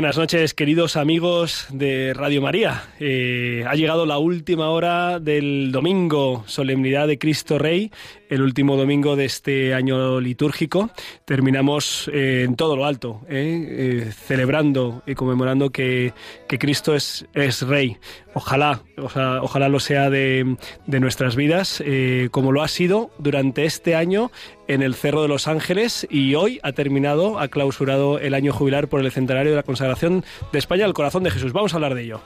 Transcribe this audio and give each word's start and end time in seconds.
Buenas 0.00 0.16
noches, 0.16 0.54
queridos 0.54 0.96
amigos 0.96 1.66
de 1.68 2.14
Radio 2.14 2.40
María. 2.40 2.84
Eh, 3.00 3.64
ha 3.68 3.74
llegado 3.74 4.06
la 4.06 4.16
última 4.16 4.70
hora 4.70 5.20
del 5.20 5.72
domingo, 5.72 6.42
solemnidad 6.46 7.06
de 7.06 7.18
Cristo 7.18 7.58
Rey, 7.58 7.92
el 8.30 8.40
último 8.40 8.78
domingo 8.78 9.14
de 9.14 9.26
este 9.26 9.74
año 9.74 10.18
litúrgico. 10.18 10.88
Terminamos 11.26 12.10
eh, 12.14 12.44
en 12.46 12.56
todo 12.56 12.76
lo 12.76 12.86
alto, 12.86 13.20
eh, 13.28 14.10
celebrando 14.26 15.02
y 15.06 15.14
conmemorando 15.14 15.68
que, 15.68 16.14
que 16.48 16.58
Cristo 16.58 16.94
es, 16.94 17.26
es, 17.34 17.60
Rey. 17.60 17.98
Ojalá, 18.32 18.82
ojalá, 18.96 19.68
lo 19.68 19.80
sea 19.80 20.08
de, 20.08 20.56
nuestras 20.86 21.34
vidas, 21.34 21.82
como 22.30 22.52
lo 22.52 22.62
ha 22.62 22.68
sido 22.68 23.10
durante 23.18 23.64
este 23.64 23.96
año 23.96 24.30
en 24.68 24.82
el 24.82 24.94
Cerro 24.94 25.22
de 25.22 25.28
los 25.28 25.48
Ángeles 25.48 26.06
y 26.10 26.36
hoy 26.36 26.60
ha 26.62 26.72
terminado, 26.72 27.40
ha 27.40 27.48
clausurado 27.48 28.18
el 28.20 28.34
año 28.34 28.52
jubilar 28.52 28.88
por 28.88 29.00
el 29.00 29.10
centenario 29.10 29.50
de 29.50 29.56
la 29.56 29.62
consagración 29.64 30.24
de 30.52 30.58
España 30.58 30.84
al 30.84 30.94
corazón 30.94 31.24
de 31.24 31.30
Jesús. 31.30 31.52
Vamos 31.52 31.72
a 31.72 31.76
hablar 31.76 31.94
de 31.94 32.02
ello. 32.02 32.20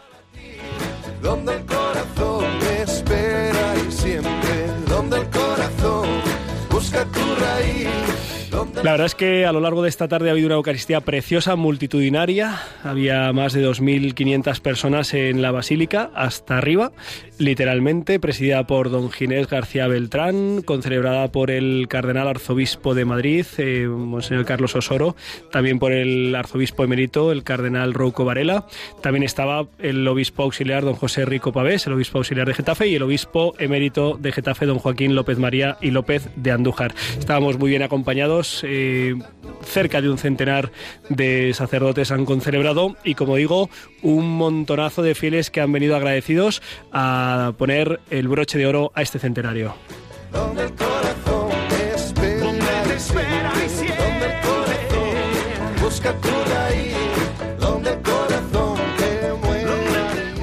Donde 1.23 1.55
el 1.55 1.64
corazón 1.64 2.45
espera 2.83 3.75
y 3.89 3.91
siempre, 3.91 4.67
donde 4.89 5.20
el 5.20 5.31
corazón 5.31 6.09
busca 6.70 7.05
tu 7.07 7.34
raíz. 7.36 8.14
La 8.83 8.93
verdad 8.93 9.07
es 9.07 9.15
que 9.15 9.47
a 9.47 9.53
lo 9.53 9.61
largo 9.61 9.83
de 9.83 9.89
esta 9.89 10.07
tarde 10.07 10.29
ha 10.29 10.33
habido 10.33 10.47
una 10.47 10.55
Eucaristía 10.55 11.01
preciosa, 11.01 11.57
multitudinaria. 11.57 12.61
Había 12.83 13.33
más 13.33 13.53
de 13.53 13.67
2.500 13.67 14.61
personas 14.61 15.15
en 15.15 15.43
la 15.43 15.51
Basílica, 15.51 16.11
hasta 16.15 16.59
arriba, 16.59 16.93
literalmente, 17.39 18.21
presidida 18.21 18.67
por 18.67 18.91
don 18.91 19.11
Ginés 19.11 19.49
García 19.49 19.89
Beltrán, 19.89 20.63
concelebrada 20.63 21.31
por 21.33 21.51
el 21.51 21.87
cardenal 21.89 22.29
arzobispo 22.29 22.95
de 22.95 23.05
Madrid, 23.05 23.47
eh, 23.59 23.87
Monseñor 23.89 24.45
Carlos 24.45 24.77
Osoro, 24.77 25.17
también 25.51 25.79
por 25.79 25.93
el 25.93 26.35
arzobispo 26.35 26.85
emérito, 26.85 27.33
el 27.33 27.43
cardenal 27.43 27.95
Rouco 27.95 28.25
Varela. 28.25 28.67
También 29.03 29.25
estaba 29.25 29.67
el 29.79 30.07
obispo 30.07 30.43
auxiliar, 30.43 30.85
don 30.85 30.95
José 30.95 31.25
Rico 31.25 31.53
Pavés, 31.53 31.87
el 31.87 31.95
obispo 31.95 32.19
auxiliar 32.19 32.47
de 32.47 32.55
Getafe, 32.55 32.87
y 32.87 32.95
el 32.95 33.03
obispo 33.03 33.55
emérito 33.59 34.17
de 34.19 34.33
Getafe, 34.33 34.67
don 34.67 34.79
Joaquín 34.79 35.15
López 35.15 35.39
María 35.39 35.77
y 35.81 35.91
López 35.91 36.29
de 36.37 36.51
Andújar. 36.53 36.95
Estábamos 37.19 37.59
muy 37.59 37.71
bien 37.71 37.83
acompañados 37.83 38.63
eh, 38.65 39.17
cerca 39.63 40.01
de 40.01 40.11
un 40.11 40.19
centenar 40.19 40.71
de 41.09 41.53
sacerdotes 41.55 42.11
han 42.11 42.25
concelebrado 42.25 42.97
y 43.05 43.15
como 43.15 43.37
digo, 43.37 43.71
un 44.03 44.37
montonazo 44.37 45.03
de 45.03 45.15
fieles 45.15 45.51
que 45.51 45.61
han 45.61 45.73
venido 45.73 45.97
agradecidos 45.97 46.63
a 46.93 47.23
poner 47.56 48.00
el 48.11 48.28
broche 48.28 48.58
de 48.58 48.67
oro 48.67 48.92
a 48.94 49.03
este 49.03 49.19
centenario. 49.19 49.75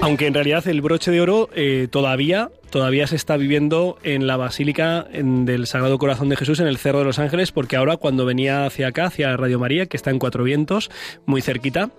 Aunque 0.02 0.26
en 0.26 0.34
realidad 0.34 0.68
el 0.68 0.82
broche 0.82 1.12
de 1.12 1.22
oro 1.22 1.50
eh, 1.54 1.88
todavía 1.90 2.50
todavía 2.72 3.06
se 3.06 3.16
está 3.16 3.38
viviendo 3.38 4.00
en 4.02 4.26
la 4.26 4.38
Basílica 4.38 5.06
del 5.14 5.68
Sagrado 5.68 6.00
Corazón 6.00 6.30
de 6.30 6.38
Jesús 6.38 6.60
en 6.60 6.68
el 6.68 6.78
Cerro 6.78 7.00
de 7.00 7.06
los 7.06 7.20
Ángeles, 7.20 7.52
porque 7.52 7.76
ahora 7.76 7.98
cuando 7.98 8.26
venía 8.26 8.66
hacia 8.66 8.88
acá, 8.88 9.06
hacia 9.06 9.38
Radio 9.38 9.60
María, 9.60 9.86
que 9.86 9.98
está 9.98 10.10
en 10.10 10.18
Cuatro 10.18 10.44
Vientos, 10.44 10.90
muy 11.26 11.42
cerquita, 11.42 11.92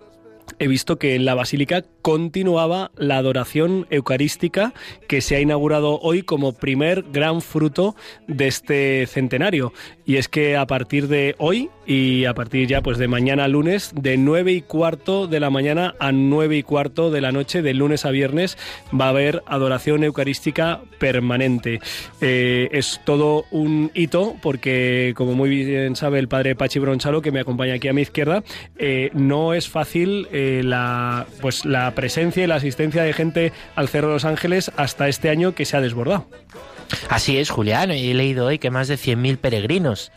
he 0.59 0.69
visto 0.69 0.99
que 0.99 1.15
en 1.15 1.25
la 1.25 1.35
basílica 1.35 1.83
continuaba 2.03 2.91
la 2.97 3.17
adoración 3.17 3.87
eucarística 3.91 4.75
que 5.09 5.21
se 5.21 5.37
ha 5.37 5.41
inaugurado 5.41 5.99
hoy 6.01 6.23
como 6.23 6.53
primer 6.53 7.05
gran 7.13 7.41
fruto 7.41 7.97
de 8.29 8.49
este 8.49 9.07
centenario. 9.07 9.73
Y 10.05 10.17
es 10.17 10.29
que 10.29 10.57
a 10.57 10.67
partir 10.67 11.09
de 11.09 11.35
hoy 11.39 11.71
y 11.87 12.25
a 12.25 12.35
partir 12.35 12.69
ya 12.69 12.81
pues 12.81 12.99
de 12.99 13.09
mañana 13.09 13.49
lunes, 13.49 13.93
de 13.95 14.17
nueve 14.17 14.53
y 14.53 14.63
cuarto 14.63 15.27
de 15.27 15.41
la 15.41 15.51
mañana 15.51 15.95
a 15.99 16.13
nueve 16.13 16.57
y 16.57 16.63
cuarto 16.63 17.11
de 17.11 17.21
la 17.21 17.33
noche, 17.33 17.63
de 17.63 17.75
lunes 17.75 18.05
a 18.05 18.11
viernes, 18.11 18.59
va 18.99 19.07
a 19.07 19.11
haber 19.11 19.43
adoración 19.47 20.05
eucarística 20.05 20.81
permanente. 20.99 21.81
Eh, 22.21 22.69
es 22.73 23.01
todo 23.05 23.45
un 23.51 23.91
hito 23.95 24.37
porque, 24.43 25.13
como 25.17 25.35
muy 25.35 25.51
bien 25.51 25.97
sabe 25.97 26.19
el 26.19 26.29
padre 26.29 26.55
Pachi 26.55 26.79
Bronchalo, 26.79 27.23
que 27.23 27.33
me 27.33 27.41
acompaña 27.41 27.75
aquí 27.75 27.89
a 27.89 27.93
mi 27.93 28.03
izquierda, 28.03 28.43
eh, 28.79 29.11
no 29.15 29.55
es 29.55 29.69
fácil 29.69 30.29
eh, 30.33 30.63
la, 30.65 31.27
pues, 31.41 31.65
la 31.65 31.95
presencia 31.95 32.45
y 32.45 32.47
la 32.47 32.57
asistencia 32.57 33.03
de 33.03 33.13
gente 33.13 33.53
al 33.77 33.89
Cerro 33.89 34.09
de 34.09 34.15
los 34.15 34.25
Ángeles 34.25 34.71
hasta 34.77 35.09
este 35.09 35.31
año 35.31 35.55
que 35.55 35.65
se 35.65 35.77
ha 35.77 35.81
desbordado. 35.81 36.27
Así 37.09 37.39
es, 37.39 37.51
Julián. 37.51 37.91
He 37.91 38.15
leído 38.15 38.47
hoy 38.47 38.59
que 38.59 38.71
más 38.71 38.89
de 38.89 38.97
100.000 38.97 39.39
peregrinos 39.39 40.13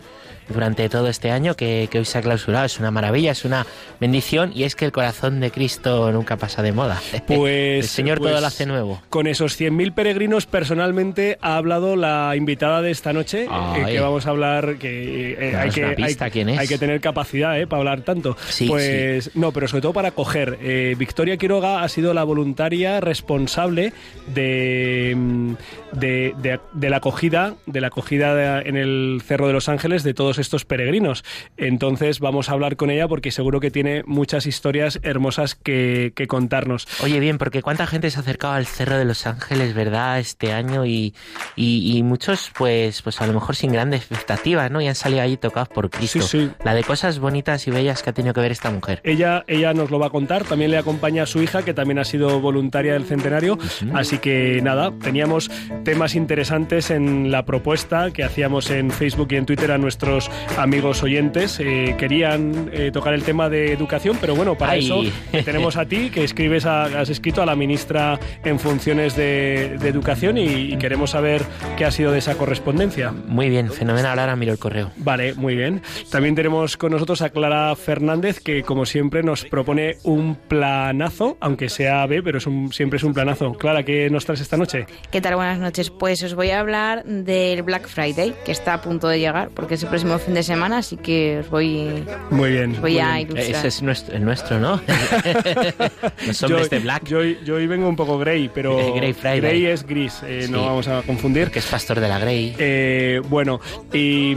durante 0.49 0.87
todo 0.89 1.07
este 1.07 1.31
año 1.31 1.55
que, 1.55 1.87
que, 1.91 1.99
hoy 1.99 2.05
se 2.05 2.17
ha 2.17 2.21
clausurado. 2.21 2.65
Es 2.65 2.79
una 2.79 2.91
maravilla, 2.91 3.31
es 3.31 3.45
una 3.45 3.65
bendición 3.99 4.51
y 4.53 4.63
es 4.63 4.75
que 4.75 4.85
el 4.85 4.91
corazón 4.91 5.39
de 5.39 5.51
Cristo 5.51 6.11
nunca 6.11 6.37
pasa 6.37 6.61
de 6.61 6.71
moda. 6.71 7.01
Pues 7.25 7.85
el 7.85 7.89
Señor 7.89 8.19
pues, 8.19 8.31
todo 8.31 8.41
lo 8.41 8.47
hace 8.47 8.65
nuevo. 8.65 9.01
Con 9.09 9.27
esos 9.27 9.59
100.000 9.59 9.93
peregrinos, 9.93 10.45
personalmente 10.45 11.37
ha 11.41 11.57
hablado 11.57 11.95
la 11.95 12.35
invitada 12.35 12.81
de 12.81 12.91
esta 12.91 13.13
noche, 13.13 13.45
eh, 13.45 13.85
que 13.87 13.99
vamos 13.99 14.27
a 14.27 14.29
hablar, 14.29 14.75
que 14.77 15.31
eh, 15.33 15.55
hay, 15.55 15.71
que, 15.71 15.87
pista, 15.89 16.25
hay, 16.25 16.31
¿quién 16.31 16.49
es? 16.49 16.59
hay, 16.59 16.67
que 16.67 16.77
tener 16.77 17.01
capacidad 17.01 17.59
eh, 17.59 17.67
para 17.67 17.79
hablar 17.79 18.01
tanto. 18.01 18.37
Sí, 18.47 18.67
pues 18.67 19.25
sí. 19.25 19.31
no, 19.35 19.51
pero 19.51 19.67
sobre 19.67 19.81
todo 19.81 19.93
para 19.93 20.11
coger. 20.11 20.57
Victoria 20.97 21.37
Quiroga 21.37 21.83
ha 21.83 21.89
sido 21.89 22.13
la 22.13 22.23
voluntaria 22.23 23.01
responsable 23.01 23.91
de, 24.27 25.55
de, 25.93 26.33
de, 26.37 26.59
de 26.73 26.89
la 26.89 26.97
acogida, 26.97 27.55
de 27.65 27.81
la 27.81 27.87
acogida 27.87 28.61
en 28.61 28.77
el 28.77 29.21
Cerro 29.25 29.47
de 29.47 29.53
los 29.53 29.67
Ángeles 29.67 30.03
de 30.03 30.13
todos 30.13 30.34
estos 30.37 30.65
peregrinos. 30.65 31.23
Entonces 31.57 32.19
vamos 32.19 32.49
a 32.49 32.53
hablar 32.53 32.75
con 32.75 32.89
ella 32.89 33.07
porque 33.07 33.31
seguro 33.31 33.59
que 33.59 33.71
tiene 33.71 34.03
muchas 34.05 34.45
historias 34.45 34.99
hermosas 35.03 35.55
que, 35.55 36.13
que, 36.15 36.27
contarnos. 36.27 36.87
Oye, 37.03 37.19
bien, 37.19 37.37
porque 37.37 37.61
cuánta 37.61 37.87
gente 37.87 38.09
se 38.09 38.17
ha 38.17 38.21
acercado 38.21 38.53
al 38.53 38.65
Cerro 38.65 38.97
de 38.97 39.05
los 39.05 39.25
Ángeles, 39.27 39.73
¿verdad? 39.73 40.19
Este 40.19 40.53
año 40.53 40.85
y, 40.85 41.13
y, 41.55 41.97
y 41.97 42.03
muchos, 42.03 42.51
pues, 42.57 43.01
pues 43.01 43.21
a 43.21 43.27
lo 43.27 43.33
mejor 43.33 43.55
sin 43.55 43.71
grandes 43.71 44.01
expectativas, 44.01 44.71
¿no? 44.71 44.81
Y 44.81 44.87
han 44.87 44.95
salido 44.95 45.21
ahí 45.21 45.37
tocados 45.37 45.69
por 45.69 45.89
Cristo. 45.89 46.21
Sí, 46.21 46.45
sí. 46.45 46.51
La 46.63 46.73
de 46.73 46.83
cosas 46.83 47.19
bonitas 47.19 47.67
y 47.67 47.71
bellas 47.71 48.03
que 48.03 48.09
ha 48.09 48.13
tenido 48.13 48.33
que 48.33 48.41
ver 48.41 48.51
esta 48.51 48.71
mujer. 48.71 49.01
Ella, 49.03 49.43
ella 49.47 49.73
nos 49.73 49.91
lo 49.91 49.99
va 49.99 50.07
a 50.07 50.09
contar. 50.09 50.43
También 50.43 50.71
le 50.71 50.77
acompaña 50.77 51.23
a 51.23 51.25
su 51.25 51.41
hija, 51.41 51.63
que 51.63 51.73
también 51.73 51.99
ha 51.99 52.05
sido 52.05 52.39
voluntaria 52.39 52.93
del 52.93 53.05
centenario. 53.05 53.57
Así 53.93 54.17
que 54.17 54.61
nada, 54.61 54.91
teníamos 55.01 55.49
temas 55.83 56.15
interesantes 56.15 56.91
en 56.91 57.31
la 57.31 57.45
propuesta 57.45 58.11
que 58.11 58.23
hacíamos 58.23 58.69
en 58.71 58.91
Facebook 58.91 59.27
y 59.31 59.35
en 59.35 59.45
Twitter 59.45 59.71
a 59.71 59.77
nuestros 59.77 60.24
amigos 60.57 61.03
oyentes. 61.03 61.59
Eh, 61.59 61.95
querían 61.97 62.69
eh, 62.71 62.91
tocar 62.91 63.13
el 63.13 63.23
tema 63.23 63.49
de 63.49 63.71
educación, 63.73 64.17
pero 64.19 64.35
bueno, 64.35 64.55
para 64.57 64.73
Ay. 64.73 64.85
eso 64.85 65.03
tenemos 65.43 65.77
a 65.77 65.85
ti, 65.85 66.09
que 66.09 66.23
escribes 66.23 66.65
a, 66.65 66.85
has 66.99 67.09
escrito 67.09 67.41
a 67.41 67.45
la 67.45 67.55
ministra 67.55 68.19
en 68.43 68.59
funciones 68.59 69.15
de, 69.15 69.77
de 69.79 69.89
educación 69.89 70.37
y, 70.37 70.73
y, 70.73 70.77
queremos 70.77 71.11
saber 71.11 71.43
qué 71.77 71.85
ha 71.85 71.91
sido 71.91 72.11
de 72.11 72.19
esa 72.19 72.35
correspondencia. 72.35 73.11
Muy 73.11 73.49
bien, 73.49 73.71
fenomenal. 73.71 74.19
Ahora 74.19 74.35
miro 74.35 74.51
el 74.51 74.59
correo. 74.59 74.91
Vale, 74.97 75.33
muy 75.33 75.55
bien. 75.55 75.81
También 76.11 76.35
tenemos 76.35 76.77
con 76.77 76.91
nosotros 76.91 77.21
a 77.21 77.29
Clara 77.29 77.75
Fernández, 77.75 78.39
que 78.39 78.63
como 78.63 78.85
siempre 78.85 79.23
nos 79.23 79.45
propone 79.45 79.97
un 80.03 80.35
planazo, 80.35 81.37
aunque 81.39 81.69
sea 81.69 82.05
B, 82.05 82.21
pero 82.23 82.37
es 82.37 82.47
un, 82.47 82.71
siempre 82.71 82.97
es 82.97 83.03
un 83.03 83.13
planazo. 83.13 83.53
Clara, 83.53 83.83
¿qué 83.83 84.09
nos 84.09 84.25
traes 84.25 84.41
esta 84.41 84.57
noche? 84.57 84.85
¿Qué 85.11 85.21
tal? 85.21 85.35
Buenas 85.35 85.59
noches. 85.59 85.89
Pues 85.89 86.23
os 86.23 86.35
voy 86.35 86.49
a 86.51 86.59
hablar 86.59 87.03
del 87.05 87.63
Black 87.63 87.87
Friday, 87.87 88.33
que 88.45 88.51
está 88.51 88.73
a 88.75 88.81
punto 88.81 89.07
de 89.07 89.19
llegar, 89.19 89.49
porque 89.53 89.75
es 89.75 89.83
el 89.83 89.89
próximo 89.89 90.14
fin 90.19 90.33
de 90.33 90.43
semana, 90.43 90.79
así 90.79 90.97
que 90.97 91.39
os 91.39 91.49
voy, 91.49 92.03
muy 92.31 92.51
bien, 92.51 92.71
os 92.71 92.81
voy 92.81 92.93
muy 92.93 93.01
a 93.01 93.15
bien. 93.15 93.27
ilustrar. 93.31 93.55
Ese 93.57 93.67
es 93.67 93.81
nuestro, 93.81 94.15
el 94.15 94.25
nuestro 94.25 94.59
¿no? 94.59 94.81
Los 96.27 96.43
hombres 96.43 96.63
yo, 96.63 96.69
de 96.69 96.79
Black. 96.79 97.03
Yo, 97.05 97.23
yo, 97.23 97.55
hoy 97.55 97.67
vengo 97.67 97.87
un 97.87 97.95
poco 97.95 98.17
grey, 98.17 98.49
pero 98.53 98.93
Grey, 98.95 99.13
Friday. 99.13 99.39
grey 99.41 99.65
es 99.65 99.85
gris, 99.85 100.21
eh, 100.25 100.43
Sí. 100.45 100.51
no 100.51 100.65
vamos 100.65 100.87
a 100.87 101.01
confundir. 101.03 101.51
Que 101.51 101.59
es 101.59 101.65
pastor 101.65 101.99
de 101.99 102.07
la 102.07 102.19
Grey. 102.19 102.55
Eh, 102.57 103.21
bueno, 103.29 103.59
y, 103.93 104.33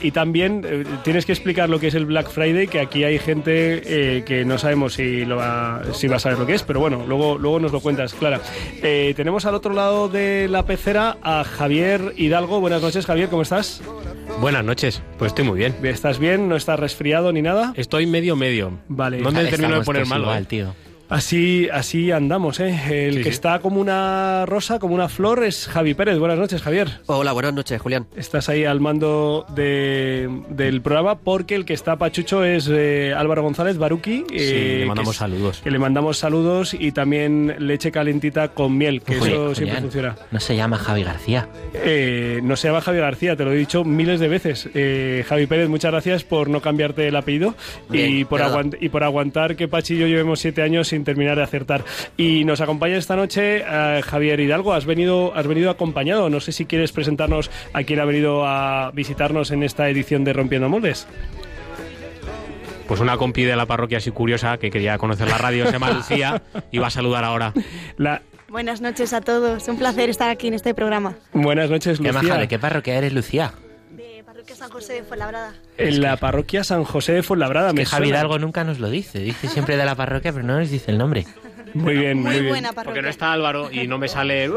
y 0.00 0.10
también 0.12 0.62
eh, 0.66 0.84
tienes 1.04 1.26
que 1.26 1.32
explicar 1.32 1.68
lo 1.68 1.78
que 1.80 1.88
es 1.88 1.94
el 1.94 2.06
Black 2.06 2.28
Friday, 2.30 2.66
que 2.68 2.80
aquí 2.80 3.04
hay 3.04 3.18
gente 3.18 3.82
eh, 4.18 4.22
que 4.24 4.44
no 4.44 4.58
sabemos 4.58 4.94
si, 4.94 5.24
lo 5.24 5.36
va, 5.36 5.82
si 5.92 6.06
va 6.08 6.16
a 6.16 6.20
saber 6.20 6.38
lo 6.38 6.46
que 6.46 6.54
es, 6.54 6.62
pero 6.62 6.80
bueno, 6.80 7.04
luego, 7.06 7.38
luego 7.38 7.60
nos 7.60 7.72
lo 7.72 7.80
cuentas, 7.80 8.14
Clara. 8.14 8.40
Eh, 8.82 9.12
tenemos 9.16 9.46
al 9.46 9.54
otro 9.54 9.72
lado 9.72 10.08
de 10.08 10.48
la 10.48 10.64
pecera 10.64 11.16
a 11.22 11.44
Javier 11.44 12.12
Hidalgo. 12.16 12.60
Buenas 12.60 12.82
noches, 12.82 13.06
Javier, 13.06 13.28
¿cómo 13.28 13.42
estás? 13.42 13.82
Buenas 14.40 14.64
noches, 14.64 14.95
pues 15.18 15.30
estoy 15.30 15.44
muy 15.44 15.58
bien. 15.58 15.74
¿Estás 15.82 16.18
bien? 16.18 16.48
¿No 16.48 16.56
estás 16.56 16.78
resfriado 16.78 17.32
ni 17.32 17.42
nada? 17.42 17.72
Estoy 17.76 18.06
medio 18.06 18.36
medio. 18.36 18.78
Vale. 18.88 19.18
Me 19.18 19.44
termino 19.46 19.78
de 19.78 19.84
poner 19.84 20.06
malo. 20.06 20.24
igual, 20.24 20.42
¿eh? 20.42 20.46
tío. 20.46 20.74
Así, 21.08 21.68
así 21.72 22.10
andamos, 22.10 22.58
¿eh? 22.58 22.76
El 23.06 23.12
Sí, 23.12 23.18
que 23.18 23.24
sí. 23.24 23.30
está 23.30 23.60
como 23.60 23.80
una 23.80 24.44
rosa, 24.46 24.80
como 24.80 24.94
una 24.94 25.08
flor, 25.08 25.44
es 25.44 25.68
Javi 25.68 25.94
Pérez. 25.94 26.18
Buenas 26.18 26.38
noches, 26.38 26.62
Javier. 26.62 26.88
Hola, 27.06 27.30
buenas 27.32 27.54
noches, 27.54 27.80
Julián. 27.80 28.06
Estás 28.16 28.48
ahí 28.48 28.64
al 28.64 28.80
mando 28.80 29.46
de- 29.54 30.28
del 30.48 30.82
programa 30.82 31.18
porque 31.18 31.54
el 31.54 31.64
que 31.64 31.74
está 31.74 31.96
pachucho 31.96 32.44
es 32.44 32.68
eh, 32.72 33.14
Álvaro 33.16 33.42
González 33.42 33.78
Baruki. 33.78 34.24
Sí, 34.30 34.34
eh, 34.36 34.76
le 34.80 34.86
mandamos 34.86 35.10
que 35.10 35.12
es- 35.12 35.16
saludos. 35.18 35.60
Que 35.62 35.70
le 35.70 35.78
mandamos 35.78 36.18
saludos 36.18 36.74
y 36.74 36.90
también 36.90 37.54
leche 37.60 37.92
calentita 37.92 38.48
con 38.48 38.76
miel, 38.76 39.00
que 39.02 39.18
eso 39.18 39.54
siempre 39.54 39.80
funciona. 39.80 40.16
No 40.32 40.40
se 40.40 40.56
llama 40.56 40.76
Javi 40.76 41.04
García. 41.04 41.48
Eh, 41.72 42.40
no 42.42 42.56
se 42.56 42.66
llama 42.66 42.80
Javi 42.80 42.98
García, 42.98 43.36
te 43.36 43.44
lo 43.44 43.52
he 43.52 43.56
dicho 43.56 43.84
miles 43.84 44.18
de 44.18 44.26
veces. 44.26 44.68
Eh, 44.74 45.24
Javi 45.28 45.46
Pérez, 45.46 45.68
muchas 45.68 45.92
gracias 45.92 46.24
por 46.24 46.48
no 46.50 46.60
cambiarte 46.60 47.06
el 47.06 47.14
apellido 47.14 47.54
y, 47.92 48.24
por 48.24 48.40
y 48.80 48.88
por 48.88 49.04
aguantar 49.04 49.54
que 49.54 49.68
Pachi 49.68 49.94
y 49.94 49.98
yo 49.98 50.06
llevemos 50.08 50.40
siete 50.40 50.62
años 50.62 50.92
sin 50.96 51.04
terminar 51.04 51.36
de 51.36 51.42
acertar. 51.42 51.84
Y 52.16 52.44
nos 52.44 52.60
acompaña 52.60 52.96
esta 52.96 53.16
noche 53.16 53.62
eh, 53.68 54.00
Javier 54.04 54.40
Hidalgo. 54.40 54.72
Has 54.72 54.86
venido, 54.86 55.34
has 55.36 55.46
venido 55.46 55.70
acompañado. 55.70 56.30
No 56.30 56.40
sé 56.40 56.52
si 56.52 56.64
quieres 56.64 56.92
presentarnos 56.92 57.50
a 57.74 57.82
quien 57.82 58.00
ha 58.00 58.04
venido 58.06 58.46
a 58.46 58.90
visitarnos 58.94 59.50
en 59.50 59.62
esta 59.62 59.88
edición 59.90 60.24
de 60.24 60.32
Rompiendo 60.32 60.68
Moldes. 60.68 61.06
Pues 62.88 63.00
una 63.00 63.16
compi 63.16 63.42
de 63.42 63.56
la 63.56 63.66
parroquia 63.66 63.98
así 63.98 64.10
curiosa 64.12 64.58
que 64.58 64.70
quería 64.70 64.96
conocer 64.96 65.28
la 65.28 65.38
radio, 65.38 65.66
se 65.66 65.72
llama 65.72 65.90
Lucía, 65.94 66.42
y 66.70 66.78
va 66.78 66.86
a 66.86 66.90
saludar 66.90 67.24
ahora. 67.24 67.52
La- 67.98 68.22
Buenas 68.48 68.80
noches 68.80 69.12
a 69.12 69.20
todos. 69.20 69.66
Un 69.66 69.76
placer 69.76 70.08
estar 70.08 70.30
aquí 70.30 70.46
en 70.46 70.54
este 70.54 70.72
programa. 70.72 71.16
buenas 71.32 71.68
noches, 71.68 71.98
Qué 71.98 72.12
Lucía. 72.12 72.22
maja, 72.22 72.38
¿de 72.40 72.46
qué 72.48 72.58
parroquia 72.60 72.94
eres, 72.94 73.12
Lucía? 73.12 73.52
Parroquia 74.46 74.56
San 74.64 74.70
José 74.70 74.92
de 74.94 75.02
Fuenlabrada. 75.02 75.54
En 75.76 76.00
la 76.00 76.16
parroquia 76.18 76.62
San 76.62 76.84
José 76.84 77.12
de 77.14 77.22
Fuenlabrada. 77.24 77.72
me 77.72 77.80
Que 77.80 77.86
Javi 77.86 78.06
suena. 78.06 78.18
Hidalgo 78.18 78.38
nunca 78.38 78.62
nos 78.62 78.78
lo 78.78 78.88
dice. 78.88 79.18
Dice 79.18 79.48
siempre 79.48 79.76
de 79.76 79.84
la 79.84 79.96
parroquia, 79.96 80.32
pero 80.32 80.44
no 80.44 80.56
nos 80.60 80.70
dice 80.70 80.92
el 80.92 80.98
nombre. 80.98 81.26
Muy 81.74 81.96
bien, 81.96 82.18
muy, 82.18 82.26
Muy 82.30 82.34
bien. 82.40 82.48
buena 82.48 82.68
parroquia. 82.72 82.84
Porque 82.84 83.02
no 83.02 83.08
está 83.08 83.32
Álvaro 83.32 83.70
y 83.72 83.88
no 83.88 83.98
me 83.98 84.06
sale... 84.08 84.48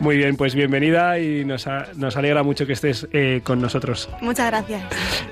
Muy 0.00 0.16
bien, 0.18 0.36
pues 0.36 0.54
bienvenida 0.54 1.18
y 1.18 1.44
nos, 1.44 1.66
a- 1.66 1.88
nos 1.96 2.16
alegra 2.16 2.42
mucho 2.42 2.66
que 2.66 2.74
estés 2.74 3.08
eh, 3.12 3.40
con 3.42 3.60
nosotros. 3.60 4.08
Muchas 4.20 4.46
gracias. 4.50 4.82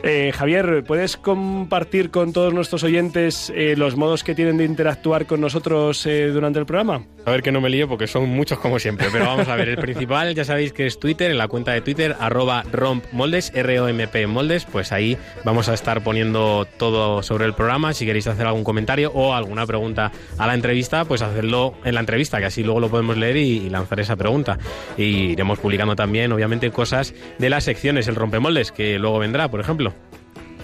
Eh, 0.02 0.32
Javier, 0.34 0.82
¿puedes 0.84 1.16
compartir 1.16 2.10
con 2.10 2.32
todos 2.32 2.52
nuestros 2.54 2.82
oyentes 2.84 3.52
eh, 3.54 3.74
los 3.76 3.96
modos 3.96 4.24
que 4.24 4.34
tienen 4.34 4.56
de 4.56 4.64
interactuar 4.64 5.26
con 5.26 5.40
nosotros 5.40 6.04
eh, 6.06 6.28
durante 6.28 6.58
el 6.58 6.66
programa? 6.66 7.02
A 7.24 7.30
ver 7.30 7.42
que 7.42 7.52
no 7.52 7.60
me 7.60 7.70
lío 7.70 7.88
porque 7.88 8.08
son 8.08 8.28
muchos 8.28 8.58
como 8.58 8.80
siempre, 8.80 9.06
pero 9.12 9.26
vamos 9.26 9.46
a 9.46 9.54
ver, 9.54 9.68
el 9.68 9.76
principal 9.76 10.34
ya 10.34 10.44
sabéis 10.44 10.72
que 10.72 10.86
es 10.86 10.98
Twitter, 10.98 11.30
en 11.30 11.38
la 11.38 11.46
cuenta 11.46 11.72
de 11.72 11.80
Twitter, 11.80 12.16
arroba 12.18 12.64
rompmoldes, 12.72 13.52
R-O-M-P 13.54 14.26
moldes, 14.26 14.64
pues 14.64 14.90
ahí 14.90 15.16
vamos 15.44 15.68
a 15.68 15.74
estar 15.74 16.02
poniendo 16.02 16.66
todo 16.78 17.22
sobre 17.22 17.44
el 17.44 17.54
programa, 17.54 17.94
si 17.94 18.06
queréis 18.06 18.26
hacer 18.26 18.46
algún 18.46 18.64
comentario 18.64 19.12
o 19.14 19.34
alguna 19.34 19.66
pregunta 19.66 20.10
a 20.36 20.46
la 20.48 20.54
entrevista, 20.54 21.04
pues 21.04 21.22
hacerlo 21.22 21.74
en 21.84 21.94
la 21.94 22.00
entrevista, 22.00 22.40
que 22.40 22.46
así 22.46 22.64
luego 22.64 22.80
lo 22.80 22.88
podemos 22.88 23.16
leer 23.16 23.36
y, 23.36 23.58
y 23.58 23.70
lanzar 23.70 24.00
esa 24.00 24.16
pregunta. 24.16 24.58
Y 24.96 25.32
iremos 25.32 25.60
publicando 25.60 25.94
también, 25.94 26.32
obviamente, 26.32 26.70
cosas 26.72 27.14
de 27.38 27.50
las 27.50 27.62
secciones, 27.62 28.08
el 28.08 28.16
rompemoldes, 28.16 28.72
que 28.72 28.98
luego 28.98 29.20
vendrá, 29.20 29.48
por 29.48 29.60
ejemplo. 29.60 29.94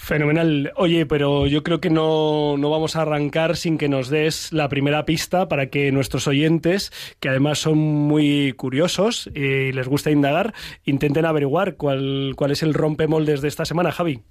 Fenomenal. 0.00 0.72
Oye, 0.76 1.06
pero 1.06 1.48
yo 1.48 1.64
creo 1.64 1.80
que 1.80 1.90
no, 1.90 2.56
no 2.56 2.70
vamos 2.70 2.94
a 2.94 3.02
arrancar 3.02 3.56
sin 3.56 3.76
que 3.76 3.88
nos 3.88 4.08
des 4.08 4.52
la 4.52 4.68
primera 4.68 5.04
pista 5.04 5.48
para 5.48 5.70
que 5.70 5.90
nuestros 5.90 6.28
oyentes, 6.28 6.92
que 7.18 7.28
además 7.28 7.58
son 7.58 7.78
muy 7.78 8.52
curiosos 8.52 9.28
y 9.34 9.72
les 9.72 9.88
gusta 9.88 10.12
indagar, 10.12 10.54
intenten 10.84 11.26
averiguar 11.26 11.74
cuál, 11.74 12.34
cuál 12.36 12.52
es 12.52 12.62
el 12.62 12.74
rompemoldes 12.74 13.42
de 13.42 13.48
esta 13.48 13.64
semana, 13.64 13.90
Javi. 13.90 14.22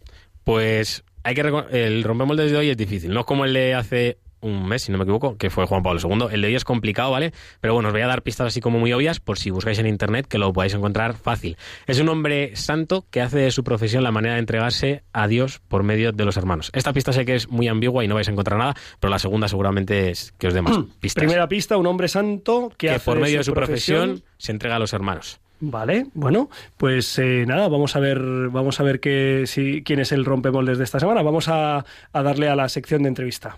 Pues 0.46 1.04
hay 1.24 1.36
que 1.36 1.42
el 1.72 2.04
rompemoldes 2.04 2.50
de 2.50 2.58
hoy 2.58 2.70
es 2.70 2.78
difícil, 2.78 3.14
no 3.14 3.20
es 3.20 3.26
como 3.26 3.44
el 3.44 3.54
de 3.54 3.76
hace 3.76 4.20
un 4.42 4.68
mes, 4.68 4.84
si 4.84 4.92
no 4.92 4.98
me 4.98 5.04
equivoco, 5.04 5.38
que 5.38 5.50
fue 5.50 5.66
Juan 5.66 5.84
Pablo 5.84 6.00
II. 6.04 6.28
El 6.32 6.42
de 6.42 6.48
hoy 6.48 6.56
es 6.56 6.64
complicado, 6.64 7.12
¿vale? 7.12 7.34
Pero 7.62 7.74
bueno, 7.74 7.90
os 7.90 7.94
voy 7.94 8.02
a 8.02 8.08
dar 8.08 8.22
pistas 8.22 8.48
así 8.48 8.62
como 8.62 8.80
muy 8.80 8.94
obvias 8.94 9.20
por 9.20 9.38
si 9.38 9.50
buscáis 9.50 9.80
en 9.80 9.88
internet 9.88 10.28
que 10.28 10.38
lo 10.38 10.52
podáis 10.54 10.74
encontrar 10.74 11.16
fácil. 11.16 11.58
Es 11.86 12.00
un 12.00 12.10
hombre 12.10 12.56
santo 12.56 13.06
que 13.10 13.22
hace 13.22 13.40
de 13.40 13.52
su 13.52 13.64
profesión 13.64 14.04
la 14.04 14.12
manera 14.12 14.36
de 14.36 14.40
entregarse 14.40 15.04
a 15.14 15.28
Dios 15.28 15.62
por 15.68 15.84
medio 15.84 16.12
de 16.12 16.26
los 16.26 16.38
hermanos. 16.38 16.70
Esta 16.74 16.94
pista 16.94 17.14
sé 17.14 17.26
que 17.26 17.36
es 17.36 17.50
muy 17.50 17.68
ambigua 17.68 18.04
y 18.04 18.08
no 18.08 18.16
vais 18.16 18.28
a 18.28 18.32
encontrar 18.32 18.60
nada, 18.60 18.76
pero 19.00 19.12
la 19.12 19.20
segunda 19.20 19.48
seguramente 19.48 20.10
es 20.10 20.34
que 20.38 20.48
os 20.48 20.54
dé 20.54 20.62
más 20.62 20.78
pistas. 21.00 21.22
Primera 21.22 21.48
pista, 21.48 21.78
un 21.78 21.88
hombre 21.88 22.08
santo 22.08 22.70
que, 22.70 22.88
que 22.88 22.90
hace 22.92 23.06
por 23.06 23.20
medio 23.20 23.40
de 23.40 23.44
su 23.44 23.54
profesión 23.54 24.24
se 24.38 24.52
entrega 24.52 24.76
a 24.76 24.80
los 24.80 24.94
hermanos. 24.94 25.40
Vale, 25.60 26.06
bueno, 26.14 26.50
pues 26.78 27.18
eh, 27.18 27.44
nada, 27.48 27.68
vamos 27.68 27.96
a 27.96 28.00
ver, 28.00 28.20
vamos 28.50 28.80
a 28.80 28.84
ver 28.84 29.00
si, 29.48 29.82
quién 29.84 30.00
es 30.00 30.12
el 30.12 30.24
rompemoldes 30.24 30.78
de 30.78 30.84
esta 30.84 31.00
semana. 31.00 31.24
Vamos 31.24 31.48
a, 31.48 31.84
a 32.14 32.24
darle 32.24 32.48
a 32.48 32.56
la 32.56 32.70
sección 32.70 33.02
de 33.04 33.10
entrevista. 33.10 33.58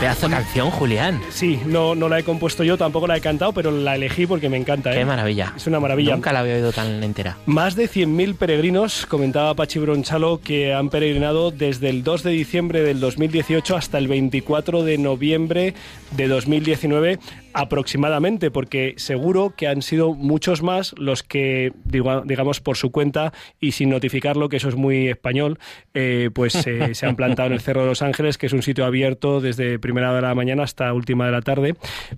pedazo 0.00 0.28
de 0.28 0.34
canción, 0.34 0.70
Julián. 0.70 1.20
Sí, 1.28 1.60
no, 1.66 1.94
no 1.94 2.08
la 2.08 2.18
he 2.18 2.24
compuesto 2.24 2.64
yo, 2.64 2.78
tampoco 2.78 3.06
la 3.06 3.18
he 3.18 3.20
cantado, 3.20 3.52
pero 3.52 3.70
la 3.70 3.96
elegí 3.96 4.26
porque 4.26 4.48
me 4.48 4.56
encanta. 4.56 4.92
¿eh? 4.92 4.98
Qué 4.98 5.04
maravilla. 5.04 5.52
Es 5.54 5.66
una 5.66 5.78
maravilla. 5.78 6.14
Nunca 6.14 6.32
la 6.32 6.40
había 6.40 6.54
oído 6.54 6.72
tan 6.72 7.04
entera. 7.04 7.36
Más 7.44 7.76
de 7.76 7.84
100.000 7.84 8.34
peregrinos, 8.34 9.04
comentaba 9.04 9.54
Pachi 9.54 9.78
Bronchalo, 9.78 10.40
que 10.40 10.72
han 10.72 10.88
peregrinado 10.88 11.50
desde 11.50 11.90
el 11.90 12.02
2 12.02 12.22
de 12.22 12.30
diciembre 12.30 12.80
del 12.80 12.98
2018 12.98 13.76
hasta 13.76 13.98
el 13.98 14.08
24 14.08 14.84
de 14.84 14.96
noviembre 14.96 15.74
de 16.12 16.28
2019 16.28 17.18
aproximadamente, 17.52 18.50
porque 18.50 18.94
seguro 18.96 19.54
que 19.56 19.68
han 19.68 19.82
sido 19.82 20.14
muchos 20.14 20.62
más 20.62 20.94
los 20.98 21.22
que, 21.22 21.72
digamos, 21.84 22.60
por 22.60 22.76
su 22.76 22.90
cuenta 22.90 23.32
y 23.60 23.72
sin 23.72 23.90
notificarlo, 23.90 24.48
que 24.48 24.56
eso 24.56 24.68
es 24.68 24.76
muy 24.76 25.08
español, 25.08 25.58
eh, 25.94 26.30
pues 26.32 26.66
eh, 26.66 26.94
se 26.94 27.06
han 27.06 27.16
plantado 27.16 27.48
en 27.48 27.54
el 27.54 27.60
Cerro 27.60 27.82
de 27.82 27.88
los 27.88 28.02
Ángeles, 28.02 28.38
que 28.38 28.46
es 28.46 28.52
un 28.52 28.62
sitio 28.62 28.84
abierto 28.84 29.40
desde 29.40 29.78
primera 29.78 30.14
de 30.14 30.22
la 30.22 30.34
mañana 30.34 30.62
hasta 30.62 30.92
última 30.92 31.26
de 31.26 31.32
la 31.32 31.42
tarde, 31.42 31.74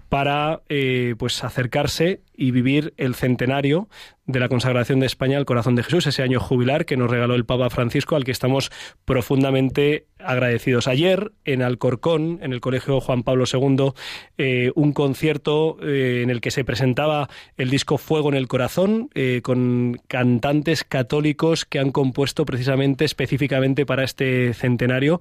para 0.08 0.60
eh, 0.68 1.14
pues 1.18 1.42
acercarse 1.44 2.20
y 2.34 2.50
vivir 2.50 2.94
el 2.96 3.14
centenario 3.14 3.88
de 4.26 4.38
la 4.38 4.48
consagración 4.48 5.00
de 5.00 5.06
España 5.06 5.36
al 5.36 5.44
corazón 5.44 5.74
de 5.74 5.82
Jesús, 5.82 6.06
ese 6.06 6.22
año 6.22 6.38
jubilar 6.38 6.86
que 6.86 6.96
nos 6.96 7.10
regaló 7.10 7.34
el 7.34 7.44
Papa 7.44 7.70
Francisco, 7.70 8.14
al 8.14 8.24
que 8.24 8.30
estamos 8.30 8.70
profundamente 9.04 10.06
agradecidos. 10.20 10.86
Ayer, 10.86 11.32
en 11.44 11.62
Alcorcón, 11.62 12.38
en 12.42 12.52
el 12.52 12.60
Colegio 12.60 13.00
Juan 13.00 13.24
Pablo 13.24 13.44
II, 13.52 13.92
eh, 14.38 14.70
un 14.76 14.92
concierto 14.92 15.76
eh, 15.82 16.20
en 16.22 16.30
el 16.30 16.40
que 16.40 16.52
se 16.52 16.64
presentaba 16.64 17.28
el 17.56 17.70
disco 17.70 17.98
Fuego 17.98 18.28
en 18.28 18.36
el 18.36 18.46
Corazón, 18.46 19.10
eh, 19.14 19.40
con 19.42 20.00
cantantes 20.06 20.84
católicos 20.84 21.64
que 21.64 21.80
han 21.80 21.90
compuesto 21.90 22.44
precisamente, 22.44 23.04
específicamente 23.04 23.84
para 23.86 24.04
este 24.04 24.54
centenario, 24.54 25.20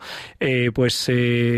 pues 0.74 1.10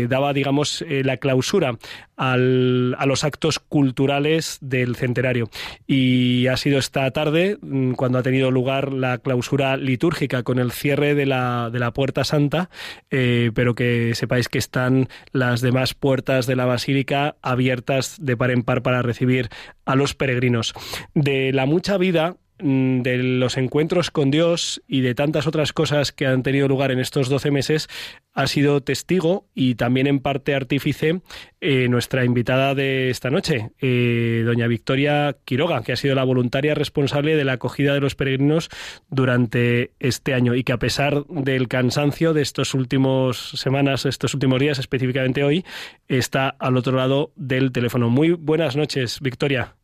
daba, 0.08 0.32
digamos, 0.32 0.84
la 0.88 1.16
clausura 1.16 1.76
al, 2.16 2.94
a 2.98 3.06
los 3.06 3.24
actos 3.24 3.58
culturales 3.58 4.58
del 4.60 4.96
centenario. 4.96 5.48
Y 5.86 6.46
ha 6.46 6.56
sido 6.56 6.78
esta 6.78 7.10
tarde 7.10 7.33
mm, 7.34 7.92
cuando 7.92 8.18
ha 8.18 8.22
tenido 8.22 8.50
lugar 8.50 8.92
la 8.92 9.18
clausura 9.18 9.76
litúrgica 9.76 10.42
con 10.42 10.58
el 10.58 10.72
cierre 10.72 11.14
de 11.14 11.26
la, 11.26 11.70
de 11.70 11.78
la 11.78 11.92
Puerta 11.92 12.24
Santa, 12.24 12.70
eh, 13.10 13.50
pero 13.54 13.74
que 13.74 14.14
sepáis 14.14 14.48
que 14.48 14.58
están 14.58 15.08
las 15.32 15.60
demás 15.60 15.94
puertas 15.94 16.46
de 16.46 16.56
la 16.56 16.64
Basílica 16.64 17.36
abiertas 17.42 18.16
de 18.20 18.36
par 18.36 18.50
en 18.50 18.62
par 18.62 18.82
para 18.82 19.02
recibir 19.02 19.48
a 19.84 19.94
los 19.96 20.14
peregrinos. 20.14 20.74
De 21.14 21.52
la 21.52 21.66
mucha 21.66 21.98
vida 21.98 22.36
de 22.64 23.18
los 23.18 23.58
encuentros 23.58 24.10
con 24.10 24.30
Dios 24.30 24.82
y 24.88 25.02
de 25.02 25.14
tantas 25.14 25.46
otras 25.46 25.74
cosas 25.74 26.12
que 26.12 26.26
han 26.26 26.42
tenido 26.42 26.66
lugar 26.66 26.90
en 26.92 26.98
estos 26.98 27.28
12 27.28 27.50
meses, 27.50 27.88
ha 28.32 28.46
sido 28.46 28.80
testigo 28.80 29.44
y 29.54 29.74
también 29.74 30.06
en 30.06 30.18
parte 30.18 30.54
artífice 30.54 31.20
eh, 31.60 31.88
nuestra 31.90 32.24
invitada 32.24 32.74
de 32.74 33.10
esta 33.10 33.28
noche, 33.28 33.72
eh, 33.82 34.42
doña 34.46 34.66
Victoria 34.66 35.36
Quiroga, 35.44 35.82
que 35.82 35.92
ha 35.92 35.96
sido 35.96 36.14
la 36.14 36.24
voluntaria 36.24 36.74
responsable 36.74 37.36
de 37.36 37.44
la 37.44 37.52
acogida 37.52 37.92
de 37.92 38.00
los 38.00 38.14
peregrinos 38.14 38.70
durante 39.10 39.90
este 40.00 40.32
año 40.32 40.54
y 40.54 40.64
que 40.64 40.72
a 40.72 40.78
pesar 40.78 41.26
del 41.26 41.68
cansancio 41.68 42.32
de 42.32 42.40
estos 42.40 42.72
últimos 42.72 43.50
semanas, 43.50 44.06
estos 44.06 44.32
últimos 44.32 44.58
días, 44.58 44.78
específicamente 44.78 45.44
hoy, 45.44 45.66
está 46.08 46.48
al 46.48 46.78
otro 46.78 46.96
lado 46.96 47.30
del 47.36 47.72
teléfono. 47.72 48.08
Muy 48.08 48.32
buenas 48.32 48.74
noches, 48.74 49.20
Victoria. 49.20 49.74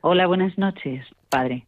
Hola, 0.00 0.26
buenas 0.26 0.56
noches, 0.56 1.06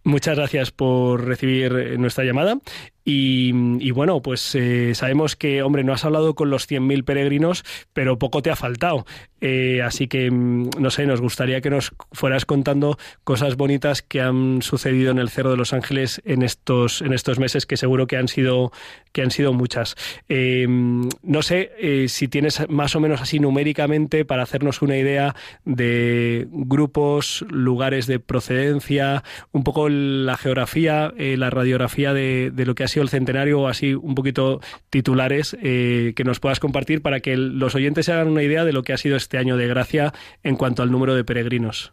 Muchas 0.05 0.37
gracias 0.37 0.71
por 0.71 1.25
recibir 1.25 1.99
nuestra 1.99 2.25
llamada 2.25 2.59
y, 3.07 3.91
bueno, 3.91 4.23
pues 4.23 4.55
eh, 4.55 4.95
sabemos 4.95 5.37
que, 5.37 5.63
hombre, 5.63 5.85
no 5.85 5.93
has 5.93 6.07
hablado 6.07 6.35
con 6.35 6.49
los 6.49 6.67
100.000 6.67 7.05
peregrinos, 7.05 7.63
pero 7.93 8.19
poco 8.19 8.41
te 8.41 8.51
ha 8.51 8.57
faltado. 8.57 9.05
Eh, 9.43 9.83
así 9.83 10.09
que, 10.09 10.31
mm, 10.31 10.71
no 10.79 10.91
sé, 10.91 11.05
nos 11.05 11.21
gustaría 11.21 11.61
que 11.61 11.69
nos 11.69 11.93
fueras 12.13 12.47
contando 12.47 12.97
cosas 13.23 13.57
bonitas 13.57 14.01
que 14.01 14.23
han 14.23 14.63
sucedido 14.63 15.11
en 15.11 15.19
el 15.19 15.29
Cerro 15.29 15.51
de 15.51 15.59
los 15.59 15.75
Ángeles 15.75 16.23
en 16.25 16.43
estos, 16.43 17.03
en 17.03 17.13
estos 17.13 17.39
meses, 17.39 17.67
que 17.67 17.77
seguro 17.77 18.07
que 18.07 18.17
han 18.17 18.27
sido, 18.27 18.73
que 19.13 19.21
han 19.21 19.31
sido 19.31 19.53
muchas. 19.53 19.97
Eh, 20.31 20.67
no 20.67 21.43
sé 21.43 22.07
si 22.09 22.29
tienes 22.29 22.67
más 22.71 22.97
o 22.97 23.01
menos 23.01 23.21
así 23.21 23.39
numéricamente 23.39 24.25
para 24.25 24.45
hacernos 24.45 24.81
una 24.81 24.97
idea 24.97 25.37
de 25.67 26.49
grupos, 26.51 27.45
lugares 27.51 28.07
de 28.07 28.19
procedencia, 28.19 29.25
un 29.53 29.63
poco 29.63 29.91
la 29.91 30.39
geografía, 30.39 31.13
la 31.19 31.51
radiografía 31.51 32.15
de, 32.15 32.51
de 32.51 32.65
lo 32.65 32.75
que 32.75 32.85
ha 32.85 32.89
sido 32.89 32.94
el 33.03 33.09
centenario, 33.09 33.61
o 33.61 33.69
así 33.69 33.95
un 33.95 34.15
poquito 34.15 34.61
titulares 34.91 35.57
eh, 35.63 36.13
que 36.17 36.25
nos 36.25 36.41
puedas 36.41 36.61
compartir 36.61 37.03
para 37.03 37.21
que 37.21 37.33
el- 37.33 37.59
los 37.59 37.75
oyentes 37.75 38.07
se 38.07 38.13
hagan 38.13 38.29
una 38.29 38.43
idea 38.43 38.65
de 38.65 38.73
lo 38.73 38.83
que 38.83 38.93
ha 38.93 38.97
sido 38.97 39.17
este 39.17 39.39
año 39.39 39.57
de 39.57 39.67
gracia 39.69 40.13
en 40.43 40.57
cuanto 40.57 40.83
al 40.83 40.91
número 40.91 41.15
de 41.15 41.25
peregrinos. 41.25 41.93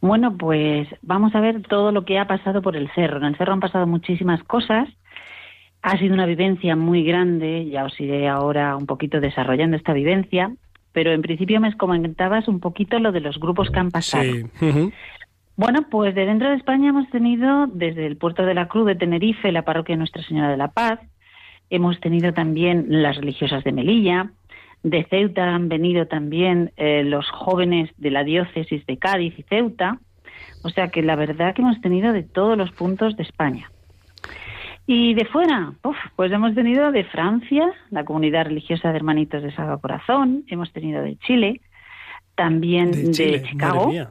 Bueno, 0.00 0.36
pues 0.36 0.88
vamos 1.02 1.34
a 1.34 1.40
ver 1.40 1.62
todo 1.62 1.92
lo 1.92 2.04
que 2.04 2.18
ha 2.18 2.26
pasado 2.26 2.60
por 2.60 2.76
el 2.76 2.90
cerro. 2.94 3.18
En 3.18 3.24
el 3.24 3.36
cerro 3.36 3.52
han 3.52 3.60
pasado 3.60 3.86
muchísimas 3.86 4.42
cosas. 4.42 4.88
Ha 5.82 5.96
sido 5.98 6.14
una 6.14 6.26
vivencia 6.26 6.74
muy 6.76 7.04
grande. 7.04 7.66
Ya 7.70 7.84
os 7.84 7.98
iré 8.00 8.28
ahora 8.28 8.76
un 8.76 8.86
poquito 8.86 9.20
desarrollando 9.20 9.76
esta 9.76 9.92
vivencia. 9.92 10.52
Pero 10.92 11.12
en 11.12 11.22
principio 11.22 11.60
me 11.60 11.74
comentabas 11.76 12.48
un 12.48 12.60
poquito 12.60 12.98
lo 12.98 13.12
de 13.12 13.20
los 13.20 13.38
grupos 13.38 13.70
que 13.70 13.78
han 13.78 13.90
pasado. 13.90 14.24
Sí. 14.24 14.44
Ujú. 14.60 14.92
Bueno, 15.56 15.82
pues 15.90 16.14
de 16.14 16.24
dentro 16.24 16.48
de 16.48 16.56
España 16.56 16.90
hemos 16.90 17.08
tenido 17.10 17.66
desde 17.66 18.06
el 18.06 18.16
puerto 18.16 18.44
de 18.44 18.54
la 18.54 18.68
Cruz 18.68 18.86
de 18.86 18.94
Tenerife, 18.94 19.52
la 19.52 19.62
parroquia 19.62 19.96
Nuestra 19.96 20.22
Señora 20.22 20.50
de 20.50 20.56
la 20.56 20.68
Paz. 20.68 20.98
Hemos 21.68 22.00
tenido 22.00 22.32
también 22.32 22.86
las 22.88 23.16
religiosas 23.16 23.62
de 23.64 23.72
Melilla. 23.72 24.30
De 24.82 25.04
Ceuta 25.04 25.54
han 25.54 25.68
venido 25.68 26.06
también 26.06 26.72
eh, 26.76 27.04
los 27.04 27.28
jóvenes 27.30 27.90
de 27.98 28.10
la 28.10 28.24
diócesis 28.24 28.84
de 28.86 28.96
Cádiz 28.96 29.38
y 29.38 29.42
Ceuta. 29.42 29.98
O 30.64 30.70
sea 30.70 30.88
que 30.88 31.02
la 31.02 31.16
verdad 31.16 31.54
que 31.54 31.62
hemos 31.62 31.80
tenido 31.80 32.12
de 32.12 32.22
todos 32.22 32.56
los 32.56 32.72
puntos 32.72 33.16
de 33.16 33.22
España. 33.22 33.70
Y 34.86 35.14
de 35.14 35.24
fuera, 35.26 35.74
uf, 35.84 35.96
pues 36.16 36.32
hemos 36.32 36.54
tenido 36.54 36.90
de 36.90 37.04
Francia, 37.04 37.72
la 37.90 38.04
comunidad 38.04 38.46
religiosa 38.46 38.90
de 38.90 38.96
Hermanitos 38.96 39.42
de 39.42 39.54
Sagrado 39.54 39.80
Corazón, 39.80 40.44
hemos 40.48 40.72
tenido 40.72 41.02
de 41.02 41.16
Chile, 41.18 41.60
también 42.34 42.90
de, 42.90 43.42
Chicago. 43.42 43.86
madre 43.86 43.92
mía. 43.92 44.10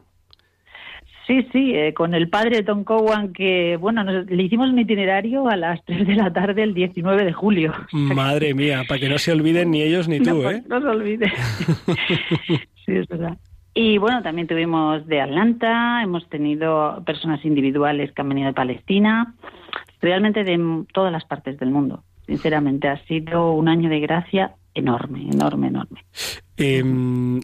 Sí, 1.31 1.47
sí, 1.53 1.71
eh, 1.73 1.93
con 1.93 2.13
el 2.13 2.27
padre 2.27 2.61
Tom 2.61 2.83
Cowan, 2.83 3.31
que, 3.31 3.77
bueno, 3.77 4.03
nos- 4.03 4.25
le 4.25 4.43
hicimos 4.43 4.69
un 4.69 4.79
itinerario 4.79 5.47
a 5.47 5.55
las 5.55 5.81
3 5.85 6.05
de 6.05 6.15
la 6.15 6.33
tarde 6.33 6.61
el 6.63 6.73
19 6.73 7.23
de 7.23 7.31
julio. 7.31 7.71
Madre 7.93 8.53
mía, 8.53 8.83
para 8.85 8.99
que 8.99 9.07
no 9.07 9.17
se 9.17 9.31
olviden 9.31 9.71
ni 9.71 9.81
ellos 9.81 10.09
ni 10.09 10.19
tú, 10.19 10.41
no, 10.43 10.51
¿eh? 10.51 10.61
no 10.67 10.81
se 10.81 10.87
olvide. 10.87 11.31
sí, 12.85 12.95
es 12.95 13.07
verdad. 13.07 13.37
Y 13.73 13.97
bueno, 13.97 14.21
también 14.21 14.47
tuvimos 14.47 15.07
de 15.07 15.21
Atlanta, 15.21 16.01
hemos 16.03 16.27
tenido 16.27 17.01
personas 17.05 17.45
individuales 17.45 18.11
que 18.11 18.21
han 18.21 18.27
venido 18.27 18.47
de 18.47 18.53
Palestina, 18.53 19.33
realmente 20.01 20.43
de 20.43 20.83
todas 20.93 21.13
las 21.13 21.23
partes 21.23 21.57
del 21.59 21.71
mundo. 21.71 22.03
Sinceramente, 22.25 22.89
ha 22.89 22.97
sido 23.05 23.53
un 23.53 23.69
año 23.69 23.89
de 23.89 24.01
gracia 24.01 24.51
enorme, 24.73 25.29
enorme, 25.29 25.67
enorme. 25.67 26.05
Eh, 26.57 26.83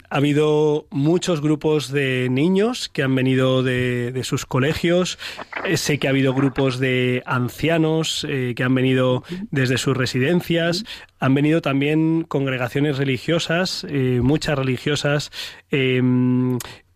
ha 0.10 0.16
habido 0.16 0.88
muchos 0.92 1.42
grupos 1.42 1.92
de 1.92 2.28
niños 2.30 2.88
que 2.88 3.02
han 3.02 3.16
venido 3.16 3.64
de, 3.64 4.12
de 4.12 4.24
sus 4.24 4.46
colegios. 4.46 5.18
Eh, 5.66 5.78
sé 5.78 5.98
que 5.98 6.08
ha 6.08 6.12
habido 6.12 6.34
grupos 6.34 6.78
de 6.80 7.24
ancianos 7.26 8.28
eh, 8.30 8.54
que 8.56 8.64
han 8.64 8.76
venido 8.76 9.24
desde 9.50 9.78
sus 9.78 9.98
residencias. 9.98 10.86
Han 11.20 11.34
venido 11.34 11.62
también 11.62 12.26
congregaciones 12.28 12.98
religiosas, 12.98 13.86
eh, 13.90 14.20
muchas 14.22 14.58
religiosas. 14.58 15.32
Eh, 15.72 16.02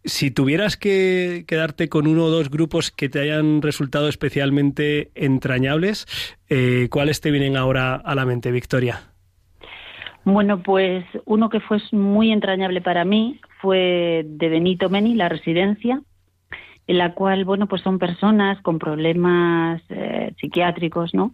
si 0.03 0.31
tuvieras 0.31 0.77
que 0.77 1.45
quedarte 1.47 1.89
con 1.89 2.07
uno 2.07 2.25
o 2.25 2.29
dos 2.29 2.49
grupos 2.49 2.91
que 2.91 3.09
te 3.09 3.19
hayan 3.19 3.61
resultado 3.61 4.07
especialmente 4.09 5.11
entrañables, 5.13 6.07
¿cuáles 6.89 7.21
te 7.21 7.29
vienen 7.29 7.55
ahora 7.55 7.95
a 7.95 8.15
la 8.15 8.25
mente, 8.25 8.49
Victoria? 8.49 9.10
Bueno, 10.23 10.61
pues 10.61 11.03
uno 11.25 11.49
que 11.49 11.59
fue 11.59 11.79
muy 11.91 12.31
entrañable 12.31 12.81
para 12.81 13.05
mí 13.05 13.39
fue 13.59 14.23
de 14.25 14.49
Benito 14.49 14.89
Meni, 14.89 15.15
la 15.15 15.29
residencia, 15.29 16.01
en 16.87 16.97
la 16.97 17.13
cual, 17.13 17.45
bueno, 17.45 17.67
pues 17.67 17.81
son 17.81 17.97
personas 17.97 18.61
con 18.61 18.77
problemas 18.77 19.81
eh, 19.89 20.33
psiquiátricos, 20.39 21.13
¿no? 21.13 21.31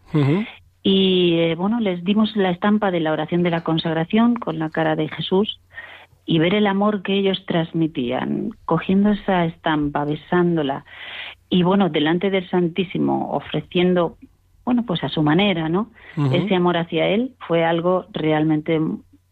Y 0.84 1.36
eh, 1.40 1.56
bueno, 1.56 1.80
les 1.80 2.04
dimos 2.04 2.36
la 2.36 2.52
estampa 2.52 2.92
de 2.92 3.02
la 3.02 3.12
oración 3.12 3.44
de 3.44 3.50
la 3.50 3.64
consagración 3.64 4.36
con 4.36 4.58
la 4.60 4.70
cara 4.70 4.96
de 4.96 5.10
Jesús 5.10 5.60
y 6.26 6.40
ver 6.40 6.54
el 6.54 6.68
amor 6.68 7.02
que 7.02 7.14
ellos 7.14 7.44
transmitían, 7.46 8.52
cogiendo 8.66 9.12
esa 9.12 9.46
estampa, 9.46 10.06
besándola 10.06 10.86
y 11.50 11.64
bueno, 11.64 11.90
delante 11.90 12.30
del 12.30 12.50
Santísimo, 12.50 13.32
ofreciendo, 13.32 14.18
bueno, 14.68 14.84
pues 14.86 15.02
a 15.02 15.08
su 15.08 15.24
manera, 15.24 15.70
¿no? 15.70 15.92
Ese 16.34 16.54
amor 16.54 16.76
hacia 16.76 17.08
él 17.08 17.36
fue 17.48 17.64
algo 17.64 18.06
realmente, 18.12 18.78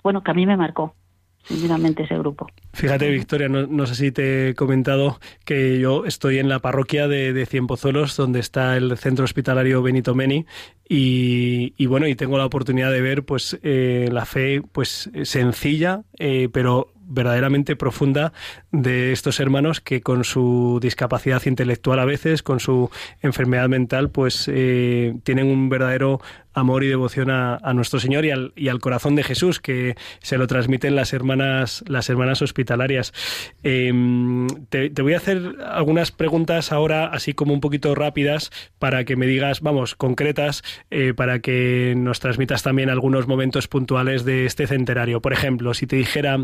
bueno, 0.01 0.23
que 0.23 0.31
a 0.31 0.33
mí 0.33 0.45
me 0.45 0.55
marcó. 0.55 0.95
sinceramente, 1.43 2.03
ese 2.03 2.17
grupo. 2.17 2.47
Fíjate, 2.71 3.09
Victoria, 3.09 3.49
no, 3.49 3.67
no, 3.67 3.85
sé 3.85 3.95
si 3.95 4.11
te 4.13 4.47
he 4.47 4.55
comentado 4.55 5.19
que 5.43 5.77
yo 5.77 6.05
estoy 6.05 6.39
en 6.39 6.47
la 6.47 6.59
parroquia 6.59 7.09
de, 7.09 7.33
de 7.33 7.45
Cienpozuelos, 7.45 8.15
donde 8.15 8.39
está 8.39 8.77
el 8.77 8.95
centro 8.97 9.25
hospitalario 9.25 9.81
Benito 9.81 10.15
Meni, 10.15 10.45
y, 10.87 11.73
y 11.75 11.85
bueno, 11.87 12.07
y 12.07 12.15
tengo 12.15 12.37
la 12.37 12.45
oportunidad 12.45 12.89
de 12.89 13.01
ver 13.01 13.25
pues 13.25 13.59
eh, 13.61 14.07
la 14.09 14.23
fe 14.23 14.61
pues 14.71 15.11
sencilla, 15.23 16.03
eh, 16.17 16.47
pero 16.49 16.93
verdaderamente 17.07 17.75
profunda 17.75 18.33
de 18.71 19.11
estos 19.11 19.39
hermanos 19.39 19.81
que 19.81 20.01
con 20.01 20.23
su 20.23 20.79
discapacidad 20.81 21.45
intelectual 21.45 21.99
a 21.99 22.05
veces, 22.05 22.43
con 22.43 22.59
su 22.59 22.89
enfermedad 23.21 23.69
mental, 23.69 24.09
pues 24.09 24.49
eh, 24.51 25.15
tienen 25.23 25.47
un 25.47 25.69
verdadero 25.69 26.21
amor 26.55 26.83
y 26.83 26.87
devoción 26.87 27.29
a, 27.29 27.59
nuestro 27.73 27.99
Señor 27.99 28.25
y 28.25 28.31
al, 28.69 28.79
corazón 28.79 29.15
de 29.15 29.23
Jesús 29.23 29.59
que 29.59 29.95
se 30.21 30.37
lo 30.37 30.47
transmiten 30.47 30.95
las 30.95 31.13
hermanas 31.13 31.83
las 31.87 32.09
hermanas 32.09 32.41
hospitalarias. 32.41 33.13
Te, 33.61 34.89
te, 34.89 35.01
voy 35.01 35.13
a 35.13 35.17
hacer 35.17 35.55
algunas 35.65 36.11
preguntas 36.11 36.71
ahora 36.71 37.07
así 37.07 37.33
como 37.33 37.53
un 37.53 37.59
poquito 37.59 37.93
rápidas 37.93 38.51
para 38.79 39.03
que 39.03 39.15
me 39.15 39.27
digas, 39.27 39.61
vamos, 39.61 39.95
concretas, 39.95 40.63
eh, 40.89 41.13
para 41.15 41.39
que 41.39 41.93
nos 41.97 42.19
transmitas 42.19 42.63
también 42.63 42.89
algunos 42.89 43.27
momentos 43.27 43.67
puntuales 43.67 44.25
de 44.25 44.45
este 44.45 44.67
centenario. 44.67 45.21
Por 45.21 45.33
ejemplo, 45.33 45.73
si 45.73 45.87
te 45.87 45.97
dijera 45.97 46.37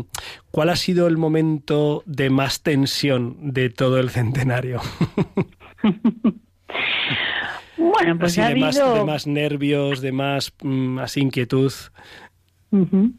cuál 0.50 0.68
ha 0.68 0.76
sido 0.76 1.06
el 1.06 1.16
momento 1.16 2.02
de 2.06 2.30
más 2.30 2.62
tensión 2.62 3.52
de 3.52 3.70
todo 3.70 3.98
el 3.98 4.10
centenario. 4.10 4.80
Bueno, 7.90 8.18
pues 8.18 8.32
así 8.32 8.40
ha 8.40 8.46
de, 8.46 8.50
habido... 8.52 8.66
más, 8.66 8.94
de 8.94 9.04
más 9.04 9.26
nervios, 9.26 10.00
de 10.00 10.12
más, 10.12 10.52
más 10.62 11.16
inquietud. 11.16 11.72
Uh 12.70 12.86
-huh. 12.86 13.12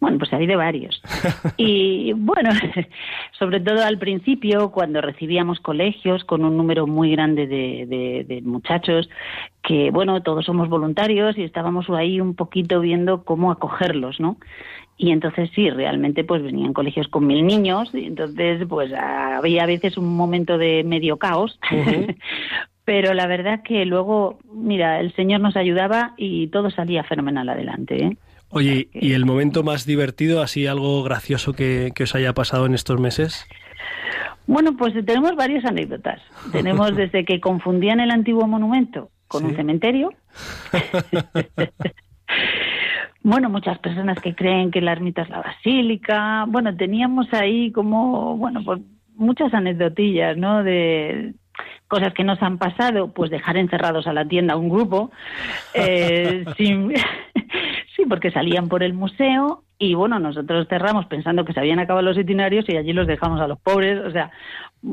Bueno, 0.00 0.18
pues 0.18 0.32
ha 0.32 0.36
habido 0.36 0.56
varios. 0.56 1.02
Y 1.58 2.12
bueno, 2.14 2.50
sobre 3.38 3.60
todo 3.60 3.82
al 3.82 3.98
principio, 3.98 4.70
cuando 4.70 5.00
recibíamos 5.00 5.60
colegios 5.60 6.24
con 6.24 6.44
un 6.44 6.56
número 6.56 6.86
muy 6.86 7.10
grande 7.12 7.46
de, 7.46 7.86
de, 7.86 8.24
de, 8.26 8.42
muchachos, 8.42 9.08
que 9.62 9.90
bueno, 9.90 10.22
todos 10.22 10.44
somos 10.46 10.68
voluntarios 10.68 11.36
y 11.36 11.42
estábamos 11.42 11.88
ahí 11.90 12.20
un 12.20 12.34
poquito 12.34 12.80
viendo 12.80 13.24
cómo 13.24 13.50
acogerlos, 13.50 14.18
¿no? 14.20 14.36
Y 14.98 15.10
entonces 15.10 15.50
sí, 15.54 15.68
realmente 15.68 16.24
pues 16.24 16.42
venían 16.42 16.72
colegios 16.72 17.08
con 17.08 17.26
mil 17.26 17.46
niños 17.46 17.90
y 17.92 18.06
entonces 18.06 18.66
pues 18.66 18.92
había 18.94 19.64
a 19.64 19.66
veces 19.66 19.98
un 19.98 20.16
momento 20.16 20.56
de 20.56 20.84
medio 20.84 21.18
caos. 21.18 21.58
Uh 21.70 21.74
-huh. 21.74 22.16
Pero 22.86 23.14
la 23.14 23.26
verdad 23.26 23.62
que 23.64 23.84
luego, 23.84 24.38
mira, 24.50 25.00
el 25.00 25.12
Señor 25.16 25.40
nos 25.40 25.56
ayudaba 25.56 26.14
y 26.16 26.46
todo 26.46 26.70
salía 26.70 27.02
fenomenal 27.02 27.48
adelante. 27.48 28.04
¿eh? 28.04 28.16
Oye, 28.48 28.88
¿y 28.94 29.12
el 29.12 29.26
momento 29.26 29.64
más 29.64 29.86
divertido, 29.86 30.40
así 30.40 30.68
algo 30.68 31.02
gracioso 31.02 31.52
que, 31.52 31.90
que 31.94 32.04
os 32.04 32.14
haya 32.14 32.32
pasado 32.32 32.64
en 32.64 32.74
estos 32.74 33.00
meses? 33.00 33.46
Bueno, 34.46 34.76
pues 34.76 34.94
tenemos 35.04 35.34
varias 35.34 35.64
anécdotas. 35.64 36.22
Tenemos 36.52 36.94
desde 36.94 37.24
que 37.24 37.40
confundían 37.40 37.98
el 37.98 38.12
antiguo 38.12 38.46
monumento 38.46 39.10
con 39.26 39.42
¿Sí? 39.42 39.48
un 39.48 39.56
cementerio. 39.56 40.12
bueno, 43.22 43.50
muchas 43.50 43.80
personas 43.80 44.20
que 44.20 44.36
creen 44.36 44.70
que 44.70 44.80
la 44.80 44.92
ermita 44.92 45.22
es 45.22 45.28
la 45.28 45.40
basílica. 45.40 46.44
Bueno, 46.46 46.76
teníamos 46.76 47.26
ahí 47.34 47.72
como, 47.72 48.36
bueno, 48.36 48.62
pues 48.64 48.80
muchas 49.16 49.52
anecdotillas, 49.52 50.36
¿no? 50.36 50.62
De 50.62 51.34
cosas 51.88 52.12
que 52.14 52.24
nos 52.24 52.42
han 52.42 52.58
pasado, 52.58 53.12
pues 53.12 53.30
dejar 53.30 53.56
encerrados 53.56 54.06
a 54.06 54.12
la 54.12 54.26
tienda 54.26 54.56
un 54.56 54.68
grupo, 54.68 55.10
eh, 55.74 56.44
sin, 56.56 56.92
sí, 57.96 58.04
porque 58.08 58.30
salían 58.30 58.68
por 58.68 58.82
el 58.82 58.92
museo 58.92 59.62
y 59.78 59.94
bueno, 59.94 60.18
nosotros 60.18 60.66
cerramos 60.68 61.04
pensando 61.06 61.44
que 61.44 61.52
se 61.52 61.60
habían 61.60 61.78
acabado 61.78 62.02
los 62.02 62.16
itinerarios 62.16 62.64
y 62.68 62.76
allí 62.76 62.94
los 62.94 63.06
dejamos 63.06 63.40
a 63.40 63.46
los 63.46 63.58
pobres, 63.58 63.98
o 63.98 64.10
sea, 64.10 64.30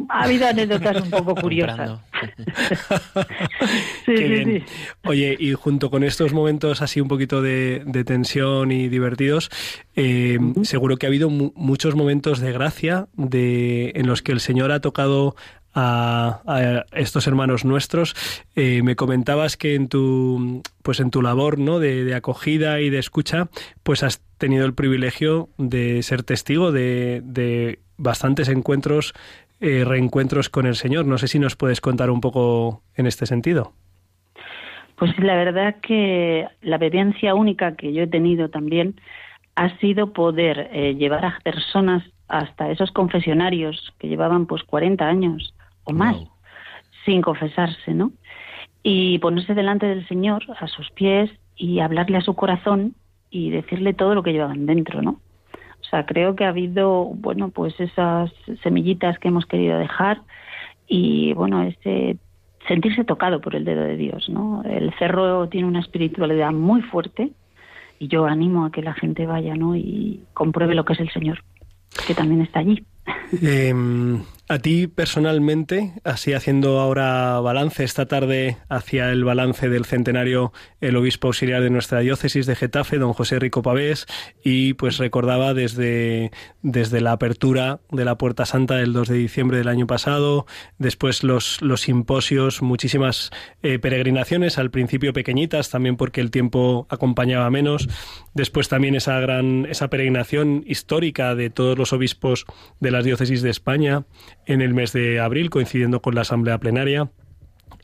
ha 0.09 0.23
habido 0.23 0.47
anécdotas 0.47 1.01
un 1.01 1.09
poco 1.09 1.35
curiosas. 1.35 1.99
sí, 4.05 4.17
sí, 4.17 4.43
sí. 4.43 4.63
Oye, 5.05 5.37
y 5.39 5.53
junto 5.53 5.89
con 5.89 6.03
estos 6.03 6.33
momentos 6.33 6.81
así 6.81 6.99
un 6.99 7.07
poquito 7.07 7.41
de, 7.41 7.83
de 7.85 8.03
tensión 8.03 8.71
y 8.71 8.89
divertidos, 8.89 9.49
eh, 9.95 10.37
uh 10.39 10.53
-huh. 10.53 10.65
seguro 10.65 10.97
que 10.97 11.05
ha 11.05 11.09
habido 11.09 11.29
mu 11.29 11.53
muchos 11.55 11.95
momentos 11.95 12.39
de 12.39 12.51
gracia 12.51 13.07
de, 13.13 13.91
en 13.95 14.07
los 14.07 14.21
que 14.21 14.31
el 14.31 14.39
Señor 14.39 14.71
ha 14.71 14.81
tocado 14.81 15.35
a, 15.75 16.83
estos 16.93 17.27
hermanos 17.27 17.65
nuestros. 17.65 18.15
Eh, 18.55 18.81
me 18.83 18.95
comentabas 18.95 19.57
que 19.57 19.75
en 19.75 19.87
tu 19.87 20.61
pues 20.81 20.99
en 20.99 21.11
tu 21.11 21.21
labor 21.21 21.59
¿no? 21.59 21.79
de, 21.79 22.03
de, 22.03 22.15
acogida 22.15 22.81
y 22.81 22.89
de 22.89 22.99
escucha, 22.99 23.47
pues 23.83 24.03
has 24.03 24.21
tenido 24.37 24.65
el 24.65 24.73
privilegio 24.73 25.49
de 25.57 26.03
ser 26.03 26.23
testigo 26.23 26.71
de, 26.71 27.21
de 27.23 27.79
bastantes 27.97 28.49
encuentros, 28.49 29.13
eh, 29.61 29.83
reencuentros 29.85 30.49
con 30.49 30.65
el 30.65 30.75
Señor. 30.75 31.05
No 31.05 31.17
sé 31.17 31.27
si 31.27 31.39
nos 31.39 31.55
puedes 31.55 31.81
contar 31.81 32.09
un 32.09 32.21
poco 32.21 32.81
en 32.95 33.07
este 33.07 33.25
sentido. 33.25 33.71
Pues 34.97 35.17
la 35.19 35.35
verdad 35.35 35.75
que 35.81 36.47
la 36.61 36.77
vivencia 36.77 37.33
única 37.35 37.75
que 37.75 37.93
yo 37.93 38.03
he 38.03 38.07
tenido 38.07 38.49
también 38.49 38.99
ha 39.55 39.77
sido 39.79 40.13
poder 40.13 40.69
eh, 40.71 40.95
llevar 40.95 41.25
a 41.25 41.39
personas 41.43 42.03
hasta 42.27 42.71
esos 42.71 42.91
confesionarios 42.91 43.93
que 43.99 44.07
llevaban 44.07 44.45
pues 44.45 44.63
40 44.63 45.05
años 45.05 45.52
o 45.83 45.93
más 45.93 46.17
sin 47.05 47.21
confesarse, 47.21 47.93
¿no? 47.93 48.11
Y 48.81 49.19
ponerse 49.19 49.53
delante 49.53 49.85
del 49.85 50.07
Señor 50.07 50.43
a 50.59 50.67
sus 50.67 50.89
pies 50.91 51.31
y 51.55 51.79
hablarle 51.79 52.17
a 52.17 52.21
su 52.21 52.33
corazón 52.35 52.95
y 53.29 53.49
decirle 53.49 53.93
todo 53.93 54.15
lo 54.15 54.23
que 54.23 54.31
llevaban 54.31 54.65
dentro, 54.65 55.01
¿no? 55.01 55.19
O 55.81 55.85
sea, 55.89 56.05
creo 56.05 56.35
que 56.35 56.45
ha 56.45 56.49
habido, 56.49 57.05
bueno, 57.05 57.49
pues 57.49 57.79
esas 57.79 58.31
semillitas 58.61 59.19
que 59.19 59.27
hemos 59.27 59.45
querido 59.45 59.77
dejar 59.77 60.21
y, 60.87 61.33
bueno, 61.33 61.61
ese 61.63 62.17
sentirse 62.67 63.03
tocado 63.03 63.41
por 63.41 63.55
el 63.55 63.65
dedo 63.65 63.81
de 63.83 63.97
Dios, 63.97 64.29
¿no? 64.29 64.63
El 64.63 64.93
cerro 64.97 65.49
tiene 65.49 65.67
una 65.67 65.81
espiritualidad 65.81 66.51
muy 66.51 66.81
fuerte 66.81 67.31
y 67.99 68.07
yo 68.07 68.25
animo 68.25 68.65
a 68.65 68.71
que 68.71 68.81
la 68.81 68.93
gente 68.93 69.25
vaya, 69.25 69.55
¿no? 69.55 69.75
Y 69.75 70.23
compruebe 70.33 70.73
lo 70.73 70.85
que 70.85 70.93
es 70.93 70.99
el 70.99 71.11
Señor, 71.11 71.43
que 72.07 72.15
también 72.15 72.41
está 72.41 72.59
allí. 72.59 72.83
Eh, 73.41 73.73
a 74.49 74.59
ti 74.59 74.87
personalmente, 74.87 75.93
así 76.03 76.33
haciendo 76.33 76.81
ahora 76.81 77.39
balance 77.39 77.83
esta 77.83 78.07
tarde 78.07 78.57
hacia 78.67 79.09
el 79.09 79.23
balance 79.23 79.69
del 79.69 79.85
centenario, 79.85 80.51
el 80.81 80.97
obispo 80.97 81.27
auxiliar 81.27 81.61
de 81.61 81.69
nuestra 81.69 82.01
diócesis 82.01 82.45
de 82.45 82.55
Getafe, 82.55 82.97
don 82.97 83.13
José 83.13 83.39
Rico 83.39 83.61
Pavés, 83.61 84.05
y 84.43 84.73
pues 84.73 84.97
recordaba 84.97 85.53
desde, 85.53 86.31
desde 86.61 86.99
la 86.99 87.13
apertura 87.13 87.79
de 87.89 88.03
la 88.03 88.17
Puerta 88.17 88.45
Santa 88.45 88.75
del 88.75 88.91
2 88.91 89.07
de 89.07 89.15
diciembre 89.15 89.57
del 89.57 89.69
año 89.69 89.87
pasado, 89.87 90.45
después 90.77 91.23
los, 91.23 91.61
los 91.61 91.81
simposios, 91.81 92.61
muchísimas 92.61 93.31
eh, 93.61 93.79
peregrinaciones, 93.79 94.57
al 94.57 94.71
principio 94.71 95.13
pequeñitas, 95.13 95.69
también 95.69 95.95
porque 95.95 96.19
el 96.19 96.31
tiempo 96.31 96.85
acompañaba 96.89 97.49
menos, 97.49 97.87
después 98.33 98.67
también 98.67 98.95
esa 98.95 99.17
gran, 99.21 99.67
esa 99.69 99.89
peregrinación 99.89 100.65
histórica 100.67 101.33
de 101.33 101.49
todos 101.49 101.77
los 101.77 101.93
obispos 101.93 102.45
de 102.81 102.91
las 102.91 103.05
diócesis 103.05 103.41
de 103.41 103.49
España, 103.49 104.03
en 104.45 104.61
el 104.61 104.73
mes 104.73 104.93
de 104.93 105.19
abril, 105.19 105.49
coincidiendo 105.49 106.01
con 106.01 106.15
la 106.15 106.21
Asamblea 106.21 106.57
Plenaria. 106.57 107.09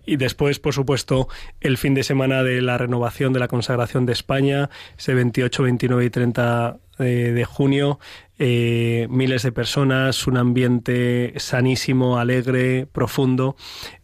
Y 0.05 0.17
después, 0.17 0.59
por 0.59 0.73
supuesto, 0.73 1.27
el 1.61 1.77
fin 1.77 1.93
de 1.93 2.03
semana 2.03 2.43
de 2.43 2.61
la 2.61 2.77
renovación 2.77 3.31
de 3.33 3.39
la 3.39 3.47
consagración 3.47 4.05
de 4.05 4.13
España, 4.13 4.69
ese 4.97 5.13
28, 5.13 5.63
29 5.63 6.05
y 6.05 6.09
30 6.09 6.77
de, 6.97 7.33
de 7.33 7.45
junio, 7.45 7.99
eh, 8.41 9.07
miles 9.09 9.43
de 9.43 9.51
personas, 9.51 10.25
un 10.25 10.37
ambiente 10.37 11.33
sanísimo, 11.35 12.17
alegre, 12.17 12.87
profundo. 12.91 13.57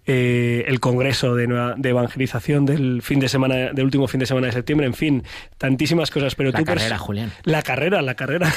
Eh, 0.08 0.65
el 0.68 0.80
congreso 0.80 1.34
de, 1.34 1.48
nueva, 1.48 1.74
de, 1.76 1.89
evangelización 1.89 2.68
del 2.68 3.02
fin 3.02 3.20
de 3.20 3.28
semana, 3.28 3.74
del 3.74 3.86
último 3.86 4.08
fin 4.08 4.20
de 4.20 4.28
semana 4.28 4.48
de 4.48 4.54
septiembre, 4.54 4.86
en 4.86 4.94
fin, 4.94 5.24
tantísimas 5.58 6.12
cosas. 6.12 6.36
Pero 6.36 6.52
la 6.52 6.60
tú 6.60 6.65
carrera, 6.65 6.98
Julián. 7.00 7.32
La 7.44 7.63
carrera, 7.63 8.04
la 8.04 8.13
carrera, 8.13 8.54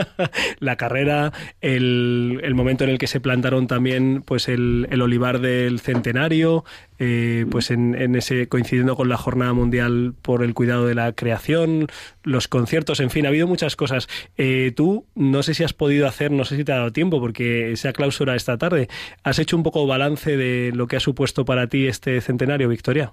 la 0.60 0.76
carrera, 0.76 1.32
el, 1.60 2.40
el, 2.44 2.54
momento 2.54 2.84
en 2.84 2.90
el 2.90 2.98
que 2.98 3.08
se 3.08 3.18
plantaron 3.18 3.66
también, 3.66 4.22
pues 4.24 4.48
el, 4.48 4.86
el 4.90 5.02
olivar 5.02 5.40
del 5.40 5.80
centenario, 5.80 6.64
eh, 6.98 7.46
pues 7.50 7.70
en, 7.70 7.94
en, 8.00 8.14
ese 8.14 8.48
coincidiendo 8.48 8.96
con 8.96 9.08
la 9.08 9.16
jornada 9.16 9.52
mundial 9.52 10.14
por 10.22 10.42
el 10.44 10.54
cuidado 10.54 10.86
de 10.86 10.94
la 10.94 11.12
creación, 11.12 11.88
los 12.22 12.48
conciertos, 12.48 13.00
en 13.00 13.10
fin, 13.10 13.26
ha 13.26 13.30
habido 13.30 13.46
muchas 13.46 13.76
cosas. 13.76 14.08
Eh, 14.36 14.72
tú 14.76 15.06
no 15.14 15.42
sé 15.42 15.54
si 15.54 15.64
has 15.64 15.72
podido 15.72 16.06
hacer, 16.06 16.30
no 16.30 16.44
sé 16.44 16.56
si 16.56 16.64
te 16.64 16.72
ha 16.72 16.76
dado 16.76 16.92
tiempo 16.92 17.20
porque 17.20 17.76
se 17.76 17.88
ha 17.88 17.92
clausura 17.92 18.36
esta 18.36 18.58
tarde. 18.58 18.88
¿Has 19.22 19.38
hecho 19.38 19.56
un 19.56 19.62
poco 19.62 19.86
balance 19.86 20.36
de 20.36 20.72
lo 20.74 20.86
que 20.86 20.96
ha 20.96 21.00
supuesto 21.00 21.44
para 21.44 21.66
ti 21.66 21.86
este 21.86 22.20
centenario, 22.20 22.68
Victoria? 22.68 23.12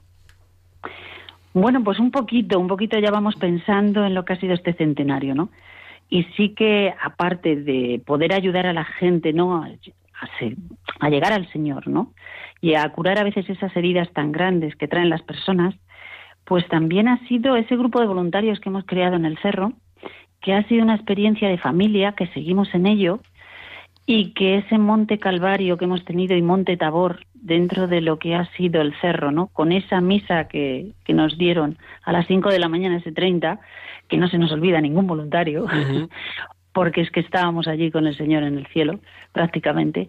Bueno, 1.53 1.83
pues 1.83 1.99
un 1.99 2.11
poquito, 2.11 2.59
un 2.59 2.67
poquito 2.67 2.97
ya 2.99 3.11
vamos 3.11 3.35
pensando 3.35 4.05
en 4.05 4.13
lo 4.13 4.23
que 4.23 4.33
ha 4.33 4.39
sido 4.39 4.53
este 4.53 4.73
centenario, 4.73 5.35
¿no? 5.35 5.49
Y 6.09 6.23
sí 6.35 6.49
que 6.49 6.93
aparte 7.01 7.55
de 7.55 8.01
poder 8.05 8.33
ayudar 8.33 8.65
a 8.67 8.73
la 8.73 8.85
gente, 8.85 9.33
¿no? 9.33 9.65
A, 10.99 11.09
llegar 11.09 11.33
al 11.33 11.51
Señor, 11.51 11.87
¿no? 11.87 12.13
Y 12.61 12.75
a 12.75 12.87
curar 12.89 13.17
a 13.17 13.23
veces 13.23 13.49
esas 13.49 13.75
heridas 13.75 14.11
tan 14.13 14.31
grandes 14.31 14.75
que 14.75 14.87
traen 14.87 15.09
las 15.09 15.23
personas, 15.23 15.75
pues 16.45 16.67
también 16.67 17.07
ha 17.07 17.25
sido 17.27 17.55
ese 17.55 17.75
grupo 17.75 17.99
de 17.99 18.07
voluntarios 18.07 18.59
que 18.59 18.69
hemos 18.69 18.85
creado 18.85 19.15
en 19.15 19.25
el 19.25 19.37
cerro 19.39 19.73
que 20.41 20.53
ha 20.53 20.67
sido 20.67 20.83
una 20.83 20.95
experiencia 20.95 21.47
de 21.49 21.57
familia, 21.57 22.13
que 22.13 22.27
seguimos 22.27 22.73
en 22.73 22.87
ello, 22.87 23.19
y 24.05 24.33
que 24.33 24.57
ese 24.57 24.77
Monte 24.77 25.19
Calvario 25.19 25.77
que 25.77 25.85
hemos 25.85 26.03
tenido 26.03 26.35
y 26.35 26.41
Monte 26.41 26.75
Tabor 26.75 27.25
dentro 27.33 27.87
de 27.87 28.01
lo 28.01 28.17
que 28.17 28.35
ha 28.35 28.45
sido 28.57 28.81
el 28.81 28.93
cerro, 28.99 29.31
¿no? 29.31 29.47
Con 29.47 29.71
esa 29.71 30.01
misa 30.01 30.47
que, 30.47 30.93
que 31.05 31.13
nos 31.13 31.37
dieron 31.37 31.77
a 32.03 32.11
las 32.11 32.27
5 32.27 32.49
de 32.49 32.59
la 32.59 32.67
mañana 32.67 32.97
ese 32.97 33.11
30, 33.11 33.59
que 34.07 34.17
no 34.17 34.27
se 34.27 34.37
nos 34.37 34.51
olvida 34.51 34.81
ningún 34.81 35.07
voluntario, 35.07 35.67
porque 36.73 37.01
es 37.01 37.11
que 37.11 37.19
estábamos 37.19 37.67
allí 37.67 37.91
con 37.91 38.07
el 38.07 38.17
Señor 38.17 38.43
en 38.43 38.57
el 38.57 38.67
cielo, 38.67 38.99
prácticamente. 39.31 40.07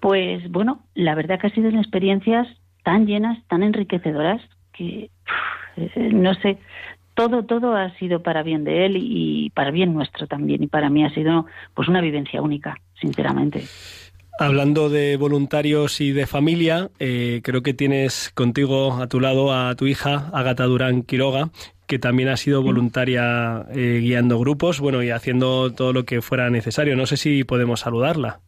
Pues 0.00 0.50
bueno, 0.50 0.82
la 0.94 1.14
verdad 1.14 1.38
que 1.38 1.46
ha 1.46 1.54
sido 1.54 1.68
experiencias 1.70 2.48
tan 2.82 3.06
llenas, 3.06 3.38
tan 3.48 3.62
enriquecedoras, 3.62 4.40
que 4.72 5.10
eh, 5.76 6.10
no 6.12 6.34
sé, 6.34 6.58
todo, 7.14 7.44
todo 7.44 7.76
ha 7.76 7.96
sido 7.98 8.22
para 8.22 8.42
bien 8.42 8.64
de 8.64 8.86
él 8.86 8.96
y 8.96 9.50
para 9.50 9.70
bien 9.70 9.94
nuestro 9.94 10.26
también. 10.26 10.62
Y 10.62 10.66
para 10.66 10.90
mí 10.90 11.04
ha 11.04 11.14
sido 11.14 11.46
pues 11.74 11.88
una 11.88 12.00
vivencia 12.00 12.42
única, 12.42 12.80
sinceramente. 13.00 13.64
Hablando 14.38 14.88
de 14.88 15.16
voluntarios 15.18 16.00
y 16.00 16.12
de 16.12 16.26
familia, 16.26 16.90
eh, 16.98 17.42
creo 17.44 17.62
que 17.62 17.74
tienes 17.74 18.30
contigo 18.34 18.94
a 18.94 19.06
tu 19.06 19.20
lado 19.20 19.52
a 19.52 19.74
tu 19.76 19.86
hija, 19.86 20.30
Agata 20.32 20.64
Durán 20.64 21.02
Quiroga, 21.02 21.50
que 21.92 21.98
también 21.98 22.30
ha 22.30 22.38
sido 22.38 22.62
voluntaria 22.62 23.66
eh, 23.74 23.98
guiando 24.00 24.38
grupos, 24.38 24.80
bueno, 24.80 25.02
y 25.02 25.10
haciendo 25.10 25.74
todo 25.74 25.92
lo 25.92 26.04
que 26.06 26.22
fuera 26.22 26.48
necesario. 26.48 26.96
No 26.96 27.04
sé 27.04 27.18
si 27.18 27.44
podemos 27.44 27.80
saludarla. 27.80 28.40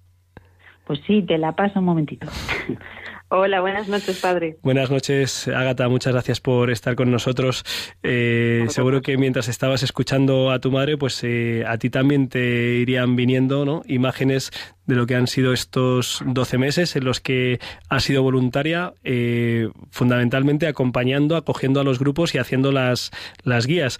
Pues 0.87 1.01
sí, 1.07 1.21
te 1.21 1.37
la 1.37 1.53
paso 1.53 1.81
un 1.81 1.85
momentito. 1.85 2.27
Hola, 3.29 3.61
buenas 3.63 3.89
noches, 3.89 4.21
padre. 4.21 4.59
Buenas 4.63 4.91
noches, 4.91 5.49
Ágata. 5.49 5.89
Muchas 5.89 6.13
gracias 6.13 6.41
por 6.41 6.71
estar 6.71 6.95
con 6.95 7.11
nosotros. 7.11 7.65
Eh, 8.03 8.67
seguro 8.69 9.01
que 9.01 9.17
mientras 9.17 9.49
estabas 9.49 9.83
escuchando 9.83 10.51
a 10.51 10.59
tu 10.59 10.71
madre, 10.71 10.99
pues 10.99 11.25
eh, 11.25 11.65
a 11.67 11.79
ti 11.79 11.89
también 11.89 12.29
te 12.29 12.41
irían 12.77 13.17
viniendo 13.17 13.65
¿no? 13.65 13.83
imágenes 13.87 14.51
de 14.87 14.95
lo 14.95 15.07
que 15.07 15.15
han 15.15 15.27
sido 15.27 15.55
estos 15.55 16.23
12 16.27 16.59
meses 16.59 16.97
en 16.97 17.05
los 17.05 17.21
que 17.21 17.61
has 17.89 18.05
sido 18.05 18.23
voluntaria, 18.23 18.93
eh, 19.05 19.71
fundamentalmente 19.91 20.67
acompañando, 20.67 21.37
acogiendo 21.37 21.81
a 21.81 21.85
los 21.85 21.99
grupos 21.99 22.35
y 22.35 22.39
haciendo 22.39 22.73
las, 22.73 23.11
las 23.43 23.67
guías. 23.67 23.99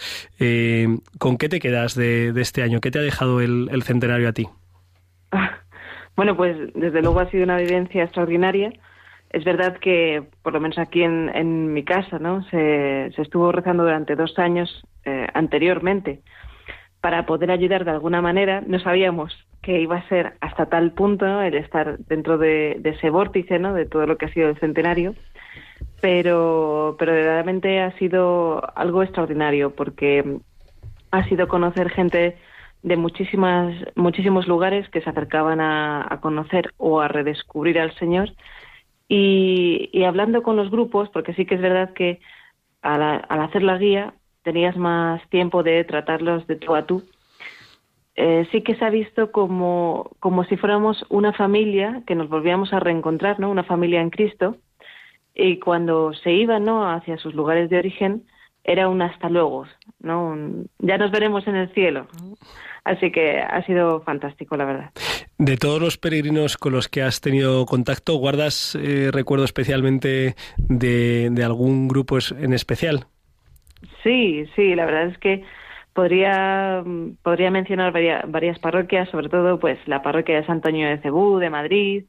¿Con 1.19 1.39
qué 1.39 1.49
te 1.49 1.61
quedas 1.61 1.95
de, 1.95 2.33
este 2.37 2.63
año? 2.63 2.81
¿Qué 2.83 2.91
te 2.91 2.99
ha 2.99 3.03
dejado 3.03 3.41
el, 3.41 3.71
el 3.73 3.83
centenario 3.83 4.29
a 4.29 4.33
ti? 4.33 4.49
Bueno, 6.17 6.37
pues 6.37 6.57
desde 6.77 7.03
luego 7.03 7.19
ha 7.19 7.29
sido 7.29 7.43
una 7.43 7.57
vivencia 7.57 8.05
extraordinaria 8.05 8.73
es 9.35 9.43
verdad 9.43 9.79
que, 9.79 10.23
por 10.43 10.53
lo 10.53 10.61
menos 10.61 10.79
aquí 10.79 11.03
en, 11.03 11.73
mi 11.73 11.83
casa, 11.83 12.21
¿no? 12.21 12.45
Se, 12.51 13.07
estuvo 13.07 13.51
rezando 13.51 13.83
durante 13.83 14.15
dos 14.15 14.39
años 14.39 14.85
eh, 15.05 15.27
anteriormente 15.35 16.23
para 17.01 17.27
poder 17.27 17.51
ayudar 17.51 17.85
de 17.85 17.91
alguna 17.91 18.23
manera. 18.23 18.63
No 18.65 18.79
sabíamos 18.79 19.37
que 19.61 19.81
iba 19.81 19.97
a 19.97 20.09
ser 20.09 20.35
hasta 20.41 20.67
tal 20.67 20.93
punto 20.93 21.43
el 21.43 21.55
estar 21.57 21.99
dentro 21.99 22.39
de, 22.39 22.81
ese 22.85 23.11
vórtice, 23.11 23.59
¿no? 23.59 23.75
De 23.75 23.87
todo 23.87 24.07
lo 24.07 24.17
que 24.19 24.27
ha 24.27 24.33
sido 24.33 24.51
el 24.51 24.59
centenario. 24.61 25.17
Pero, 26.01 26.95
pero 26.97 27.13
verdaderamente 27.13 27.81
ha 27.81 27.91
sido 27.99 28.63
algo 28.77 29.03
extraordinario 29.03 29.75
porque 29.75 30.39
ha 31.11 31.25
sido 31.29 31.49
conocer 31.49 31.91
gente 31.91 32.37
de 32.85 32.97
muchísimas, 32.97 33.75
muchísimos 33.97 34.47
lugares 34.47 34.89
que 34.91 35.01
se 35.01 35.11
acercaban 35.11 35.61
a 35.61 36.19
conocer 36.21 36.73
o 36.77 37.01
a 37.01 37.09
redescubrir 37.09 37.81
al 37.81 37.93
Señor 37.97 38.31
y, 39.93 40.05
hablando 40.05 40.43
con 40.43 40.57
los 40.57 40.71
grupos, 40.71 41.09
porque 41.11 41.35
sí 41.35 41.47
que 41.47 41.55
es 41.55 41.61
verdad 41.61 41.93
que 41.93 42.21
al, 42.83 43.03
hacer 43.29 43.63
la 43.63 43.79
guía 43.79 44.15
tenías 44.43 44.77
más 44.77 45.27
tiempo 45.31 45.63
de 45.63 45.85
tratarlos 45.85 46.47
de 46.47 46.57
tú 46.57 46.75
a 46.75 46.87
tú, 46.87 47.03
eh, 48.17 48.47
sí 48.53 48.63
que 48.63 48.75
se 48.77 48.85
ha 48.85 48.91
visto 48.91 49.33
como, 49.33 50.11
como 50.21 50.45
si 50.45 50.57
fuéramos 50.57 51.05
una 51.09 51.33
familia 51.33 52.03
que 52.07 52.15
nos 52.15 52.29
volvíamos 52.29 52.73
a 52.73 52.81
reencontrar, 52.81 53.41
¿no? 53.41 53.51
Una 53.51 53.65
familia 53.65 54.01
en 54.01 54.11
Cristo. 54.11 54.57
Y 55.35 55.59
cuando 55.59 56.13
se 56.13 56.33
iban, 56.33 56.65
¿no? 56.65 56.89
Hacia 56.89 57.17
sus 57.19 57.35
lugares 57.35 57.71
de 57.71 57.79
origen, 57.79 58.25
era 58.65 58.89
un 58.89 59.03
hasta 59.03 59.29
luego, 59.29 59.67
¿no? 60.01 60.37
ya 60.79 60.97
nos 60.97 61.11
veremos 61.11 61.47
en 61.47 61.57
el 61.57 61.73
cielo. 61.75 62.07
Así 62.85 63.11
que 63.11 63.41
ha 63.41 63.65
sido 63.65 64.03
fantástico, 64.03 64.57
la 64.57 64.67
verdad. 64.67 64.91
De 65.39 65.57
todos 65.57 65.81
los 65.81 65.97
peregrinos 65.97 66.59
con 66.59 66.73
los 66.73 66.89
que 66.89 67.03
has 67.03 67.21
tenido 67.21 67.65
contacto, 67.65 68.17
¿guardas 68.17 68.79
eh, 68.81 69.11
recuerdo 69.11 69.45
especialmente 69.45 70.35
de, 70.59 71.43
algún 71.45 71.89
grupo 71.89 72.19
en 72.39 72.53
especial? 72.53 73.07
Sí, 74.03 74.45
sí, 74.55 74.75
la 74.75 74.85
verdad 74.85 75.07
es 75.09 75.19
que 75.19 75.45
podría, 75.95 76.85
podría 77.23 77.51
mencionar 77.51 77.93
varias, 77.93 78.31
varias 78.31 78.59
parroquias, 78.59 79.09
sobre 79.09 79.31
todo 79.31 79.59
pues 79.59 79.79
la 79.87 80.03
parroquia 80.03 80.37
de 80.37 80.47
San 80.47 80.57
Antonio 80.57 80.89
de 80.89 80.99
Cebú, 80.99 81.39
de 81.39 81.51
Madrid, 81.51 82.05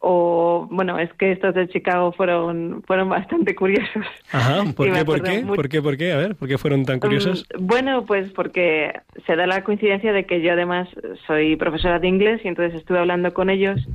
o 0.00 0.68
bueno, 0.70 0.98
es 0.98 1.12
que 1.14 1.32
estos 1.32 1.54
de 1.54 1.68
Chicago 1.68 2.12
fueron 2.12 2.82
fueron 2.86 3.08
bastante 3.08 3.54
curiosos. 3.54 4.04
Ajá, 4.30 4.64
¿por 4.76 4.92
qué, 4.92 5.04
por 5.04 5.22
qué? 5.22 5.44
¿Por 5.44 5.68
qué, 5.68 5.82
por 5.82 5.96
qué? 5.96 6.12
A 6.12 6.16
ver, 6.16 6.36
¿por 6.36 6.48
qué 6.48 6.56
fueron 6.56 6.84
tan 6.84 7.00
curiosos? 7.00 7.46
Mm, 7.58 7.66
bueno, 7.66 8.04
pues 8.06 8.30
porque 8.30 8.92
se 9.26 9.34
da 9.34 9.46
la 9.46 9.64
coincidencia 9.64 10.12
de 10.12 10.24
que 10.24 10.40
yo 10.40 10.52
además 10.52 10.88
soy 11.26 11.56
profesora 11.56 11.98
de 11.98 12.08
inglés 12.08 12.40
y 12.44 12.48
entonces 12.48 12.78
estuve 12.78 13.00
hablando 13.00 13.34
con 13.34 13.50
ellos 13.50 13.86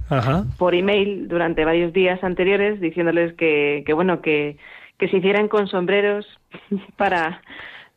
por 0.57 0.75
email 0.75 1.27
durante 1.27 1.63
varios 1.63 1.93
días 1.93 2.21
anteriores 2.23 2.81
diciéndoles 2.81 3.33
que, 3.33 3.83
que 3.85 3.93
bueno, 3.93 4.21
que, 4.21 4.57
que 4.97 5.07
se 5.07 5.17
hicieran 5.17 5.47
con 5.47 5.67
sombreros 5.67 6.27
para 6.97 7.41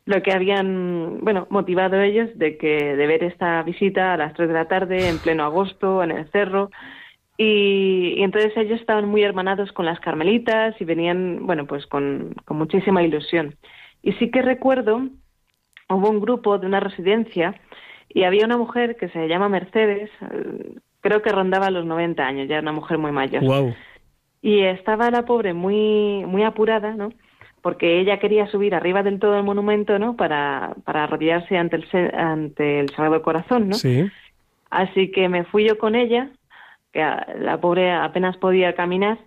lo 0.05 0.23
que 0.23 0.31
habían, 0.31 1.19
bueno, 1.19 1.47
motivado 1.49 1.99
ellos 1.99 2.29
de 2.35 2.57
que 2.57 2.95
de 2.95 3.07
ver 3.07 3.25
esta 3.25 3.61
visita 3.63 4.13
a 4.13 4.17
las 4.17 4.33
3 4.35 4.47
de 4.47 4.53
la 4.53 4.69
tarde 4.69 5.09
en 5.09 5.19
pleno 5.19 5.43
agosto 5.43 6.01
en 6.01 6.11
el 6.11 6.31
cerro 6.31 6.71
y, 7.37 8.15
entonces 8.23 8.51
ellos 8.57 8.79
estaban 8.81 9.07
muy 9.07 9.21
hermanados 9.21 9.71
con 9.71 9.85
las 9.85 9.99
carmelitas 9.99 10.75
y 10.81 10.85
venían, 10.85 11.45
bueno, 11.45 11.67
pues 11.67 11.85
con, 11.85 12.35
muchísima 12.49 13.03
ilusión. 13.03 13.55
Y 14.01 14.13
sí 14.13 14.31
que 14.31 14.41
recuerdo, 14.41 15.07
hubo 15.89 16.09
un 16.09 16.19
grupo 16.19 16.57
de 16.57 16.65
una 16.65 16.79
residencia 16.79 17.53
y 18.09 18.23
había 18.23 18.45
una 18.45 18.57
mujer 18.57 18.97
que 18.97 19.09
se 19.09 19.27
llama 19.27 19.49
Mercedes, 19.49 20.09
eh, 20.21 20.75
creo 21.01 21.21
que 21.21 21.31
rondaba 21.31 21.69
los 21.69 21.85
90 21.85 22.25
años, 22.25 22.47
ya 22.47 22.59
una 22.59 22.71
mujer 22.71 22.97
muy 22.97 23.11
mayor. 23.11 23.43
Y 24.41 24.61
estaba 24.61 25.11
la 25.11 25.25
pobre 25.25 25.53
muy, 25.53 26.25
muy 26.25 26.43
apurada, 26.43 26.95
¿no? 26.95 27.09
Porque 27.61 27.99
ella 27.99 28.17
quería 28.17 28.47
subir 28.47 28.73
arriba 28.73 29.03
del 29.03 29.19
todo 29.19 29.37
el 29.37 29.43
monumento, 29.43 29.99
¿no? 29.99 30.15
Para, 30.15 30.73
para 30.85 31.03
arrodillarse 31.03 31.57
ante 31.57 31.75
el, 31.75 32.15
ante 32.15 32.79
el 32.79 32.89
Sagrado 32.91 33.21
Corazón, 33.21 33.69
¿no? 33.69 33.75
Sí. 33.75 34.09
Así 34.69 35.11
que 35.11 35.29
me 35.29 35.43
fui 35.43 35.67
yo 35.67 35.77
con 35.77 35.95
ella 35.95 36.31
que 36.97 37.37
la 37.39 37.59
pobre 37.61 37.91
apenas 37.91 38.35
podía 38.37 38.73
caminar, 38.73 39.19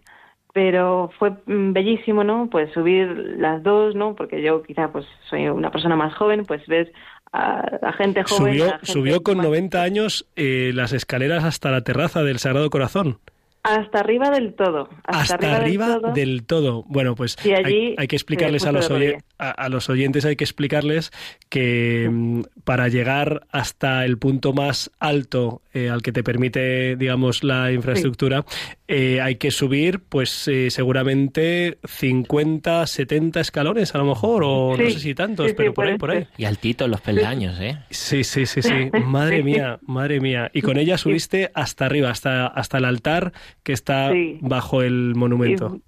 pero 0.53 1.11
fue 1.21 1.31
mm, 1.47 1.73
bellísimo, 1.73 2.25
¿no? 2.25 2.49
Pues 2.51 2.73
subir 2.73 3.07
las 3.39 3.63
dos, 3.63 3.95
¿no? 3.95 4.17
Porque 4.17 4.43
yo 4.43 4.65
quizá 4.65 4.91
pues 4.91 5.07
soy 5.29 5.47
una 5.47 5.71
persona 5.71 5.95
más 5.95 6.13
joven, 6.15 6.45
pues 6.47 6.67
ves 6.67 6.89
a 7.33 7.79
la 7.81 7.93
gente 7.93 8.25
joven. 8.25 8.59
Subió, 8.59 8.79
subió 8.83 9.23
con 9.23 9.39
90 9.39 9.83
años 9.83 10.27
eh, 10.35 10.73
las 10.75 10.93
escaleras 10.93 11.45
hasta 11.45 11.71
la 11.71 11.83
terraza 11.83 12.25
del 12.25 12.41
Sagrado 12.41 12.69
Corazón. 12.71 13.21
Hasta 13.63 14.01
arriba 14.01 14.31
del 14.31 14.55
todo. 14.55 14.89
Hasta, 15.05 15.57
arriba, 15.57 15.99
del, 16.15 16.45
todo. 16.45 16.85
Bueno, 16.89 17.15
pues 17.15 17.37
hay, 17.45 17.95
que 18.09 18.17
explicarles 18.17 18.65
a 18.65 18.73
los, 18.73 18.91
a, 19.39 19.69
los, 19.69 19.91
oyentes, 19.91 20.25
hay 20.25 20.37
que 20.37 20.45
explicarles 20.45 21.11
que 21.51 22.09
mm, 22.11 22.43
para 22.65 22.89
llegar 22.89 23.47
hasta 23.51 24.07
el 24.07 24.17
punto 24.17 24.55
más 24.55 24.91
alto 24.99 25.61
eh, 25.75 25.91
al 25.91 26.01
que 26.01 26.13
te 26.13 26.25
permite, 26.25 26.97
digamos, 26.97 27.45
la 27.45 27.71
infraestructura, 27.71 28.47
eh, 28.91 29.21
hay 29.21 29.37
que 29.37 29.51
subir, 29.51 30.01
pues 30.09 30.49
eh, 30.49 30.71
seguramente 30.71 31.79
50, 31.85 32.87
70 32.87 33.41
escalones 33.41 33.95
a 33.95 33.99
lo 33.99 34.05
mejor, 34.05 34.43
o 34.45 34.77
no 34.77 34.91
sé 34.91 34.99
si 34.99 35.15
tantos, 35.15 35.53
pero 35.55 35.73
por 35.73 35.87
ahí, 35.87 35.97
por 35.97 36.11
ahí. 36.11 36.27
Y 36.37 36.45
altito 36.45 36.89
los 36.89 37.01
peldaños, 37.01 37.61
¿eh? 37.61 37.79
Sí, 37.91 38.25
sí, 38.25 38.47
sí, 38.47 38.63
sí. 38.63 38.91
Madre 39.05 39.43
mía, 39.43 39.79
madre 39.87 40.21
mía. 40.21 40.51
Y 40.53 40.63
con 40.63 40.77
ella 40.77 40.99
subiste 40.99 41.51
hasta 41.55 41.87
arriba, 41.87 42.11
hasta, 42.11 42.47
hasta 42.47 42.79
el 42.79 42.85
altar 42.85 43.33
que 43.63 43.73
está 43.73 44.11
bajo 44.41 44.83
el 44.83 45.15
monumento. 45.15 45.81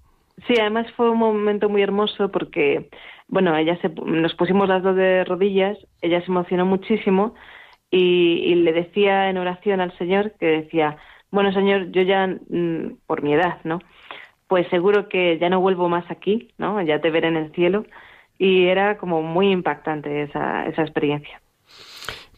Sí, 0.47 0.55
además 0.59 0.87
fue 0.95 1.09
un 1.11 1.19
momento 1.19 1.69
muy 1.69 1.81
hermoso 1.81 2.31
porque, 2.31 2.89
bueno, 3.27 3.55
ella 3.55 3.77
se, 3.81 3.89
nos 3.89 4.33
pusimos 4.35 4.67
las 4.67 4.81
dos 4.81 4.95
de 4.95 5.23
rodillas, 5.23 5.77
ella 6.01 6.21
se 6.21 6.31
emocionó 6.31 6.65
muchísimo 6.65 7.35
y, 7.91 8.55
le 8.55 8.73
decía 8.73 9.29
en 9.29 9.37
oración 9.37 9.79
al 9.79 9.95
Señor 9.97 10.33
que 10.39 10.47
decía, 10.47 10.97
bueno, 11.33 11.51
Señor, 11.51 11.91
yo 11.91 12.03
ya, 12.03 12.27
mm, 12.27 12.97
por 13.07 13.23
mi 13.23 13.33
edad, 13.33 13.57
¿no? 13.63 13.79
Pues 14.47 14.67
seguro 14.69 15.09
que 15.09 15.39
ya 15.39 15.49
no 15.49 15.59
vuelvo 15.59 15.89
más 15.89 16.05
aquí, 16.11 16.53
¿no? 16.59 16.79
Ya 16.83 17.01
te 17.01 17.09
veré 17.09 17.29
en 17.29 17.37
el 17.37 17.51
cielo. 17.53 17.87
Y 18.37 18.67
era 18.67 18.99
como 18.99 19.23
muy 19.23 19.51
impactante 19.51 20.21
esa, 20.21 20.67
esa 20.67 20.83
experiencia. 20.83 21.41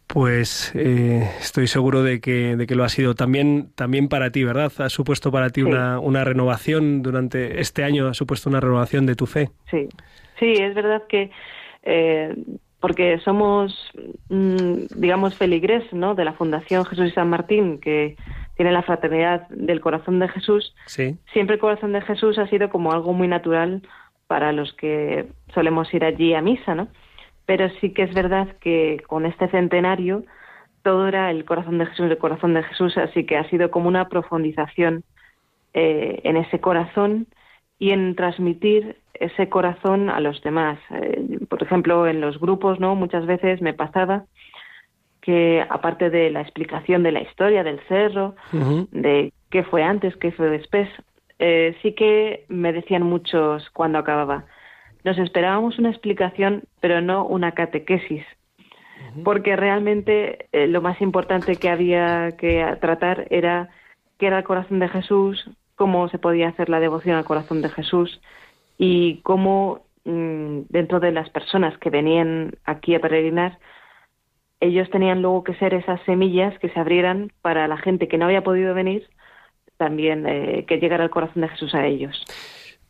Pues 0.08 0.72
eh, 0.76 1.30
estoy 1.40 1.68
seguro 1.68 2.04
de 2.04 2.22
que, 2.22 2.56
de 2.56 2.66
que 2.68 2.76
lo 2.76 2.86
ha 2.86 2.90
sido 2.90 3.16
también, 3.16 3.70
también 3.76 4.08
para 4.08 4.30
ti, 4.30 4.46
¿verdad? 4.46 4.72
Ha 4.78 4.88
supuesto 4.88 5.30
para 5.30 5.50
ti 5.50 5.62
una, 5.62 6.00
una 6.00 6.24
renovación 6.24 7.02
durante 7.02 7.60
este 7.60 7.84
año, 7.84 8.08
ha 8.08 8.14
supuesto 8.14 8.50
una 8.50 8.62
renovación 8.62 9.06
de 9.06 9.16
tu 9.16 9.26
fe. 9.26 9.50
Sí, 9.70 9.90
sí, 10.40 10.54
es 10.54 10.74
verdad 10.74 11.04
que 11.10 11.32
eh, 11.84 12.34
porque 12.80 13.18
somos, 13.26 13.92
mm, 14.30 14.86
digamos, 14.96 15.36
feligres 15.36 15.84
¿no? 15.92 16.16
de 16.16 16.24
la 16.24 16.34
Fundación 16.34 16.86
Jesús 16.86 17.08
y 17.08 17.12
San 17.12 17.30
Martín, 17.30 17.80
que 17.80 18.16
tiene 18.56 18.72
la 18.72 18.84
fraternidad 18.84 19.48
del 19.50 19.82
corazón 19.82 20.20
de 20.20 20.28
Jesús, 20.30 20.76
Sí. 20.86 21.18
siempre 21.34 21.56
el 21.56 21.62
corazón 21.62 21.92
de 21.94 22.02
Jesús 22.02 22.38
ha 22.38 22.48
sido 22.48 22.70
como 22.70 22.92
algo 22.92 23.14
muy 23.14 23.28
natural 23.28 23.82
para 24.28 24.52
los 24.52 24.74
que 24.74 25.28
solemos 25.54 25.94
ir 25.94 26.04
allí 26.04 26.34
a 26.34 26.42
misa, 26.42 26.74
¿no? 26.76 26.88
Pero 27.46 27.70
sí 27.82 27.94
que 27.94 28.04
es 28.04 28.14
verdad 28.14 28.48
que 28.60 29.04
con 29.08 29.26
este 29.26 29.48
centenario 29.50 30.24
todo 30.84 31.08
era 31.08 31.32
el 31.32 31.46
corazón 31.46 31.78
de 31.78 31.86
Jesús, 31.88 32.10
el 32.10 32.18
corazón 32.18 32.54
de 32.54 32.64
Jesús, 32.64 32.98
así 32.98 33.26
que 33.26 33.38
ha 33.38 33.50
sido 33.50 33.72
como 33.72 33.88
una 33.88 34.08
profundización 34.08 35.04
eh, 35.74 36.22
en 36.24 36.38
ese 36.38 36.60
corazón 36.60 37.28
y 37.78 37.92
en 37.92 38.16
transmitir 38.16 38.98
ese 39.14 39.50
corazón 39.50 40.10
a 40.10 40.20
los 40.20 40.42
demás. 40.42 40.80
Eh, 40.92 41.40
por 41.50 41.62
ejemplo, 41.62 42.08
en 42.08 42.22
los 42.22 42.40
grupos, 42.40 42.80
¿no? 42.80 42.96
Muchas 42.96 43.26
veces 43.26 43.62
me 43.62 43.74
pasaba 43.74 44.26
que 45.26 45.66
aparte 45.68 46.12
de 46.12 46.30
la 46.30 46.42
explicación 46.42 47.02
de 47.02 47.12
la 47.12 47.22
historia 47.22 47.64
del 47.64 47.80
cerro, 47.88 48.36
de 48.92 49.34
qué 49.50 49.64
fue 49.64 49.82
antes, 49.82 50.16
qué 50.18 50.32
fue 50.32 50.52
después, 50.52 50.88
eh, 51.40 51.76
sí 51.82 51.94
que 51.94 52.46
me 52.48 52.72
decían 52.72 53.02
muchos 53.02 53.68
cuando 53.72 53.98
acababa. 53.98 54.46
Nos 55.04 55.18
esperábamos 55.18 55.80
una 55.80 55.90
explicación, 55.90 56.66
pero 56.80 57.02
no 57.02 57.26
una 57.26 57.54
catequesis, 57.54 58.24
porque 59.24 59.56
realmente 59.56 60.48
eh, 60.52 60.68
lo 60.68 60.84
más 60.84 61.02
importante 61.02 61.56
que 61.56 61.70
había 61.70 62.34
que 62.38 62.64
tratar 62.80 63.26
era 63.32 63.70
qué 64.20 64.28
era 64.28 64.38
el 64.38 64.44
corazón 64.44 64.78
de 64.78 64.90
Jesús, 64.90 65.50
cómo 65.76 66.08
se 66.10 66.20
podía 66.20 66.50
hacer 66.50 66.70
la 66.70 66.80
devoción 66.80 67.18
al 67.18 67.26
corazón 67.26 67.64
de 67.64 67.70
Jesús 67.70 68.22
y 68.78 69.22
cómo 69.24 69.82
mm, 70.04 70.62
dentro 70.70 71.00
de 71.00 71.12
las 71.12 71.32
personas 71.32 71.76
que 71.80 71.90
venían 71.90 72.52
aquí 72.64 72.94
a 72.94 73.00
peregrinar, 73.00 73.58
ellos 74.60 74.90
tenían 74.90 75.22
luego 75.22 75.44
que 75.44 75.56
ser 75.56 75.74
esas 75.74 76.02
semillas 76.06 76.58
que 76.60 76.70
se 76.70 76.80
abrieran 76.80 77.32
para 77.42 77.68
la 77.68 77.78
gente 77.78 78.08
que 78.08 78.18
no 78.18 78.26
había 78.26 78.44
podido 78.44 78.74
venir, 78.74 79.08
también 79.78 80.26
eh, 80.28 80.66
que 80.68 80.78
llegara 80.78 81.04
el 81.04 81.10
corazón 81.10 81.42
de 81.42 81.50
Jesús 81.50 81.74
a 81.76 81.86
ellos. 81.86 82.24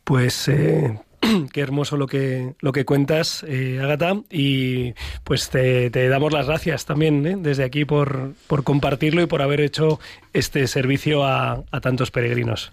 Pues 0.04 0.46
eh, 0.48 0.98
qué 1.52 1.60
hermoso 1.60 1.96
lo 1.96 2.06
que 2.06 2.54
lo 2.60 2.72
que 2.72 2.84
cuentas, 2.84 3.44
eh, 3.48 3.80
Agata, 3.82 4.14
y 4.30 4.94
pues 5.24 5.50
te, 5.50 5.90
te 5.90 6.08
damos 6.08 6.32
las 6.32 6.46
gracias 6.46 6.86
también 6.86 7.26
¿eh? 7.26 7.34
desde 7.38 7.64
aquí 7.64 7.84
por, 7.84 8.34
por 8.46 8.62
compartirlo 8.62 9.20
y 9.22 9.26
por 9.26 9.42
haber 9.42 9.60
hecho 9.60 9.98
este 10.32 10.66
servicio 10.68 11.24
a, 11.24 11.64
a 11.72 11.80
tantos 11.80 12.10
peregrinos. 12.12 12.70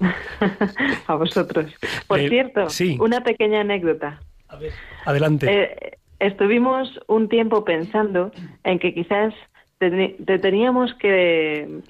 a 1.06 1.14
vosotros. 1.14 1.72
Por 2.06 2.20
Eh, 2.20 2.28
cierto, 2.28 2.68
sí. 2.68 2.96
una 3.00 3.22
pequeña 3.22 3.60
anécdota. 3.60 4.20
Adelante. 5.04 5.98
Estuvimos 6.18 7.00
un 7.08 7.28
tiempo 7.28 7.64
pensando 7.64 8.32
en 8.64 8.78
que 8.78 8.94
quizás 8.94 9.34
te 9.78 10.38
teníamos 10.38 10.94
que, 10.94 11.82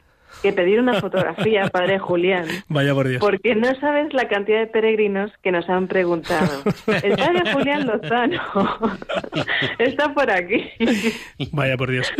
que 0.45 0.53
pedir 0.53 0.79
una 0.79 1.01
fotografía, 1.01 1.69
padre 1.73 1.99
Julián, 1.99 2.45
Vaya 2.69 2.93
por 2.93 3.09
Dios. 3.09 3.21
porque 3.21 3.55
no 3.55 3.75
sabes 3.81 4.13
la 4.13 4.29
cantidad 4.29 4.59
de 4.61 4.67
peregrinos 4.67 5.33
que 5.43 5.51
nos 5.51 5.67
han 5.71 5.89
preguntado. 5.89 6.63
El 7.03 7.17
padre 7.17 7.51
Julián 7.53 7.87
Lozano 7.87 8.41
está 9.79 10.13
por 10.13 10.31
aquí. 10.31 10.65
Vaya 11.53 11.77
por 11.79 11.91
Dios. 11.91 12.13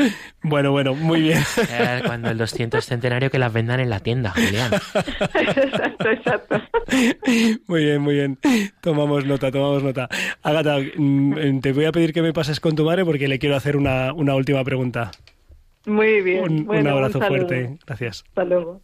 Bueno, 0.43 0.71
bueno, 0.73 0.95
muy 0.95 1.21
bien. 1.21 1.39
Eh, 1.71 2.03
Cuando 2.07 2.31
el 2.31 2.39
200 2.39 2.83
centenario 2.85 3.31
que 3.31 3.39
las 3.39 3.53
vendan 3.53 3.81
en 3.81 3.91
la 3.91 4.01
tienda, 4.01 4.31
Julián. 4.31 4.73
exacto, 4.73 6.11
exacto. 6.11 6.63
Muy 7.67 7.85
bien, 7.85 8.01
muy 8.01 8.15
bien. 8.15 8.39
Tomamos 8.81 9.27
nota, 9.27 9.51
tomamos 9.51 9.83
nota. 9.83 10.09
Agata, 10.43 10.79
mm, 10.97 11.61
te 11.61 11.73
voy 11.73 11.85
a 11.85 11.93
pedir 11.93 12.13
que 12.15 12.23
me 12.23 12.33
pases 12.33 12.59
con 12.61 12.75
tu 12.75 12.85
madre 12.85 13.05
porque 13.05 13.29
le 13.29 13.39
quiero 13.39 13.57
hacer 13.57 13.77
una, 13.77 14.13
una 14.15 14.35
última 14.35 14.65
pregunta. 14.65 15.11
Muy 15.87 16.23
bien. 16.23 16.45
Un, 16.45 16.69
un 16.69 16.87
abrazo 16.87 17.21
fuerte. 17.21 17.79
Gracias. 17.87 18.25
Hasta 18.29 18.45
luego. 18.45 18.81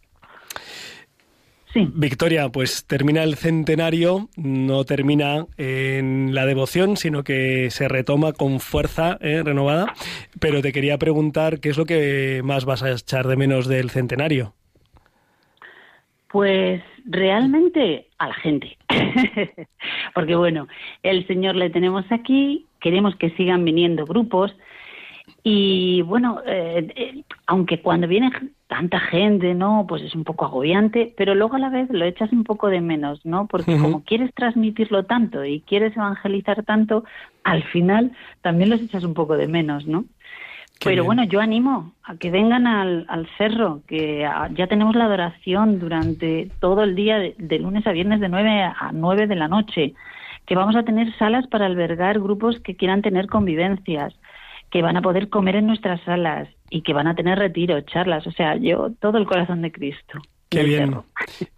Victoria, 1.73 2.49
pues 2.49 2.85
termina 2.85 3.23
el 3.23 3.35
centenario, 3.35 4.27
no 4.35 4.83
termina 4.83 5.45
en 5.57 6.35
la 6.35 6.45
devoción, 6.45 6.97
sino 6.97 7.23
que 7.23 7.69
se 7.71 7.87
retoma 7.87 8.33
con 8.33 8.59
fuerza 8.59 9.17
eh, 9.21 9.41
renovada. 9.43 9.93
Pero 10.39 10.61
te 10.61 10.73
quería 10.73 10.97
preguntar 10.97 11.59
qué 11.59 11.69
es 11.69 11.77
lo 11.77 11.85
que 11.85 12.41
más 12.43 12.65
vas 12.65 12.83
a 12.83 12.91
echar 12.91 13.27
de 13.27 13.37
menos 13.37 13.67
del 13.67 13.89
centenario. 13.89 14.53
Pues 16.29 16.81
realmente 17.05 18.07
a 18.17 18.27
la 18.27 18.33
gente. 18.35 18.77
Porque 20.13 20.35
bueno, 20.35 20.67
el 21.03 21.25
Señor 21.27 21.55
le 21.55 21.69
tenemos 21.69 22.05
aquí, 22.09 22.65
queremos 22.81 23.15
que 23.15 23.29
sigan 23.31 23.63
viniendo 23.63 24.05
grupos 24.05 24.53
y 25.43 26.01
bueno, 26.03 26.41
eh, 26.45 26.87
eh, 26.95 27.23
aunque 27.47 27.81
cuando 27.81 28.07
viene 28.07 28.31
tanta 28.67 28.99
gente, 28.99 29.55
¿no? 29.55 29.85
Pues 29.87 30.03
es 30.03 30.13
un 30.13 30.23
poco 30.23 30.45
agobiante, 30.45 31.13
pero 31.17 31.33
luego 31.33 31.55
a 31.55 31.59
la 31.59 31.69
vez 31.69 31.89
lo 31.89 32.05
echas 32.05 32.31
un 32.31 32.43
poco 32.43 32.67
de 32.67 32.79
menos, 32.79 33.25
¿no? 33.25 33.47
Porque 33.47 33.77
como 33.77 34.03
quieres 34.03 34.33
transmitirlo 34.35 35.05
tanto 35.05 35.43
y 35.43 35.61
quieres 35.61 35.97
evangelizar 35.97 36.63
tanto, 36.63 37.03
al 37.43 37.63
final 37.63 38.11
también 38.41 38.69
los 38.69 38.81
echas 38.81 39.03
un 39.03 39.13
poco 39.13 39.35
de 39.35 39.47
menos, 39.47 39.87
¿no? 39.87 40.03
Qué 40.79 40.89
Pero 40.89 41.03
bien. 41.03 41.05
bueno, 41.05 41.23
yo 41.25 41.41
animo 41.41 41.93
a 42.03 42.15
que 42.15 42.31
vengan 42.31 42.65
al, 42.65 43.05
al 43.09 43.27
cerro, 43.37 43.81
que 43.87 44.27
ya 44.55 44.67
tenemos 44.67 44.95
la 44.95 45.05
adoración 45.05 45.79
durante 45.79 46.49
todo 46.59 46.83
el 46.83 46.95
día, 46.95 47.17
de, 47.19 47.35
de 47.37 47.59
lunes 47.59 47.85
a 47.85 47.91
viernes, 47.91 48.19
de 48.19 48.29
9 48.29 48.61
a 48.63 48.91
9 48.93 49.27
de 49.27 49.35
la 49.35 49.47
noche, 49.47 49.93
que 50.45 50.55
vamos 50.55 50.75
a 50.75 50.83
tener 50.83 51.15
salas 51.17 51.47
para 51.47 51.65
albergar 51.65 52.19
grupos 52.19 52.59
que 52.59 52.75
quieran 52.75 53.01
tener 53.01 53.27
convivencias, 53.27 54.13
que 54.71 54.81
van 54.81 54.97
a 54.97 55.01
poder 55.01 55.29
comer 55.29 55.57
en 55.57 55.67
nuestras 55.67 56.01
salas 56.01 56.49
y 56.69 56.81
que 56.81 56.93
van 56.93 57.07
a 57.07 57.15
tener 57.15 57.37
retiro, 57.37 57.79
charlas. 57.81 58.25
O 58.25 58.31
sea, 58.31 58.55
yo, 58.55 58.91
todo 58.99 59.17
el 59.17 59.27
corazón 59.27 59.61
de 59.61 59.71
Cristo. 59.71 60.19
Qué 60.51 60.63
bien, 60.63 60.97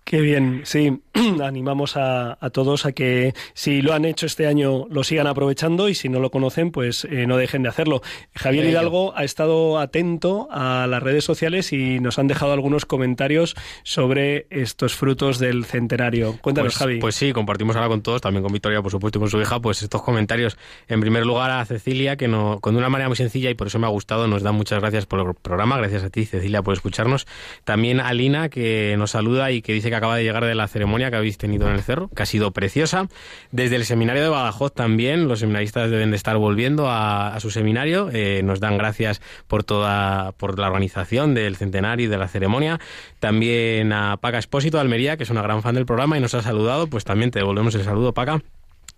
qué 0.03 0.21
bien. 0.21 0.61
Sí, 0.65 1.01
animamos 1.43 1.97
a, 1.97 2.37
a 2.39 2.51
todos 2.51 2.85
a 2.85 2.91
que 2.91 3.33
si 3.55 3.81
lo 3.81 3.93
han 3.93 4.05
hecho 4.05 4.27
este 4.27 4.45
año 4.45 4.85
lo 4.87 5.03
sigan 5.03 5.25
aprovechando 5.25 5.89
y 5.89 5.95
si 5.95 6.09
no 6.09 6.19
lo 6.19 6.29
conocen, 6.29 6.69
pues 6.69 7.03
eh, 7.05 7.25
no 7.25 7.35
dejen 7.37 7.63
de 7.63 7.69
hacerlo. 7.69 8.03
Javier. 8.35 8.65
Hidalgo 8.65 9.17
ha 9.17 9.23
estado 9.23 9.79
atento 9.79 10.47
a 10.51 10.85
las 10.85 11.01
redes 11.01 11.23
sociales 11.23 11.73
y 11.73 11.99
nos 11.99 12.19
han 12.19 12.27
dejado 12.27 12.53
algunos 12.53 12.85
comentarios 12.85 13.55
sobre 13.81 14.45
estos 14.51 14.93
frutos 14.93 15.39
del 15.39 15.65
centenario. 15.65 16.37
Cuéntanos, 16.39 16.73
pues, 16.73 16.77
Javi. 16.77 16.99
Pues 16.99 17.15
sí, 17.15 17.33
compartimos 17.33 17.75
ahora 17.75 17.87
con 17.87 18.03
todos, 18.03 18.21
también 18.21 18.43
con 18.43 18.53
Victoria, 18.53 18.83
por 18.83 18.91
supuesto, 18.91 19.17
y 19.17 19.21
con 19.21 19.29
su 19.31 19.41
hija, 19.41 19.59
pues 19.59 19.81
estos 19.81 20.03
comentarios. 20.03 20.55
En 20.87 21.01
primer 21.01 21.25
lugar 21.25 21.49
a 21.49 21.65
Cecilia, 21.65 22.15
que 22.15 22.27
no, 22.27 22.59
con 22.61 22.75
una 22.75 22.89
manera 22.89 23.07
muy 23.07 23.17
sencilla 23.17 23.49
y 23.49 23.55
por 23.55 23.65
eso 23.65 23.79
me 23.79 23.87
ha 23.87 23.89
gustado, 23.89 24.27
nos 24.27 24.43
da 24.43 24.51
muchas 24.51 24.81
gracias 24.81 25.07
por 25.07 25.19
el 25.19 25.33
programa. 25.33 25.77
Gracias 25.77 26.03
a 26.03 26.11
ti, 26.11 26.25
Cecilia, 26.25 26.61
por 26.61 26.75
escucharnos. 26.75 27.25
También 27.63 27.99
a 27.99 28.13
Lina, 28.13 28.49
que 28.49 28.82
nos 28.97 29.11
saluda 29.11 29.51
y 29.51 29.61
que 29.61 29.73
dice 29.73 29.89
que 29.89 29.95
acaba 29.95 30.15
de 30.17 30.23
llegar 30.23 30.45
de 30.45 30.55
la 30.55 30.67
ceremonia 30.67 31.09
que 31.09 31.17
habéis 31.17 31.37
tenido 31.37 31.67
en 31.67 31.73
el 31.73 31.81
cerro, 31.81 32.09
que 32.15 32.23
ha 32.23 32.25
sido 32.25 32.51
preciosa. 32.51 33.07
Desde 33.51 33.75
el 33.75 33.85
seminario 33.85 34.21
de 34.23 34.29
Badajoz 34.29 34.73
también, 34.73 35.27
los 35.27 35.39
seminaristas 35.39 35.89
deben 35.89 36.11
de 36.11 36.17
estar 36.17 36.37
volviendo 36.37 36.89
a, 36.89 37.35
su 37.39 37.49
seminario. 37.49 38.09
Eh, 38.13 38.41
nos 38.43 38.59
dan 38.59 38.77
gracias 38.77 39.21
por 39.47 39.63
toda, 39.63 40.31
por 40.33 40.59
la 40.59 40.67
organización 40.67 41.33
del 41.33 41.55
centenario 41.55 42.05
y 42.05 42.09
de 42.09 42.17
la 42.17 42.27
ceremonia. 42.27 42.79
También 43.19 43.93
a 43.93 44.17
Paca 44.17 44.37
Espósito 44.37 44.79
Almería, 44.79 45.17
que 45.17 45.23
es 45.23 45.29
una 45.29 45.41
gran 45.41 45.61
fan 45.61 45.75
del 45.75 45.85
programa 45.85 46.17
y 46.17 46.21
nos 46.21 46.33
ha 46.33 46.41
saludado. 46.41 46.87
Pues 46.87 47.03
también 47.03 47.31
te 47.31 47.39
devolvemos 47.39 47.75
el 47.75 47.83
saludo, 47.83 48.13
Paca. 48.13 48.41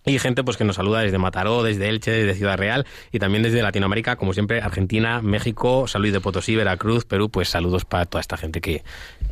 Y 0.05 0.19
gente 0.19 0.43
pues 0.43 0.57
que 0.57 0.63
nos 0.63 0.75
saluda 0.75 1.01
desde 1.01 1.17
Mataró, 1.17 1.63
desde 1.63 1.89
Elche, 1.89 2.11
desde 2.11 2.35
Ciudad 2.35 2.57
Real 2.57 2.85
y 3.11 3.19
también 3.19 3.43
desde 3.43 3.61
Latinoamérica, 3.61 4.15
como 4.15 4.33
siempre, 4.33 4.61
Argentina, 4.61 5.21
México, 5.21 5.87
San 5.87 6.01
Luis 6.01 6.13
de 6.13 6.21
Potosí, 6.21 6.55
Veracruz, 6.55 7.05
Perú, 7.05 7.29
pues 7.29 7.49
saludos 7.49 7.85
para 7.85 8.05
toda 8.05 8.21
esta 8.21 8.37
gente 8.37 8.61
que, 8.61 8.83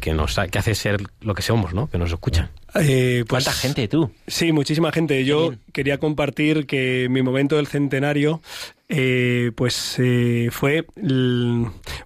que 0.01 0.13
nos 0.13 0.35
que 0.51 0.59
hace 0.59 0.73
ser 0.75 1.01
lo 1.21 1.35
que 1.35 1.41
somos, 1.41 1.73
¿no? 1.73 1.87
Que 1.87 1.97
nos 1.97 2.11
escucha. 2.11 2.49
Eh, 2.75 3.23
¿Cuánta 3.29 3.51
gente 3.51 3.87
tú? 3.87 4.11
Sí, 4.27 4.51
muchísima 4.51 4.91
gente. 4.91 5.23
Yo 5.25 5.53
quería 5.71 5.99
compartir 5.99 6.65
que 6.65 7.07
mi 7.09 7.21
momento 7.21 7.57
del 7.57 7.67
centenario, 7.67 8.41
eh, 8.89 9.51
pues 9.55 9.95
eh, 9.99 10.49
fue, 10.51 10.85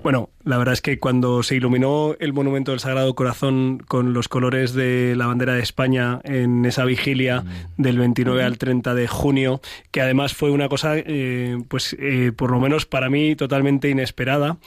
bueno, 0.03 0.29
la 0.47 0.57
verdad 0.57 0.73
es 0.73 0.81
que 0.81 0.99
cuando 0.99 1.43
se 1.43 1.55
iluminó 1.55 2.15
el 2.19 2.31
monumento 2.31 2.71
del 2.71 2.79
Sagrado 2.79 3.13
Corazón 3.15 3.79
con 3.87 4.13
los 4.13 4.29
colores 4.29 4.73
de 4.73 5.13
la 5.17 5.27
bandera 5.27 5.53
de 5.53 5.61
España 5.61 6.21
en 6.23 6.65
esa 6.65 6.85
vigilia 6.85 7.43
del 7.75 7.97
29 7.97 8.43
al 8.43 8.57
30 8.57 8.93
de 8.93 9.07
junio, 9.07 9.59
que 9.91 10.01
además 10.01 10.33
fue 10.33 10.51
una 10.51 10.69
cosa, 10.69 10.93
eh, 10.95 11.57
pues 11.67 11.95
eh, 11.99 12.31
por 12.35 12.51
lo 12.51 12.59
menos 12.59 12.85
para 12.85 13.09
mí 13.09 13.35
totalmente 13.35 13.89
inesperada, 13.89 14.57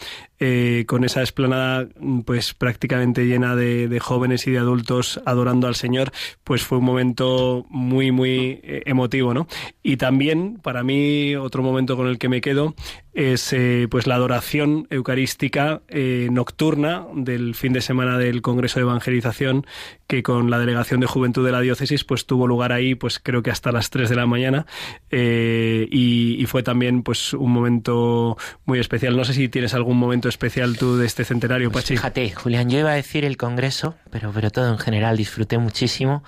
eh, 0.43 0.85
con 0.87 1.05
esa 1.05 1.23
esplanada 1.23 1.87
mm, 2.01 2.21
pues 2.21 2.55
prácticamente 2.55 3.27
llena 3.27 3.55
de, 3.55 4.01
jóvenes 4.01 4.47
y 4.47 4.53
de 4.53 4.59
adultos 4.59 5.21
adorando 5.27 5.67
al 5.67 5.75
Señor, 5.75 6.13
pues 6.45 6.63
fue 6.63 6.79
un 6.79 6.85
momento 6.85 7.67
muy, 7.69 8.11
muy 8.11 8.59
eh, 8.63 8.83
emotivo, 8.87 9.35
¿no? 9.35 9.47
Y 9.83 9.99
también, 9.99 10.59
para 10.63 10.83
mí, 10.83 11.37
otro 11.37 11.63
momento 11.63 11.95
con 11.95 12.07
el 12.07 12.17
que 12.17 12.31
me 12.31 12.41
quedo 12.41 12.75
es 13.13 13.53
eh, 13.53 13.87
pues 13.91 14.07
la 14.07 14.15
adoración 14.15 14.87
eucarística 14.89 15.83
nocturna 16.31 17.07
del 17.13 17.57
fin 17.57 17.73
de 17.73 17.81
semana 17.81 18.17
del 18.17 18.41
Congreso 18.41 18.79
de 18.79 18.85
Evangelización 18.85 19.67
que 20.07 20.23
con 20.23 20.49
la 20.49 20.61
delegación 20.61 21.01
de 21.01 21.07
juventud 21.07 21.45
de 21.45 21.51
la 21.51 21.61
diócesis 21.61 22.05
pues 22.05 22.25
tuvo 22.25 22.47
lugar 22.47 22.73
ahí 22.73 22.95
pues 22.95 23.19
creo 23.19 23.43
que 23.43 23.51
hasta 23.51 23.73
las 23.73 23.91
3 23.91 24.09
de 24.11 24.17
la 24.17 24.27
mañana 24.27 24.65
y, 25.11 26.37
y 26.39 26.47
fue 26.47 26.63
también 26.63 27.03
pues 27.03 27.35
un 27.35 27.51
momento 27.51 28.37
muy 28.65 28.79
especial. 28.79 29.17
No 29.17 29.25
sé 29.25 29.35
si 29.35 29.49
tienes 29.49 29.75
algún 29.75 29.99
momento 29.99 30.30
especial 30.31 30.79
tú 30.79 30.97
de 30.97 31.07
este 31.07 31.25
centenario, 31.25 31.71
Pues 31.71 31.85
Pachi. 31.85 31.97
fíjate, 31.97 32.31
Julián, 32.31 32.71
yo 32.71 32.79
iba 32.79 32.91
a 32.91 32.95
decir 32.95 33.25
el 33.27 33.37
Congreso, 33.37 33.97
pero, 34.11 34.33
pero 34.33 34.51
todo 34.51 34.69
en 34.71 34.79
general 34.79 35.17
disfruté 35.19 35.59
muchísimo, 35.59 36.25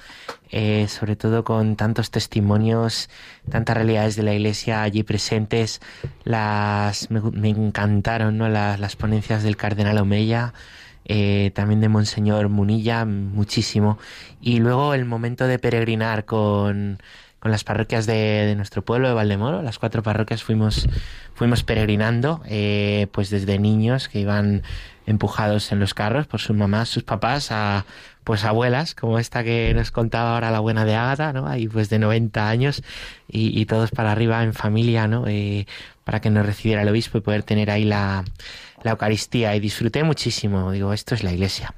eh, 0.50 0.86
sobre 0.88 1.16
todo 1.16 1.42
con 1.44 1.76
tantos 1.76 2.10
testimonios, 2.10 3.08
tantas 3.50 3.74
realidades 3.76 4.14
de 4.16 4.22
la 4.24 4.34
Iglesia 4.34 4.82
allí 4.82 5.02
presentes. 5.02 5.80
Las 6.24 7.10
me, 7.10 7.20
me 7.20 7.48
encantaron, 7.48 8.36
¿no? 8.36 8.48
Las, 8.48 8.78
las 8.78 8.96
ponencias 8.96 9.42
del 9.42 9.56
Cardenal 9.56 9.96
Omeya. 9.98 10.52
eh, 11.04 11.50
también 11.54 11.80
de 11.80 11.88
Monseñor 11.88 12.48
Munilla, 12.48 13.04
muchísimo. 13.04 13.98
Y 14.40 14.58
luego 14.60 14.94
el 14.94 15.04
momento 15.04 15.46
de 15.48 15.58
peregrinar 15.58 16.24
con, 16.24 16.98
con 17.42 17.50
las 17.50 17.64
parroquias 17.64 18.06
de, 18.06 18.14
de 18.46 18.54
nuestro 18.54 18.82
pueblo 18.82 19.08
de 19.08 19.14
Valdemoro, 19.14 19.62
las 19.62 19.80
cuatro 19.80 20.04
parroquias 20.04 20.44
fuimos, 20.44 20.86
fuimos 21.34 21.64
peregrinando, 21.64 22.40
eh, 22.46 23.08
pues 23.10 23.30
desde 23.30 23.58
niños 23.58 24.08
que 24.08 24.20
iban 24.20 24.62
empujados 25.06 25.72
en 25.72 25.80
los 25.80 25.92
carros 25.92 26.28
por 26.28 26.38
sus 26.40 26.54
mamás, 26.54 26.88
sus 26.88 27.02
papás, 27.02 27.50
a 27.50 27.84
pues 28.22 28.44
abuelas, 28.44 28.94
como 28.94 29.18
esta 29.18 29.42
que 29.42 29.74
nos 29.74 29.90
contaba 29.90 30.34
ahora 30.34 30.52
la 30.52 30.60
buena 30.60 30.84
de 30.84 30.94
Ágata, 30.94 31.32
¿no? 31.32 31.48
Ahí 31.48 31.66
pues 31.66 31.88
de 31.88 31.98
90 31.98 32.48
años 32.48 32.84
y, 33.26 33.60
y 33.60 33.66
todos 33.66 33.90
para 33.90 34.12
arriba 34.12 34.44
en 34.44 34.54
familia, 34.54 35.08
¿no? 35.08 35.26
Eh, 35.26 35.66
para 36.04 36.20
que 36.20 36.30
nos 36.30 36.46
recibiera 36.46 36.82
el 36.82 36.88
obispo 36.88 37.18
y 37.18 37.22
poder 37.22 37.42
tener 37.42 37.72
ahí 37.72 37.84
la, 37.84 38.24
la 38.84 38.92
Eucaristía 38.92 39.56
y 39.56 39.58
disfruté 39.58 40.04
muchísimo, 40.04 40.70
digo, 40.70 40.92
esto 40.92 41.16
es 41.16 41.24
la 41.24 41.32
iglesia. 41.32 41.74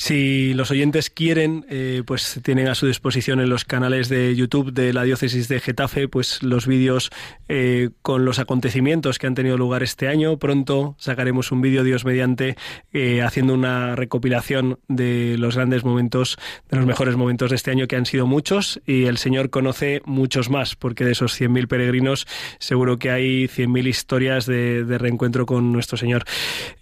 Si 0.00 0.54
los 0.54 0.70
oyentes 0.70 1.10
quieren, 1.10 1.66
eh, 1.68 2.04
pues 2.06 2.38
tienen 2.44 2.68
a 2.68 2.76
su 2.76 2.86
disposición 2.86 3.40
en 3.40 3.48
los 3.50 3.64
canales 3.64 4.08
de 4.08 4.36
YouTube 4.36 4.72
de 4.72 4.92
la 4.92 5.02
diócesis 5.02 5.48
de 5.48 5.58
Getafe, 5.58 6.06
pues 6.06 6.40
los 6.44 6.68
vídeos 6.68 7.10
eh, 7.48 7.90
con 8.00 8.24
los 8.24 8.38
acontecimientos 8.38 9.18
que 9.18 9.26
han 9.26 9.34
tenido 9.34 9.58
lugar 9.58 9.82
este 9.82 10.06
año. 10.06 10.38
Pronto 10.38 10.94
sacaremos 11.00 11.50
un 11.50 11.62
vídeo, 11.62 11.82
Dios 11.82 12.04
mediante, 12.04 12.56
eh, 12.92 13.22
haciendo 13.22 13.54
una 13.54 13.96
recopilación 13.96 14.78
de 14.86 15.34
los 15.36 15.56
grandes 15.56 15.82
momentos, 15.82 16.38
de 16.70 16.76
los 16.76 16.86
mejores 16.86 17.16
momentos 17.16 17.50
de 17.50 17.56
este 17.56 17.72
año, 17.72 17.88
que 17.88 17.96
han 17.96 18.06
sido 18.06 18.28
muchos, 18.28 18.80
y 18.86 19.06
el 19.06 19.18
Señor 19.18 19.50
conoce 19.50 20.00
muchos 20.04 20.48
más, 20.48 20.76
porque 20.76 21.04
de 21.04 21.10
esos 21.10 21.38
100.000 21.38 21.66
peregrinos 21.66 22.28
seguro 22.60 23.00
que 23.00 23.10
hay 23.10 23.48
100.000 23.48 23.88
historias 23.88 24.46
de, 24.46 24.84
reencuentro 24.96 25.44
con 25.44 25.72
nuestro 25.72 25.98
Señor. 25.98 26.24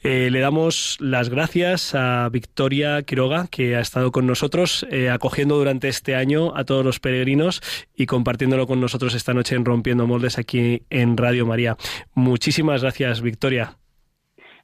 Le 0.03 0.39
damos 0.39 0.99
las 1.01 1.31
gracias 1.31 1.95
a 1.95 2.29
Victoria 2.31 3.06
Quiroga, 3.07 3.47
que 3.51 3.77
ha 3.77 3.81
estado 3.81 4.13
con 4.13 4.27
nosotros, 4.27 4.87
eh, 4.91 5.09
acogiendo 5.09 5.57
durante 5.57 5.89
este 5.89 6.15
año 6.15 6.55
a 6.55 6.65
todos 6.65 6.85
los 6.85 7.01
peregrinos 7.01 7.63
y 7.97 8.07
compartiéndolo 8.07 8.67
con 8.67 8.81
nosotros 8.81 9.15
esta 9.15 9.33
noche 9.33 9.57
en 9.57 9.65
Rompiendo 9.65 10.07
Moldes 10.07 10.39
aquí 10.39 10.83
en 10.91 11.17
Radio 11.17 11.47
María. 11.47 11.77
Muchísimas 12.15 12.83
gracias, 12.83 13.23
Victoria. 13.23 13.77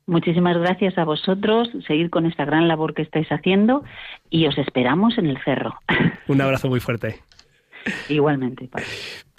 Muchísimas 0.07 0.59
gracias 0.59 0.99
a 0.99 1.05
vosotros, 1.05 1.71
seguir 1.87 2.11
con 2.11 2.27
esta 2.27 2.45
gran 2.45 2.67
labor 2.67 2.93
que 2.93 3.03
estáis 3.03 3.29
haciendo 3.31 3.85
y 4.29 4.47
os 4.47 4.59
esperamos 4.59 5.17
en 5.17 5.27
el 5.27 5.39
cerro. 5.45 5.79
Un 6.29 6.41
abrazo 6.41 6.69
muy 6.69 6.81
fuerte. 6.81 7.21
Igualmente. 8.09 8.69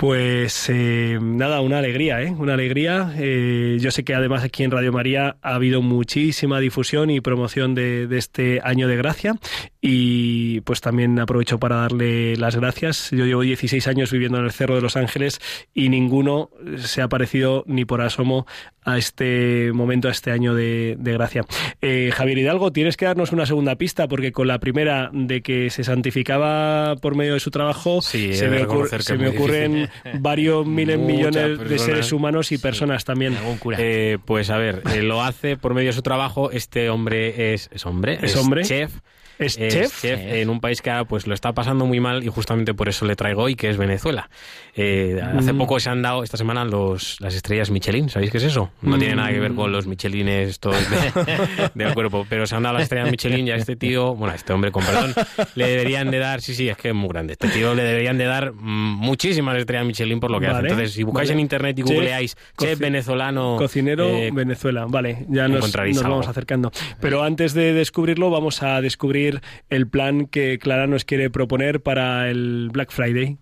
Pues 0.03 0.67
eh, 0.67 1.17
nada, 1.21 1.61
una 1.61 1.77
alegría, 1.77 2.21
¿eh? 2.21 2.35
Una 2.37 2.55
alegría. 2.55 3.13
Eh, 3.17 3.77
yo 3.79 3.89
sé 3.89 4.03
que 4.03 4.13
además 4.13 4.43
aquí 4.43 4.65
en 4.65 4.71
Radio 4.71 4.91
María 4.91 5.37
ha 5.41 5.55
habido 5.55 5.81
muchísima 5.81 6.59
difusión 6.59 7.09
y 7.09 7.21
promoción 7.21 7.73
de, 7.73 8.05
de, 8.07 8.17
este 8.17 8.59
año 8.65 8.89
de 8.89 8.97
gracia 8.97 9.35
y 9.79 10.59
pues 10.61 10.81
también 10.81 11.17
aprovecho 11.19 11.57
para 11.57 11.77
darle 11.77 12.35
las 12.35 12.57
gracias. 12.57 13.11
Yo 13.11 13.25
llevo 13.25 13.43
16 13.43 13.87
años 13.87 14.11
viviendo 14.11 14.39
en 14.39 14.43
el 14.43 14.51
Cerro 14.51 14.75
de 14.75 14.81
los 14.81 14.97
Ángeles 14.97 15.39
y 15.73 15.87
ninguno 15.87 16.49
se 16.79 17.01
ha 17.01 17.07
parecido 17.07 17.63
ni 17.65 17.85
por 17.85 18.01
asomo 18.01 18.45
a 18.85 18.97
este 18.97 19.71
momento, 19.73 20.07
a 20.07 20.11
este 20.11 20.31
año 20.31 20.53
de, 20.53 20.95
de 20.99 21.13
gracia. 21.13 21.45
Eh, 21.81 22.11
Javier 22.13 22.37
Hidalgo, 22.37 22.71
tienes 22.71 22.97
que 22.97 23.05
darnos 23.05 23.31
una 23.31 23.45
segunda 23.45 23.75
pista 23.75 24.07
porque 24.07 24.31
con 24.31 24.47
la 24.47 24.59
primera 24.59 25.09
de 25.13 25.41
que 25.41 25.69
se 25.69 25.83
santificaba 25.83 26.95
por 26.97 27.15
medio 27.15 27.33
de 27.33 27.39
su 27.39 27.51
trabajo 27.51 28.01
sí, 28.01 28.33
se, 28.33 28.47
me, 28.47 28.63
ocurre, 28.63 29.01
se 29.01 29.17
me 29.17 29.29
ocurren 29.29 29.89
varios 30.19 30.65
miles 30.65 30.99
millones 30.99 31.33
personas. 31.33 31.69
de 31.69 31.79
seres 31.79 32.11
humanos 32.11 32.51
y 32.51 32.57
personas 32.57 33.05
también. 33.05 33.37
Eh, 33.77 34.17
pues 34.25 34.49
a 34.49 34.57
ver, 34.57 34.83
eh, 34.93 35.01
lo 35.01 35.23
hace 35.23 35.57
por 35.57 35.73
medio 35.73 35.89
de 35.89 35.93
su 35.93 36.01
trabajo. 36.01 36.51
Este 36.51 36.89
hombre 36.89 37.53
es, 37.53 37.69
es 37.73 37.85
hombre, 37.85 38.19
es, 38.21 38.35
hombre, 38.35 38.63
chef. 38.63 38.99
¿Es, 39.43 39.57
es 39.57 39.73
chef? 39.73 40.01
chef? 40.01 40.19
en 40.19 40.49
un 40.49 40.59
país 40.59 40.81
que 40.81 40.89
ahora 40.89 41.05
pues 41.05 41.27
lo 41.27 41.33
está 41.33 41.53
pasando 41.53 41.85
muy 41.85 41.99
mal 41.99 42.23
y 42.23 42.27
justamente 42.27 42.73
por 42.73 42.89
eso 42.89 43.05
le 43.05 43.15
traigo 43.15 43.43
hoy, 43.43 43.55
que 43.55 43.69
es 43.69 43.77
Venezuela. 43.77 44.29
Eh, 44.75 45.21
mm. 45.21 45.37
Hace 45.37 45.53
poco 45.53 45.79
se 45.79 45.89
han 45.89 46.01
dado, 46.01 46.23
esta 46.23 46.37
semana, 46.37 46.65
los, 46.65 47.19
las 47.21 47.35
estrellas 47.35 47.69
Michelin. 47.69 48.09
¿Sabéis 48.09 48.31
qué 48.31 48.37
es 48.37 48.43
eso? 48.43 48.71
No 48.81 48.97
mm. 48.97 48.99
tiene 48.99 49.15
nada 49.15 49.31
que 49.31 49.39
ver 49.39 49.53
con 49.53 49.71
los 49.71 49.87
Michelines 49.87 50.59
todos 50.59 50.77
de, 50.89 51.71
del 51.73 51.93
cuerpo, 51.93 52.25
pero 52.29 52.47
se 52.47 52.55
han 52.55 52.63
dado 52.63 52.75
las 52.75 52.83
estrellas 52.83 53.11
Michelin 53.11 53.47
y 53.47 53.51
a 53.51 53.55
este 53.55 53.75
tío, 53.75 54.15
bueno, 54.15 54.33
a 54.33 54.35
este 54.35 54.53
hombre, 54.53 54.71
con 54.71 54.83
perdón, 54.85 55.13
le 55.55 55.67
deberían 55.67 56.11
de 56.11 56.19
dar, 56.19 56.41
sí, 56.41 56.53
sí, 56.53 56.69
es 56.69 56.77
que 56.77 56.89
es 56.89 56.95
muy 56.95 57.09
grande. 57.09 57.33
Este 57.33 57.49
tío 57.49 57.73
le 57.75 57.83
deberían 57.83 58.17
de 58.17 58.25
dar 58.25 58.53
muchísimas 58.53 59.57
estrellas 59.57 59.85
Michelin 59.85 60.19
por 60.19 60.31
lo 60.31 60.39
que 60.39 60.47
vale, 60.47 60.59
hace. 60.59 60.67
Entonces, 60.67 60.93
si 60.93 61.03
buscáis 61.03 61.29
vale. 61.29 61.33
en 61.33 61.39
internet 61.39 61.79
y 61.79 61.81
googleáis 61.81 62.35
chef, 62.35 62.69
chef 62.69 62.79
venezolano... 62.79 63.55
Cocinero 63.57 64.07
eh, 64.09 64.31
Venezuela, 64.33 64.85
vale, 64.87 65.25
ya 65.29 65.47
nos, 65.47 65.75
nos 65.75 66.03
vamos 66.03 66.27
acercando. 66.27 66.71
Pero 66.99 67.23
antes 67.23 67.53
de 67.53 67.73
descubrirlo, 67.73 68.29
vamos 68.29 68.63
a 68.63 68.81
descubrir 68.81 69.32
el 69.69 69.87
plan 69.87 70.27
que 70.27 70.59
Clara 70.59 70.87
nos 70.87 71.05
quiere 71.05 71.29
proponer 71.29 71.81
para 71.81 72.29
el 72.29 72.69
Black 72.71 72.91
Friday. 72.91 73.37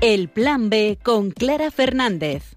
El 0.00 0.28
Plan 0.28 0.70
B 0.70 0.98
con 1.02 1.32
Clara 1.32 1.72
Fernández. 1.72 2.54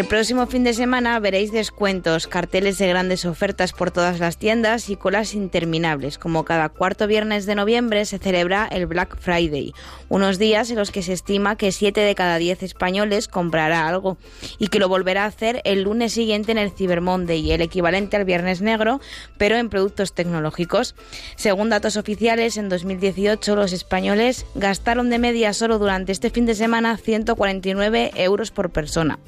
El 0.00 0.06
próximo 0.06 0.46
fin 0.46 0.64
de 0.64 0.72
semana 0.72 1.20
veréis 1.20 1.52
descuentos, 1.52 2.26
carteles 2.26 2.78
de 2.78 2.88
grandes 2.88 3.26
ofertas 3.26 3.74
por 3.74 3.90
todas 3.90 4.18
las 4.18 4.38
tiendas 4.38 4.88
y 4.88 4.96
colas 4.96 5.34
interminables. 5.34 6.16
Como 6.16 6.46
cada 6.46 6.70
cuarto 6.70 7.06
viernes 7.06 7.44
de 7.44 7.54
noviembre 7.54 8.06
se 8.06 8.16
celebra 8.16 8.66
el 8.72 8.86
Black 8.86 9.18
Friday, 9.20 9.74
unos 10.08 10.38
días 10.38 10.70
en 10.70 10.78
los 10.78 10.90
que 10.90 11.02
se 11.02 11.12
estima 11.12 11.56
que 11.56 11.70
7 11.70 12.00
de 12.00 12.14
cada 12.14 12.38
10 12.38 12.62
españoles 12.62 13.28
comprará 13.28 13.86
algo 13.86 14.16
y 14.58 14.68
que 14.68 14.78
lo 14.78 14.88
volverá 14.88 15.24
a 15.24 15.26
hacer 15.26 15.60
el 15.64 15.82
lunes 15.82 16.14
siguiente 16.14 16.50
en 16.50 16.56
el 16.56 16.70
Cyber 16.70 17.02
Monday, 17.02 17.52
el 17.52 17.60
equivalente 17.60 18.16
al 18.16 18.24
Viernes 18.24 18.62
Negro, 18.62 19.02
pero 19.36 19.56
en 19.56 19.68
productos 19.68 20.14
tecnológicos. 20.14 20.94
Según 21.36 21.68
datos 21.68 21.98
oficiales, 21.98 22.56
en 22.56 22.70
2018 22.70 23.54
los 23.54 23.74
españoles 23.74 24.46
gastaron 24.54 25.10
de 25.10 25.18
media 25.18 25.52
solo 25.52 25.78
durante 25.78 26.12
este 26.12 26.30
fin 26.30 26.46
de 26.46 26.54
semana 26.54 26.96
149 26.96 28.12
euros 28.14 28.50
por 28.50 28.70
persona 28.70 29.18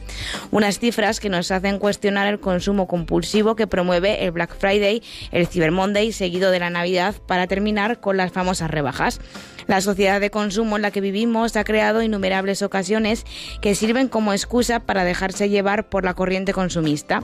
unas 0.63 0.79
cifras 0.79 1.19
que 1.19 1.29
nos 1.29 1.51
hacen 1.51 1.81
cuestionar 1.81 2.29
el 2.29 2.39
consumo 2.39 2.87
compulsivo 2.87 3.57
que 3.57 3.67
promueve 3.67 4.25
el 4.25 4.31
Black 4.31 4.57
Friday, 4.57 5.03
el 5.33 5.49
Cyber 5.49 5.73
Monday, 5.73 6.13
seguido 6.13 6.53
de 6.53 6.61
la 6.61 6.71
Navidad, 6.71 7.17
para 7.27 7.49
terminar 7.49 7.99
con 7.99 8.17
las 8.17 8.31
famosas 8.31 8.71
rebajas. 8.71 9.21
La 9.67 9.81
sociedad 9.81 10.21
de 10.21 10.31
consumo 10.31 10.77
en 10.77 10.83
la 10.83 10.91
que 10.91 11.01
vivimos 11.01 11.57
ha 11.57 11.65
creado 11.65 12.03
innumerables 12.03 12.63
ocasiones 12.63 13.25
que 13.61 13.75
sirven 13.75 14.09
como 14.09 14.33
excusa 14.33 14.81
para 14.81 15.05
dejarse 15.05 15.49
llevar 15.49 15.89
por 15.89 16.05
la 16.05 16.15
corriente 16.15 16.53
consumista. 16.53 17.23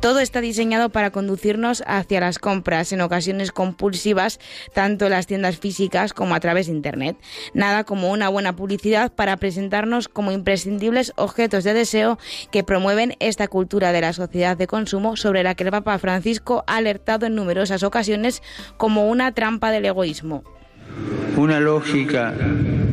Todo 0.00 0.20
está 0.20 0.40
diseñado 0.40 0.90
para 0.90 1.10
conducirnos 1.10 1.82
hacia 1.86 2.20
las 2.20 2.38
compras 2.38 2.92
en 2.92 3.00
ocasiones 3.00 3.52
compulsivas, 3.52 4.40
tanto 4.74 5.06
en 5.06 5.12
las 5.12 5.26
tiendas 5.26 5.58
físicas 5.58 6.12
como 6.12 6.34
a 6.34 6.40
través 6.40 6.66
de 6.66 6.72
Internet. 6.72 7.16
Nada 7.54 7.84
como 7.84 8.10
una 8.10 8.28
buena 8.28 8.56
publicidad 8.56 9.12
para 9.12 9.36
presentarnos 9.36 10.08
como 10.08 10.32
imprescindibles 10.32 11.12
objetos 11.16 11.64
de 11.64 11.74
deseo 11.74 12.18
que 12.50 12.64
promueven 12.64 13.14
esta 13.20 13.48
cultura 13.48 13.92
de 13.92 14.00
la 14.00 14.12
sociedad 14.12 14.56
de 14.56 14.66
consumo 14.66 15.16
sobre 15.16 15.42
la 15.42 15.54
que 15.54 15.64
el 15.64 15.70
Papa 15.70 15.98
Francisco 15.98 16.64
ha 16.66 16.76
alertado 16.76 17.26
en 17.26 17.34
numerosas 17.34 17.82
ocasiones 17.82 18.42
como 18.76 19.08
una 19.08 19.32
trampa 19.32 19.70
del 19.70 19.86
egoísmo. 19.86 20.42
Una 21.36 21.60
lógica 21.60 22.34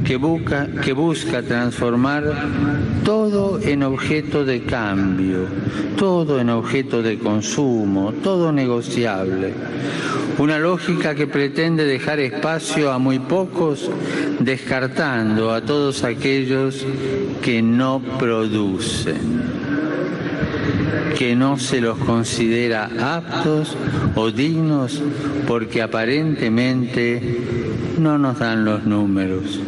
que 0.04 0.18
busca, 0.18 0.68
que 0.84 0.94
busca 0.94 1.42
transformar 1.42 2.24
todo 3.06 3.60
en 3.62 3.84
objeto 3.84 4.44
de 4.44 4.64
cambio, 4.64 5.46
todo 5.98 6.40
en 6.40 6.50
objeto 6.50 7.02
de 7.02 7.18
consumo, 7.18 8.14
todo 8.24 8.52
negociable. 8.52 9.54
Una 10.38 10.60
lógica 10.60 11.16
que 11.16 11.28
pretende 11.28 11.86
dejar 11.86 12.20
espacio 12.20 12.92
a 12.92 12.98
muy 12.98 13.20
pocos, 13.20 13.90
descartando 14.40 15.52
a 15.52 15.62
todos 15.62 16.04
aquellos 16.04 16.86
que 17.42 17.62
no 17.62 18.02
producen 18.20 19.64
que 21.18 21.36
no 21.36 21.58
se 21.58 21.82
los 21.82 21.98
considera 21.98 22.90
aptos 23.00 23.76
o 24.16 24.32
dignos 24.32 25.02
porque 25.48 25.82
aparentemente 25.82 27.22
no 27.98 28.18
nos 28.18 28.40
dan 28.40 28.66
los 28.66 28.86
números. 28.86 29.60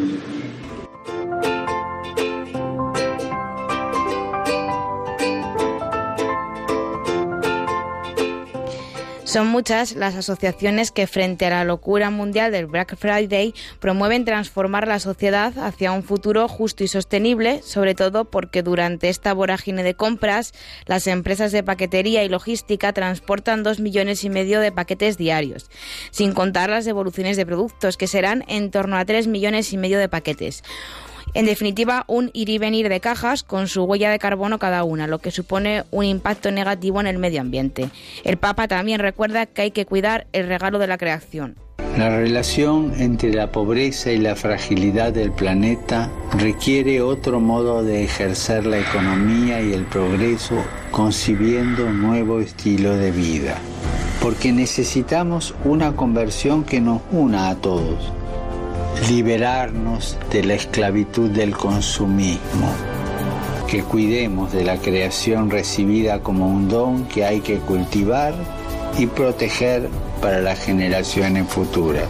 Son 9.35 9.47
muchas 9.47 9.97
las 9.97 10.15
asociaciones 10.15 10.91
que 10.91 11.07
frente 11.07 11.45
a 11.45 11.49
la 11.49 11.65
locura 11.65 12.09
mundial 12.09 12.53
del 12.53 12.67
Black 12.67 12.95
Friday 12.95 13.53
promueven 13.81 14.23
transformar 14.23 14.87
la 14.87 14.97
sociedad 15.01 15.51
hacia 15.59 15.91
un 15.91 16.03
futuro 16.03 16.47
justo 16.47 16.85
y 16.85 16.87
sostenible, 16.87 17.61
sobre 17.61 17.95
todo 17.95 18.23
porque 18.23 18.63
durante 18.63 19.09
esta 19.09 19.33
vorágine 19.33 19.83
de 19.83 19.93
compras 19.93 20.53
las 20.85 21.05
empresas 21.07 21.51
de 21.51 21.63
paquetería 21.63 22.23
y 22.23 22.29
logística 22.29 22.93
transportan 22.93 23.61
dos 23.61 23.81
millones 23.81 24.23
y 24.23 24.29
medio 24.29 24.61
de 24.61 24.71
paquetes 24.71 25.17
diarios, 25.17 25.69
sin 26.11 26.31
contar 26.31 26.69
las 26.69 26.85
devoluciones 26.85 27.35
de 27.35 27.45
productos 27.45 27.97
que 27.97 28.07
serán 28.07 28.45
en 28.47 28.71
torno 28.71 28.95
a 28.95 29.03
tres 29.03 29.27
millones 29.27 29.73
y 29.73 29.77
medio 29.77 29.99
de 29.99 30.07
paquetes. 30.07 30.63
En 31.35 31.45
definitiva, 31.45 32.05
un 32.07 32.31
ir 32.31 32.47
y 32.47 32.57
venir 32.59 32.87
de 32.87 33.01
cajas 33.01 33.43
con 33.43 33.67
su 33.67 33.83
huella 33.83 34.09
de 34.09 34.19
carbono 34.19 34.57
cada 34.57 34.85
una, 34.85 35.05
lo 35.05 35.19
que 35.19 35.31
supone 35.31 35.83
un 35.91 36.05
impacto 36.05 36.49
negativo 36.49 37.01
en 37.01 37.07
el 37.07 37.17
medio 37.17 37.41
ambiente. 37.41 37.89
El 38.23 38.37
Papa 38.37 38.69
también 38.69 39.01
recuerda 39.01 39.45
que 39.45 39.63
hay 39.63 39.71
que 39.71 39.85
cuidar 39.85 40.27
el 40.31 40.47
regalo 40.47 40.79
de 40.79 40.87
la 40.87 40.97
creación. 40.97 41.57
La 41.97 42.09
relación 42.09 42.93
entre 42.99 43.33
la 43.33 43.51
pobreza 43.51 44.13
y 44.13 44.17
la 44.17 44.37
fragilidad 44.37 45.11
del 45.11 45.33
planeta 45.33 46.09
requiere 46.39 47.01
otro 47.01 47.41
modo 47.41 47.83
de 47.83 48.05
ejercer 48.05 48.65
la 48.65 48.79
economía 48.79 49.61
y 49.61 49.73
el 49.73 49.83
progreso 49.83 50.55
concibiendo 50.91 51.85
un 51.85 52.01
nuevo 52.01 52.39
estilo 52.39 52.95
de 52.95 53.11
vida. 53.11 53.57
Porque 54.21 54.53
necesitamos 54.53 55.53
una 55.65 55.97
conversión 55.97 56.63
que 56.63 56.79
nos 56.79 57.01
una 57.11 57.49
a 57.49 57.55
todos 57.55 58.13
liberarnos 59.09 60.17
de 60.31 60.43
la 60.43 60.55
esclavitud 60.55 61.29
del 61.29 61.55
consumismo, 61.55 62.69
que 63.67 63.83
cuidemos 63.83 64.51
de 64.51 64.63
la 64.63 64.77
creación 64.77 65.49
recibida 65.49 66.21
como 66.21 66.47
un 66.47 66.67
don 66.67 67.05
que 67.05 67.25
hay 67.25 67.41
que 67.41 67.57
cultivar 67.57 68.33
y 68.97 69.07
proteger 69.07 69.89
para 70.21 70.41
las 70.41 70.59
generaciones 70.59 71.47
futuras. 71.47 72.07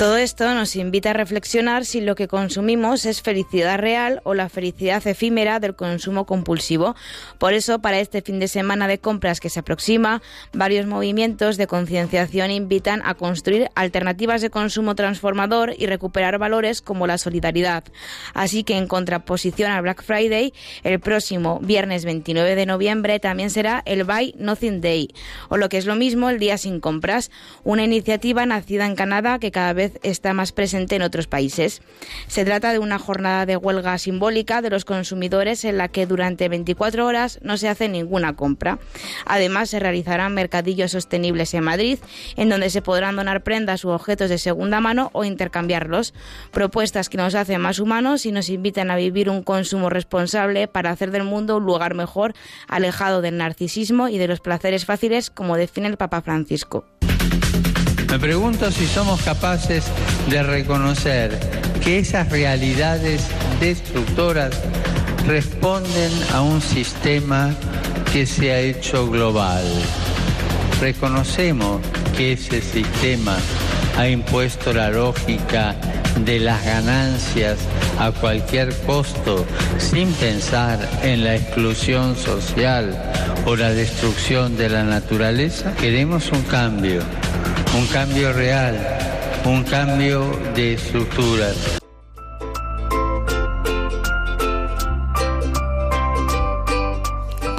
Todo 0.00 0.16
esto 0.16 0.54
nos 0.54 0.76
invita 0.76 1.10
a 1.10 1.12
reflexionar 1.12 1.84
si 1.84 2.00
lo 2.00 2.14
que 2.14 2.26
consumimos 2.26 3.04
es 3.04 3.20
felicidad 3.20 3.78
real 3.78 4.22
o 4.24 4.32
la 4.32 4.48
felicidad 4.48 5.06
efímera 5.06 5.60
del 5.60 5.76
consumo 5.76 6.24
compulsivo. 6.24 6.96
Por 7.36 7.52
eso, 7.52 7.80
para 7.80 8.00
este 8.00 8.22
fin 8.22 8.38
de 8.38 8.48
semana 8.48 8.88
de 8.88 8.98
compras 8.98 9.40
que 9.40 9.50
se 9.50 9.60
aproxima, 9.60 10.22
varios 10.54 10.86
movimientos 10.86 11.58
de 11.58 11.66
concienciación 11.66 12.50
invitan 12.50 13.02
a 13.04 13.12
construir 13.12 13.68
alternativas 13.74 14.40
de 14.40 14.48
consumo 14.48 14.94
transformador 14.94 15.74
y 15.76 15.84
recuperar 15.84 16.38
valores 16.38 16.80
como 16.80 17.06
la 17.06 17.18
solidaridad. 17.18 17.84
Así 18.32 18.64
que, 18.64 18.78
en 18.78 18.86
contraposición 18.86 19.70
al 19.70 19.82
Black 19.82 20.02
Friday, 20.02 20.54
el 20.82 20.98
próximo 21.00 21.60
viernes 21.60 22.06
29 22.06 22.54
de 22.54 22.64
noviembre 22.64 23.20
también 23.20 23.50
será 23.50 23.82
el 23.84 24.04
Buy 24.04 24.34
Nothing 24.38 24.80
Day, 24.80 25.08
o 25.50 25.58
lo 25.58 25.68
que 25.68 25.76
es 25.76 25.84
lo 25.84 25.94
mismo, 25.94 26.30
el 26.30 26.38
Día 26.38 26.56
sin 26.56 26.80
compras, 26.80 27.30
una 27.64 27.84
iniciativa 27.84 28.46
nacida 28.46 28.86
en 28.86 28.96
Canadá 28.96 29.38
que 29.38 29.50
cada 29.50 29.74
vez 29.74 29.89
está 30.02 30.32
más 30.32 30.52
presente 30.52 30.96
en 30.96 31.02
otros 31.02 31.26
países. 31.26 31.82
Se 32.26 32.44
trata 32.44 32.72
de 32.72 32.78
una 32.78 32.98
jornada 32.98 33.46
de 33.46 33.56
huelga 33.56 33.98
simbólica 33.98 34.62
de 34.62 34.70
los 34.70 34.84
consumidores 34.84 35.64
en 35.64 35.78
la 35.78 35.88
que 35.88 36.06
durante 36.06 36.48
24 36.48 37.06
horas 37.06 37.38
no 37.42 37.56
se 37.56 37.68
hace 37.68 37.88
ninguna 37.88 38.36
compra. 38.36 38.78
Además, 39.26 39.70
se 39.70 39.80
realizarán 39.80 40.34
mercadillos 40.34 40.92
sostenibles 40.92 41.54
en 41.54 41.64
Madrid, 41.64 41.98
en 42.36 42.48
donde 42.48 42.70
se 42.70 42.82
podrán 42.82 43.16
donar 43.16 43.42
prendas 43.42 43.84
u 43.84 43.90
objetos 43.90 44.30
de 44.30 44.38
segunda 44.38 44.80
mano 44.80 45.10
o 45.12 45.24
intercambiarlos. 45.24 46.14
Propuestas 46.50 47.08
que 47.08 47.18
nos 47.18 47.34
hacen 47.34 47.60
más 47.60 47.78
humanos 47.78 48.26
y 48.26 48.32
nos 48.32 48.48
invitan 48.48 48.90
a 48.90 48.96
vivir 48.96 49.30
un 49.30 49.42
consumo 49.42 49.90
responsable 49.90 50.68
para 50.68 50.90
hacer 50.90 51.10
del 51.10 51.24
mundo 51.24 51.56
un 51.56 51.64
lugar 51.64 51.94
mejor, 51.94 52.34
alejado 52.68 53.22
del 53.22 53.36
narcisismo 53.36 54.08
y 54.08 54.18
de 54.18 54.28
los 54.28 54.40
placeres 54.40 54.84
fáciles, 54.84 55.30
como 55.30 55.56
define 55.56 55.88
el 55.88 55.96
Papa 55.96 56.22
Francisco. 56.22 56.84
Me 58.10 58.18
pregunto 58.18 58.72
si 58.72 58.88
somos 58.88 59.22
capaces 59.22 59.84
de 60.28 60.42
reconocer 60.42 61.38
que 61.80 62.00
esas 62.00 62.28
realidades 62.28 63.22
destructoras 63.60 64.50
responden 65.28 66.10
a 66.34 66.42
un 66.42 66.60
sistema 66.60 67.54
que 68.12 68.26
se 68.26 68.50
ha 68.50 68.58
hecho 68.58 69.08
global. 69.08 69.64
Reconocemos 70.80 71.80
que 72.16 72.32
ese 72.32 72.60
sistema 72.60 73.36
ha 73.96 74.08
impuesto 74.08 74.72
la 74.72 74.90
lógica 74.90 75.76
de 76.18 76.38
las 76.40 76.64
ganancias 76.64 77.58
a 77.98 78.12
cualquier 78.12 78.74
costo 78.86 79.44
sin 79.78 80.12
pensar 80.14 80.78
en 81.02 81.24
la 81.24 81.36
exclusión 81.36 82.16
social 82.16 82.96
o 83.46 83.56
la 83.56 83.70
destrucción 83.70 84.56
de 84.56 84.68
la 84.68 84.84
naturaleza. 84.84 85.72
Queremos 85.74 86.30
un 86.32 86.42
cambio 86.42 87.00
un 87.76 87.86
cambio 87.86 88.32
real, 88.32 88.76
un 89.44 89.62
cambio 89.62 90.28
de 90.54 90.74
estructuras. 90.74 91.80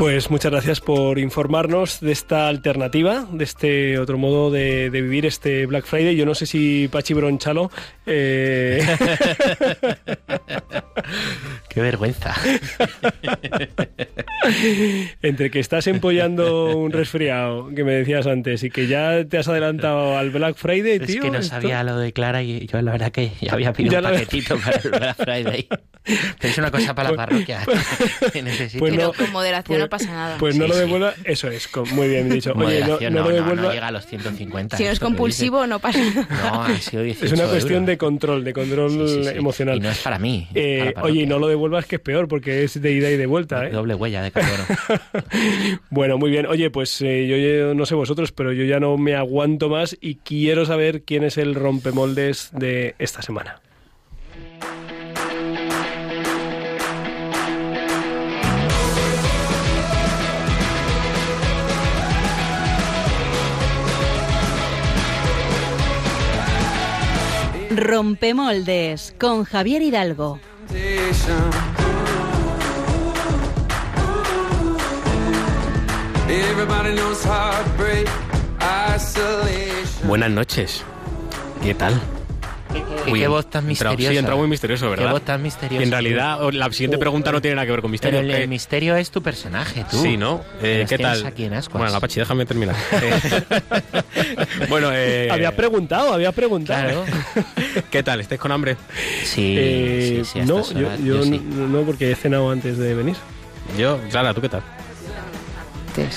Pues 0.02 0.32
muchas 0.32 0.52
gracias 0.52 0.82
por 0.82 1.20
informarnos 1.20 2.00
de 2.00 2.12
esta 2.12 2.48
alternativa, 2.48 3.28
de 3.32 3.44
este 3.44 4.00
otro 4.00 4.18
modo 4.18 4.50
de, 4.50 4.90
vivir 4.90 5.28
este 5.28 5.68
Black 5.68 5.86
Friday. 5.86 6.16
Yo 6.16 6.26
no 6.26 6.34
sé 6.34 6.48
si 6.48 6.88
Pachi 6.88 7.14
Bronchalo... 7.14 7.70
Eh... 8.08 8.84
Qué 11.74 11.80
vergüenza. 11.82 12.36
Entre 15.22 15.50
que 15.52 15.60
estás 15.60 15.88
empollando 15.88 16.76
un 16.78 16.92
resfriado, 16.92 17.70
que 17.74 17.84
me 17.84 17.94
decías 17.94 18.28
antes, 18.28 18.64
y 18.64 18.70
que 18.70 18.88
ya 18.88 19.24
te 19.26 19.38
has 19.38 19.48
adelantado 19.48 20.18
al 20.18 20.32
Black 20.32 20.56
Friday, 20.58 20.98
es 21.02 21.08
tío. 21.08 21.16
Es 21.16 21.22
que 21.22 21.32
no 21.32 21.38
esto... 21.40 21.50
sabía 21.56 21.84
lo 21.84 21.98
de 21.98 22.12
Clara 22.14 22.44
y 22.44 22.68
yo 22.68 22.82
la 22.82 22.92
verdad 22.92 23.12
que 23.12 23.32
ya 23.40 23.54
había 23.54 23.72
pedido 23.74 23.94
ya 23.94 24.00
un 24.00 24.04
paquetito 24.16 24.56
la... 24.56 24.62
para 24.62 24.78
el 24.84 24.90
Black 24.90 25.16
Friday. 25.18 25.68
Pero 26.04 26.52
es 26.52 26.58
una 26.58 26.72
cosa 26.72 26.96
para 26.96 27.12
la 27.12 27.16
parroquia. 27.16 27.60
que 28.34 28.42
necesito. 28.42 28.80
Pues 28.80 28.92
no, 28.94 29.12
Pero 29.12 29.14
con 29.14 29.32
moderación 29.32 29.66
pues, 29.68 29.80
no 29.80 29.90
pasa 29.90 30.12
nada. 30.12 30.38
Pues 30.40 30.56
no 30.58 30.64
Sí, 30.66 30.70
lo 30.70 30.74
sí. 30.76 30.80
devuelva, 30.82 31.14
eso 31.24 31.48
es, 31.50 31.68
con- 31.68 31.88
muy 31.96 32.08
bien 32.10 32.28
dicho. 32.30 32.54
Oye, 32.56 32.80
no, 32.82 32.88
Moderación, 32.88 33.14
no 33.14 33.20
no, 33.22 33.30
lo 33.30 33.36
devuelva. 33.36 33.62
no 33.68 33.72
llega 33.72 33.88
a 33.88 33.92
los 33.92 34.06
150. 34.08 34.78
Si 34.78 34.84
no 34.84 34.90
es 34.90 35.00
compulsivo, 35.00 35.68
no 35.68 35.80
pasa 35.80 36.00
nada. 36.00 36.28
No, 36.52 36.64
ha 36.64 36.76
sido 36.80 37.04
18 37.04 37.26
Es 37.34 37.40
una 37.40 37.48
cuestión 37.50 37.74
euros. 37.76 37.88
de 37.88 37.98
control, 37.98 38.44
de 38.44 38.54
control 38.54 38.92
Sí, 39.08 39.08
sí, 39.08 39.24
sí. 39.26 39.38
emocional. 39.38 39.78
Y 39.78 39.80
no 39.82 39.92
es 39.92 40.00
para 40.00 40.18
mí. 40.18 40.48
Eh, 40.56 40.92
para 40.96 41.06
oye, 41.06 41.22
y 41.22 41.26
no 41.28 41.38
lo 41.38 41.48
devuelvas 41.62 41.86
que 41.86 41.98
es 41.98 42.02
peor, 42.02 42.28
porque 42.28 42.64
es 42.64 42.82
de 42.82 42.92
ida 42.92 43.12
y 43.12 43.18
de 43.18 43.28
vuelta, 43.28 43.68
¿eh? 43.68 43.70
Doble 43.70 43.94
huella 43.94 44.24
de 44.24 44.32
carbono. 44.32 44.64
Bueno, 45.92 46.18
muy 46.18 46.32
bien. 46.32 46.48
Oye, 46.48 46.72
pues 46.72 47.02
eh, 47.02 47.28
yo, 47.28 47.38
yo 47.38 47.76
no 47.76 47.86
sé 47.86 47.94
vosotros, 47.94 48.32
pero 48.32 48.52
yo 48.52 48.64
ya 48.64 48.80
no 48.80 48.98
me 48.98 49.16
aguanto 49.16 49.70
más 49.70 49.96
y 50.02 50.16
quiero 50.16 50.66
saber 50.66 51.04
quién 51.04 51.24
es 51.24 51.38
el 51.38 51.54
rompemoldes 51.54 52.50
de 52.54 52.96
esta 52.98 53.22
semana. 53.22 53.62
Rompemoldes 67.70 69.14
con 69.20 69.44
Javier 69.44 69.82
Hidalgo. 69.82 70.40
Buenas 80.04 80.32
noches. 80.32 80.84
¿Qué 81.62 81.74
tal? 81.74 82.00
¿Qué, 83.06 83.14
qué 83.14 83.28
voz 83.28 83.50
tan 83.50 83.64
Entra- 83.70 83.90
misteriosa. 83.90 84.12
sí, 84.12 84.18
entra 84.18 84.36
muy 84.36 84.48
misterioso, 84.48 84.90
¿verdad? 84.90 85.06
Qué 85.08 85.12
voz 85.12 85.22
tan 85.24 85.42
misteriosa. 85.42 85.84
En 85.84 85.92
realidad, 85.92 86.40
la 86.52 86.72
siguiente 86.72 86.98
pregunta 86.98 87.32
no 87.32 87.42
tiene 87.42 87.56
nada 87.56 87.66
que 87.66 87.72
ver 87.72 87.82
con 87.82 87.92
misterio. 87.92 88.20
Pero 88.20 88.30
el, 88.32 88.36
Eh, 88.40 88.44
el 88.44 88.50
misterio 88.50 88.96
es 88.96 89.12
tu 89.12 89.22
personaje, 89.22 89.86
tú. 89.90 90.02
Sí, 90.02 90.18
¿no? 90.18 90.44
Eh, 90.62 90.86
¿Qué 90.88 90.98
tal? 90.98 91.26
aquí 91.26 91.46
en 91.46 91.54
Ascuas. 91.54 91.82
Bueno, 91.82 91.96
Apache, 91.98 92.20
déjame 92.22 92.46
terminar. 92.46 92.76
Eh, 93.02 94.68
bueno, 94.70 94.90
eh, 94.94 95.30
Había 95.32 95.56
preguntado, 95.56 96.14
había 96.14 96.32
preguntado. 96.32 97.04
Claro. 97.04 97.06
¿qué 97.90 98.04
tal? 98.04 98.22
¿Estáis 98.22 98.40
con 98.40 98.52
hambre? 98.52 98.78
Sí, 99.24 99.56
Eh, 99.58 100.22
sí, 100.24 100.40
sí, 100.42 100.48
no, 100.48 100.60
estas 100.60 100.78
yo, 100.78 100.88
horas, 100.88 101.00
yo 101.00 101.16
yo 101.18 101.24
sí. 101.24 101.42
no, 101.44 101.68
no, 101.68 101.82
porque 101.82 102.12
he 102.12 102.16
cenado 102.16 102.52
antes 102.52 102.78
de 102.78 102.94
venir. 102.94 103.16
Yo, 103.78 104.00
Clara, 104.10 104.34
¿tú 104.34 104.42
qué 104.42 104.50
tal? 104.50 104.62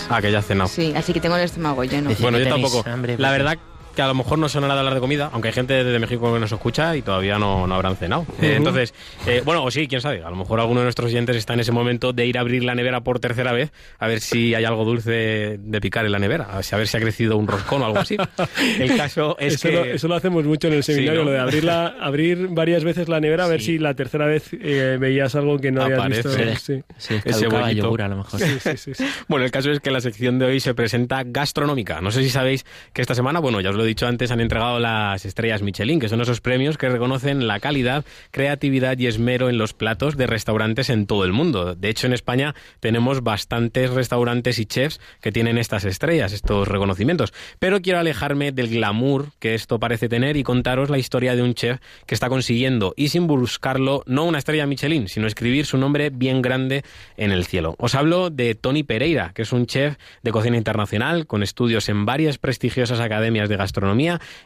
Ah, 0.08 0.20
que 0.22 0.30
ya 0.30 0.38
has 0.38 0.46
cenado. 0.46 0.68
Sí, 0.68 0.92
así 0.96 1.12
que 1.12 1.20
tengo 1.20 1.36
el 1.36 1.42
estómago 1.44 1.82
lleno. 1.84 2.10
Bueno, 2.20 2.38
yo 2.38 2.48
tampoco. 2.48 2.84
hambre, 2.88 3.16
la 3.18 3.30
verdad 3.32 3.58
que 3.94 4.02
a 4.02 4.06
lo 4.08 4.14
mejor 4.14 4.38
no 4.38 4.48
suena 4.48 4.66
nada 4.68 4.80
hablar 4.80 4.94
de 4.94 5.00
comida, 5.00 5.30
aunque 5.32 5.48
hay 5.48 5.54
gente 5.54 5.84
de 5.84 5.98
México 5.98 6.32
que 6.34 6.40
nos 6.40 6.50
escucha 6.50 6.96
y 6.96 7.02
todavía 7.02 7.38
no, 7.38 7.66
no 7.66 7.74
habrán 7.74 7.96
cenado. 7.96 8.22
Eh, 8.40 8.46
Ujú. 8.46 8.56
entonces, 8.56 8.94
eh, 9.26 9.42
bueno, 9.44 9.62
o 9.64 9.70
sí, 9.70 9.86
quién 9.86 10.00
sabe. 10.00 10.22
A 10.24 10.30
lo 10.30 10.36
mejor 10.36 10.60
alguno 10.60 10.80
de 10.80 10.84
nuestros 10.84 11.10
oyentes 11.10 11.36
está 11.36 11.54
en 11.54 11.60
ese 11.60 11.72
momento 11.72 12.12
de 12.12 12.26
ir 12.26 12.38
a 12.38 12.40
abrir 12.40 12.64
la 12.64 12.74
nevera 12.74 13.02
por 13.02 13.20
tercera 13.20 13.52
vez 13.52 13.72
a 13.98 14.06
ver 14.08 14.20
si 14.20 14.54
hay 14.54 14.64
algo 14.64 14.84
dulce 14.84 15.58
de 15.58 15.80
picar 15.80 16.04
en 16.06 16.12
la 16.12 16.18
nevera, 16.18 16.44
a 16.50 16.56
ver 16.76 16.86
si, 16.86 16.96
ha 16.96 17.00
crecido 17.00 17.36
un 17.36 17.46
roscón 17.46 17.82
o 17.82 17.86
algo 17.86 17.98
así. 17.98 18.16
El 18.80 18.96
caso 18.96 19.36
es 19.38 19.54
eso, 19.54 19.68
que... 19.68 19.74
lo, 19.74 19.84
eso 19.84 20.08
lo 20.08 20.14
hacemos 20.16 20.44
mucho 20.44 20.68
en 20.68 20.74
el 20.74 20.82
seminario, 20.84 21.20
¿no? 21.20 21.26
lo 21.26 21.32
de 21.32 21.38
abrir, 21.40 21.64
la- 21.64 21.86
abrir 22.00 22.48
varias 22.50 22.84
veces 22.84 23.08
la 23.08 23.20
nevera 23.20 23.44
a 23.44 23.48
ver 23.48 23.60
Sí. 23.60 23.72
si 23.74 23.78
la 23.78 23.94
tercera 23.94 24.26
vez 24.26 24.48
eh, 24.52 24.96
veías 25.00 25.34
algo 25.36 25.58
que 25.58 25.70
no 25.70 25.82
habías 25.82 25.98
Aparece. 26.00 26.28
visto. 26.44 26.58
Sí. 26.58 26.82
Sí, 26.98 27.14
Ese 27.24 27.48
yogur 27.74 28.02
a 28.02 28.08
lo 28.08 28.16
mejor. 28.16 28.40
Sí, 28.40 28.46
sí, 28.60 28.76
sí, 28.76 28.94
sí. 28.94 29.04
Bueno, 29.28 29.44
el 29.44 29.50
caso 29.50 29.70
es 29.70 29.80
que 29.80 29.90
la 29.90 30.00
sección 30.00 30.38
de 30.38 30.46
hoy 30.46 30.60
se 30.60 30.74
presenta 30.74 31.22
gastronómica. 31.24 32.00
No 32.00 32.10
sé 32.10 32.22
si 32.22 32.30
sabéis 32.30 32.64
que 32.92 33.00
esta 33.00 33.14
semana, 33.14 33.38
bueno, 33.38 33.60
ya 33.60 33.70
os 33.70 33.76
lo 33.76 33.83
dicho 33.84 34.06
antes, 34.06 34.30
han 34.30 34.40
entregado 34.40 34.78
las 34.78 35.24
estrellas 35.24 35.62
Michelin, 35.62 36.00
que 36.00 36.08
son 36.08 36.20
esos 36.20 36.40
premios 36.40 36.78
que 36.78 36.88
reconocen 36.88 37.46
la 37.46 37.60
calidad, 37.60 38.04
creatividad 38.30 38.98
y 38.98 39.06
esmero 39.06 39.48
en 39.48 39.58
los 39.58 39.74
platos 39.74 40.16
de 40.16 40.26
restaurantes 40.26 40.90
en 40.90 41.06
todo 41.06 41.24
el 41.24 41.32
mundo. 41.32 41.74
De 41.74 41.88
hecho, 41.88 42.06
en 42.06 42.12
España 42.12 42.54
tenemos 42.80 43.22
bastantes 43.22 43.90
restaurantes 43.90 44.58
y 44.58 44.66
chefs 44.66 45.00
que 45.20 45.32
tienen 45.32 45.58
estas 45.58 45.84
estrellas, 45.84 46.32
estos 46.32 46.68
reconocimientos. 46.68 47.32
Pero 47.58 47.80
quiero 47.80 47.98
alejarme 47.98 48.52
del 48.52 48.68
glamour 48.68 49.28
que 49.38 49.54
esto 49.54 49.78
parece 49.78 50.08
tener 50.08 50.36
y 50.36 50.42
contaros 50.42 50.90
la 50.90 50.98
historia 50.98 51.36
de 51.36 51.42
un 51.42 51.54
chef 51.54 51.80
que 52.06 52.14
está 52.14 52.28
consiguiendo, 52.28 52.94
y 52.96 53.08
sin 53.08 53.26
buscarlo, 53.26 54.02
no 54.06 54.24
una 54.24 54.38
estrella 54.38 54.66
Michelin, 54.66 55.08
sino 55.08 55.26
escribir 55.26 55.66
su 55.66 55.78
nombre 55.78 56.10
bien 56.10 56.42
grande 56.42 56.84
en 57.16 57.32
el 57.32 57.44
cielo. 57.44 57.74
Os 57.78 57.94
hablo 57.94 58.30
de 58.30 58.54
Tony 58.54 58.82
Pereira, 58.82 59.32
que 59.34 59.42
es 59.42 59.52
un 59.52 59.66
chef 59.66 59.96
de 60.22 60.30
cocina 60.30 60.56
internacional 60.56 61.26
con 61.26 61.42
estudios 61.42 61.88
en 61.88 62.04
varias 62.04 62.38
prestigiosas 62.38 63.00
academias 63.00 63.48
de 63.48 63.56
gastronomía 63.56 63.73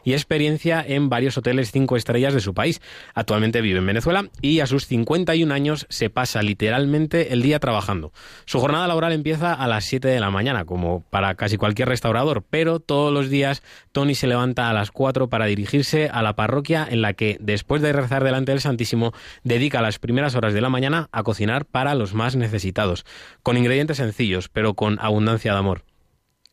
y 0.03 0.13
experiencia 0.13 0.83
en 0.85 1.09
varios 1.09 1.37
hoteles 1.37 1.71
cinco 1.71 1.97
estrellas 1.97 2.33
de 2.33 2.41
su 2.41 2.53
país. 2.53 2.81
Actualmente 3.13 3.61
vive 3.61 3.79
en 3.79 3.85
Venezuela 3.85 4.29
y 4.41 4.59
a 4.59 4.67
sus 4.67 4.85
51 4.85 5.53
años 5.53 5.85
se 5.89 6.09
pasa 6.09 6.41
literalmente 6.41 7.33
el 7.33 7.41
día 7.41 7.59
trabajando. 7.59 8.11
Su 8.45 8.59
jornada 8.59 8.87
laboral 8.87 9.13
empieza 9.13 9.53
a 9.53 9.67
las 9.67 9.85
7 9.85 10.07
de 10.07 10.19
la 10.19 10.29
mañana, 10.29 10.65
como 10.65 11.03
para 11.09 11.35
casi 11.35 11.57
cualquier 11.57 11.89
restaurador, 11.89 12.43
pero 12.49 12.79
todos 12.79 13.13
los 13.13 13.29
días 13.29 13.63
Tony 13.91 14.15
se 14.15 14.27
levanta 14.27 14.69
a 14.69 14.73
las 14.73 14.91
4 14.91 15.29
para 15.29 15.45
dirigirse 15.45 16.09
a 16.09 16.21
la 16.21 16.35
parroquia 16.35 16.87
en 16.89 17.01
la 17.01 17.13
que, 17.13 17.37
después 17.39 17.81
de 17.81 17.93
rezar 17.93 18.23
delante 18.23 18.51
del 18.51 18.61
Santísimo, 18.61 19.13
dedica 19.43 19.81
las 19.81 19.99
primeras 19.99 20.35
horas 20.35 20.53
de 20.53 20.61
la 20.61 20.69
mañana 20.69 21.09
a 21.11 21.23
cocinar 21.23 21.65
para 21.65 21.95
los 21.95 22.13
más 22.13 22.35
necesitados, 22.35 23.05
con 23.43 23.57
ingredientes 23.57 23.97
sencillos, 23.97 24.49
pero 24.49 24.73
con 24.73 24.97
abundancia 24.99 25.53
de 25.53 25.59
amor. 25.59 25.88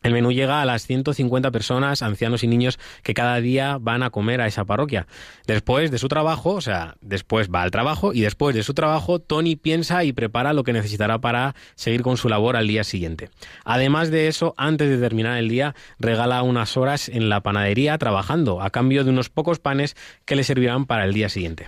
El 0.07 0.12
menú 0.12 0.30
llega 0.30 0.62
a 0.62 0.64
las 0.64 0.86
150 0.86 1.50
personas, 1.50 2.00
ancianos 2.00 2.44
y 2.44 2.46
niños, 2.46 2.78
que 3.02 3.12
cada 3.12 3.40
día 3.40 3.76
van 3.80 4.04
a 4.04 4.11
comer 4.11 4.40
a 4.40 4.46
esa 4.46 4.64
parroquia. 4.64 5.09
Después 5.48 5.90
de 5.90 5.98
su 5.98 6.07
trabajo, 6.07 6.50
o 6.52 6.61
sea, 6.61 6.94
después 7.00 7.48
va 7.52 7.62
al 7.62 7.72
trabajo 7.72 8.14
y 8.14 8.20
después 8.20 8.54
de 8.54 8.62
su 8.62 8.72
trabajo, 8.72 9.18
Tony 9.18 9.57
piensa 9.57 10.04
y 10.04 10.12
prepara 10.12 10.52
lo 10.52 10.62
que 10.62 10.72
necesitará 10.72 11.18
para 11.18 11.57
seguir 11.74 12.02
con 12.02 12.18
su 12.18 12.28
labor 12.28 12.54
al 12.54 12.68
día 12.68 12.84
siguiente. 12.84 13.30
Además 13.64 14.12
de 14.12 14.28
eso, 14.28 14.54
antes 14.57 14.88
de 14.90 14.98
terminar 14.98 15.38
el 15.38 15.48
día, 15.48 15.74
regala 15.98 16.44
unas 16.44 16.76
horas 16.76 17.09
en 17.09 17.28
la 17.28 17.40
panadería 17.40 17.98
trabajando, 17.98 18.62
a 18.62 18.70
cambio 18.70 19.02
de 19.02 19.11
unos 19.11 19.28
pocos 19.28 19.59
panes 19.59 19.96
que 20.24 20.36
le 20.36 20.44
servirán 20.44 20.86
para 20.86 21.04
el 21.04 21.14
día 21.14 21.28
siguiente. 21.28 21.66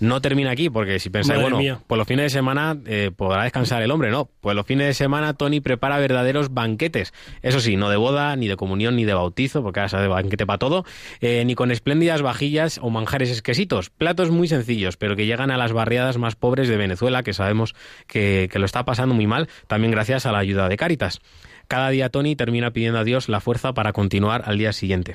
No 0.00 0.20
termina 0.20 0.50
aquí, 0.50 0.70
porque 0.70 0.98
si 0.98 1.10
pensáis, 1.10 1.38
Madre 1.38 1.42
bueno, 1.42 1.58
mía. 1.58 1.80
pues 1.86 1.98
los 1.98 2.06
fines 2.06 2.24
de 2.24 2.30
semana 2.30 2.76
eh, 2.86 3.10
podrá 3.14 3.44
descansar 3.44 3.82
el 3.82 3.90
hombre, 3.90 4.10
no. 4.10 4.30
Pues 4.40 4.56
los 4.56 4.64
fines 4.66 4.86
de 4.86 4.94
semana 4.94 5.34
Tony 5.34 5.60
prepara 5.60 5.98
verdaderos 5.98 6.54
banquetes. 6.54 7.12
Eso 7.42 7.60
sí, 7.60 7.76
no 7.76 7.90
de 7.90 7.96
boda, 7.96 8.34
ni 8.36 8.48
de 8.48 8.56
comunión, 8.56 8.96
ni 8.96 9.04
de 9.04 9.14
bautizo, 9.14 9.62
porque 9.62 9.80
ahora 9.80 9.88
se 9.88 9.96
hace 9.96 10.08
banquete 10.08 10.46
para 10.46 10.58
todo, 10.58 10.84
eh, 11.20 11.44
ni 11.44 11.54
con 11.54 11.70
espléndidas 11.70 12.22
vajillas 12.22 12.78
o 12.82 12.90
manjares 12.90 13.30
exquisitos. 13.30 13.90
Platos 13.90 14.30
muy 14.30 14.48
sencillos, 14.48 14.96
pero 14.96 15.16
que 15.16 15.26
llegan 15.26 15.50
a 15.50 15.56
las 15.56 15.72
barriadas 15.72 16.16
más 16.18 16.34
pobres 16.34 16.68
de 16.68 16.76
Venezuela, 16.76 17.22
que 17.22 17.32
sabemos 17.34 17.74
que, 18.06 18.48
que 18.50 18.58
lo 18.58 18.64
está 18.64 18.84
pasando 18.84 19.14
muy 19.14 19.26
mal, 19.26 19.48
también 19.66 19.90
gracias 19.90 20.26
a 20.26 20.32
la 20.32 20.38
ayuda 20.38 20.68
de 20.68 20.76
Cáritas. 20.76 21.20
Cada 21.68 21.90
día 21.90 22.08
Tony 22.08 22.34
termina 22.34 22.72
pidiendo 22.72 22.98
a 22.98 23.04
Dios 23.04 23.28
la 23.28 23.38
fuerza 23.40 23.74
para 23.74 23.92
continuar 23.92 24.42
al 24.46 24.58
día 24.58 24.72
siguiente. 24.72 25.14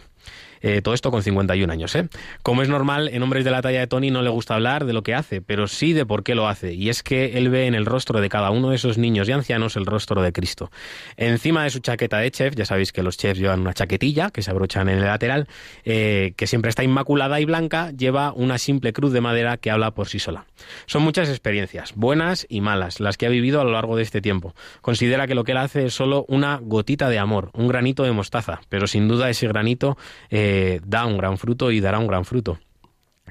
Eh, 0.67 0.81
todo 0.81 0.95
esto 0.95 1.11
con 1.11 1.21
51 1.21 1.71
años, 1.71 1.93
¿eh? 1.93 2.09
Como 2.41 2.63
es 2.63 2.69
normal, 2.69 3.07
en 3.09 3.21
hombres 3.21 3.45
de 3.45 3.51
la 3.51 3.61
talla 3.61 3.81
de 3.81 3.85
Tony 3.85 4.09
no 4.09 4.23
le 4.23 4.31
gusta 4.31 4.55
hablar 4.55 4.85
de 4.85 4.93
lo 4.93 5.03
que 5.03 5.13
hace, 5.13 5.39
pero 5.39 5.67
sí 5.67 5.93
de 5.93 6.07
por 6.07 6.23
qué 6.23 6.33
lo 6.33 6.47
hace. 6.47 6.73
Y 6.73 6.89
es 6.89 7.03
que 7.03 7.37
él 7.37 7.49
ve 7.49 7.67
en 7.67 7.75
el 7.75 7.85
rostro 7.85 8.19
de 8.19 8.29
cada 8.29 8.49
uno 8.49 8.71
de 8.71 8.77
esos 8.77 8.97
niños 8.97 9.29
y 9.29 9.31
ancianos 9.31 9.75
el 9.75 9.85
rostro 9.85 10.23
de 10.23 10.33
Cristo. 10.33 10.71
Encima 11.17 11.65
de 11.65 11.69
su 11.69 11.81
chaqueta 11.81 12.17
de 12.17 12.31
chef, 12.31 12.55
ya 12.55 12.65
sabéis 12.65 12.91
que 12.91 13.03
los 13.03 13.15
chefs 13.15 13.39
llevan 13.39 13.61
una 13.61 13.75
chaquetilla 13.75 14.31
que 14.31 14.41
se 14.41 14.49
abrochan 14.49 14.89
en 14.89 14.97
el 14.97 15.05
lateral, 15.05 15.47
eh, 15.83 16.33
que 16.35 16.47
siempre 16.47 16.69
está 16.69 16.83
inmaculada 16.83 17.39
y 17.39 17.45
blanca, 17.45 17.91
lleva 17.91 18.33
una 18.33 18.57
simple 18.57 18.91
cruz 18.91 19.13
de 19.13 19.21
madera 19.21 19.57
que 19.57 19.69
habla 19.69 19.91
por 19.91 20.07
sí 20.07 20.17
sola. 20.17 20.47
Son 20.87 21.03
muchas 21.03 21.29
experiencias, 21.29 21.93
buenas 21.93 22.47
y 22.49 22.61
malas, 22.61 22.99
las 22.99 23.17
que 23.17 23.27
ha 23.27 23.29
vivido 23.29 23.61
a 23.61 23.65
lo 23.65 23.71
largo 23.71 23.97
de 23.97 24.01
este 24.01 24.19
tiempo. 24.19 24.55
Considera 24.81 25.27
que 25.27 25.35
lo 25.35 25.43
que 25.43 25.51
él 25.51 25.59
hace 25.59 25.85
es 25.85 25.93
solo 25.93 26.25
una 26.27 26.57
gotita 26.59 27.07
de 27.07 27.19
amor, 27.19 27.51
un 27.53 27.67
granito 27.67 28.01
de 28.01 28.13
mostaza, 28.13 28.61
pero 28.67 28.87
sin 28.87 29.07
duda 29.07 29.29
ese 29.29 29.47
granito 29.47 29.95
eh, 30.31 30.54
da 30.85 31.05
un 31.05 31.17
gran 31.17 31.37
fruto 31.37 31.71
y 31.71 31.79
dará 31.79 31.99
un 31.99 32.07
gran 32.07 32.25
fruto. 32.25 32.59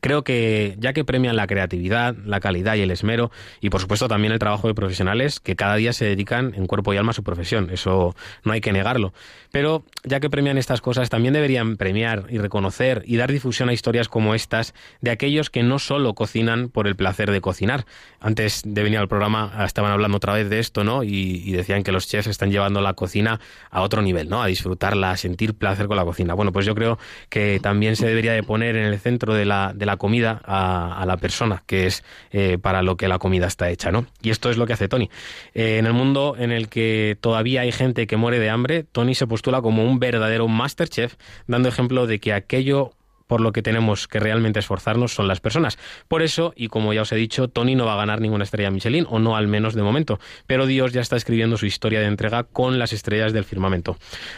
Creo 0.01 0.25
que 0.25 0.77
ya 0.79 0.93
que 0.93 1.05
premian 1.05 1.37
la 1.37 1.47
creatividad, 1.47 2.15
la 2.25 2.41
calidad 2.41 2.75
y 2.75 2.83
el 2.83 2.91
esmero, 2.91 3.31
y 3.61 3.71
por 3.71 3.81
supuesto 3.81 4.09
también 4.09 4.33
el 4.33 4.39
trabajo 4.39 4.69
de 4.69 4.75
profesionales 4.75 5.41
que 5.41 5.57
cada 5.57 5.77
día 5.77 5.93
se 5.93 6.05
dedican 6.05 6.53
en 6.57 6.67
cuerpo 6.67 6.93
y 6.93 6.97
alma 6.97 7.11
a 7.11 7.15
su 7.15 7.23
profesión, 7.23 7.71
eso 7.71 8.15
no 8.45 8.53
hay 8.53 8.61
que 8.61 8.73
negarlo. 8.73 9.13
Pero 9.55 9.85
ya 10.03 10.19
que 10.19 10.29
premian 10.29 10.59
estas 10.59 10.81
cosas, 10.81 11.11
también 11.11 11.33
deberían 11.33 11.77
premiar 11.77 12.27
y 12.29 12.39
reconocer 12.39 13.05
y 13.07 13.17
dar 13.17 13.31
difusión 13.31 13.69
a 13.69 13.73
historias 13.73 14.09
como 14.09 14.35
estas 14.35 14.75
de 15.01 15.13
aquellos 15.13 15.49
que 15.49 15.63
no 15.63 15.79
solo 15.79 16.15
cocinan 16.15 16.69
por 16.69 16.89
el 16.89 16.97
placer 16.97 17.31
de 17.31 17.41
cocinar. 17.41 17.87
Antes 18.21 18.63
de 18.65 18.83
venir 18.83 18.99
al 18.99 19.07
programa 19.07 19.65
estaban 19.65 19.93
hablando 19.93 20.17
otra 20.17 20.33
vez 20.33 20.51
de 20.51 20.59
esto, 20.59 20.83
¿no? 20.83 21.05
Y, 21.05 21.53
decían 21.53 21.85
que 21.85 21.93
los 21.93 22.09
chefs 22.09 22.27
están 22.27 22.51
llevando 22.51 22.81
la 22.81 22.95
cocina 22.95 23.39
a 23.71 23.83
otro 23.83 24.03
nivel, 24.03 24.29
¿no? 24.29 24.43
A 24.43 24.47
disfrutarla, 24.47 25.13
a 25.13 25.17
sentir 25.17 25.55
placer 25.55 25.87
con 25.87 25.97
la 25.97 26.05
cocina. 26.05 26.35
Bueno, 26.35 26.51
pues 26.51 26.67
yo 26.67 26.75
creo 26.75 26.99
que 27.29 27.61
también 27.63 27.95
se 27.95 28.07
debería 28.07 28.33
de 28.33 28.43
poner 28.43 28.75
en 28.75 28.87
el 28.87 28.99
centro 28.99 29.35
de 29.35 29.45
la, 29.45 29.73
la 29.87 29.97
comida 29.97 30.41
a, 30.45 31.01
a 31.01 31.07
la 31.07 31.17
persona, 31.17 31.63
que 31.67 31.87
es 31.87 32.05
eh, 32.31 32.59
para 32.59 32.83
lo 32.83 32.97
que 32.97 33.09
la 33.09 33.19
comida 33.19 33.47
está 33.47 33.71
hecha, 33.71 33.91
¿no? 33.91 34.07
Y 34.23 34.31
esto 34.31 34.51
es 34.51 34.57
lo 34.57 34.67
que 34.67 34.73
hace 34.73 34.89
Tony. 34.89 35.11
Eh, 35.55 35.79
en 35.79 35.87
el 35.87 35.93
mundo 35.93 36.37
en 36.39 36.53
el 36.53 36.69
que 36.69 37.17
todavía 37.21 37.63
hay 37.63 37.73
gente 37.73 38.07
que 38.07 38.17
muere 38.17 38.39
de 38.39 38.51
hambre, 38.51 38.85
Tony 38.85 39.15
se 39.15 39.27
postula 39.27 39.63
como 39.63 39.85
un 39.85 39.99
verdadero 39.99 40.49
masterchef, 40.49 41.15
dando 41.47 41.69
ejemplo 41.69 42.07
de 42.07 42.21
que 42.21 42.33
aquello 42.33 42.93
por 43.27 43.41
lo 43.41 43.53
que 43.53 43.63
tenemos 43.63 44.09
que 44.09 44.21
realmente 44.21 44.59
esforzarnos 44.59 45.15
son 45.15 45.29
las 45.29 45.41
personas. 45.41 45.79
Por 46.09 46.23
eso, 46.23 46.53
y 46.57 46.69
como 46.69 46.93
ya 46.93 47.03
os 47.03 47.13
he 47.13 47.17
dicho, 47.17 47.49
Tony 47.49 47.75
no 47.75 47.87
va 47.87 47.95
a 47.95 47.97
ganar 47.97 48.21
ninguna 48.21 48.45
estrella 48.45 48.71
Michelin, 48.71 49.07
o 49.09 49.19
no 49.19 49.37
al 49.37 49.49
menos 49.49 49.75
de 49.75 49.83
momento, 49.83 50.19
pero 50.47 50.67
Dios 50.67 50.93
ya 50.93 51.01
está 51.01 51.17
escribiendo 51.17 51.57
su 51.57 51.67
historia 51.67 52.01
de 52.01 52.07
entrega 52.07 52.45
con 52.45 52.79
las 52.79 52.93
estrellas 52.93 53.33
del 53.33 53.45
firmamento. 53.45 53.97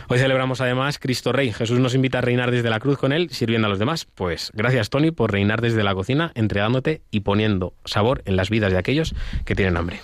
Hoy 0.09 0.19
celebramos 0.19 0.61
además 0.61 0.99
Cristo 0.99 1.33
Rey. 1.33 1.53
Jesús 1.53 1.79
nos 1.79 1.95
invita 1.95 2.19
a 2.19 2.23
reinar 2.23 2.51
desde 2.51 2.71
la 2.71 2.81
cruz 2.81 2.99
con 2.99 3.13
él, 3.13 3.31
sirviendo 3.31 3.67
a 3.67 3.71
los 3.71 3.79
demás. 3.79 4.07
Pues 4.15 4.51
gracias 4.55 4.91
Tony 4.91 5.11
por 5.11 5.33
reinar 5.33 5.61
desde 5.61 5.83
la 5.85 5.95
cocina, 5.95 6.33
entregándote 6.35 7.03
y 7.11 7.21
poniendo 7.21 7.75
sabor 7.85 8.23
en 8.25 8.37
las 8.37 8.51
vidas 8.51 8.73
de 8.73 8.79
aquellos 8.79 9.15
que 9.45 9.55
tienen 9.55 9.77
hambre. 9.77 10.01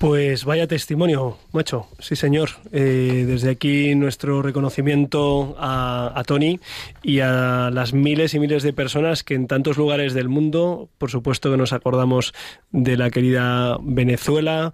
Pues 0.00 0.46
vaya 0.46 0.66
testimonio, 0.66 1.36
macho. 1.52 1.86
Sí, 1.98 2.16
señor. 2.16 2.52
Eh, 2.72 3.26
desde 3.28 3.50
aquí 3.50 3.94
nuestro 3.94 4.40
reconocimiento 4.40 5.54
a, 5.58 6.22
Tony 6.26 6.58
y 7.02 7.20
a 7.20 7.68
las 7.70 7.92
miles 7.92 8.32
y 8.32 8.38
miles 8.38 8.62
de 8.62 8.72
personas 8.72 9.22
que 9.22 9.34
en 9.34 9.46
tantos 9.46 9.76
lugares 9.76 10.14
del 10.14 10.30
mundo, 10.30 10.88
por 10.96 11.10
supuesto 11.10 11.50
que 11.50 11.58
nos 11.58 11.74
acordamos 11.74 12.32
de 12.70 12.96
la 12.96 13.10
querida 13.10 13.76
Venezuela, 13.82 14.72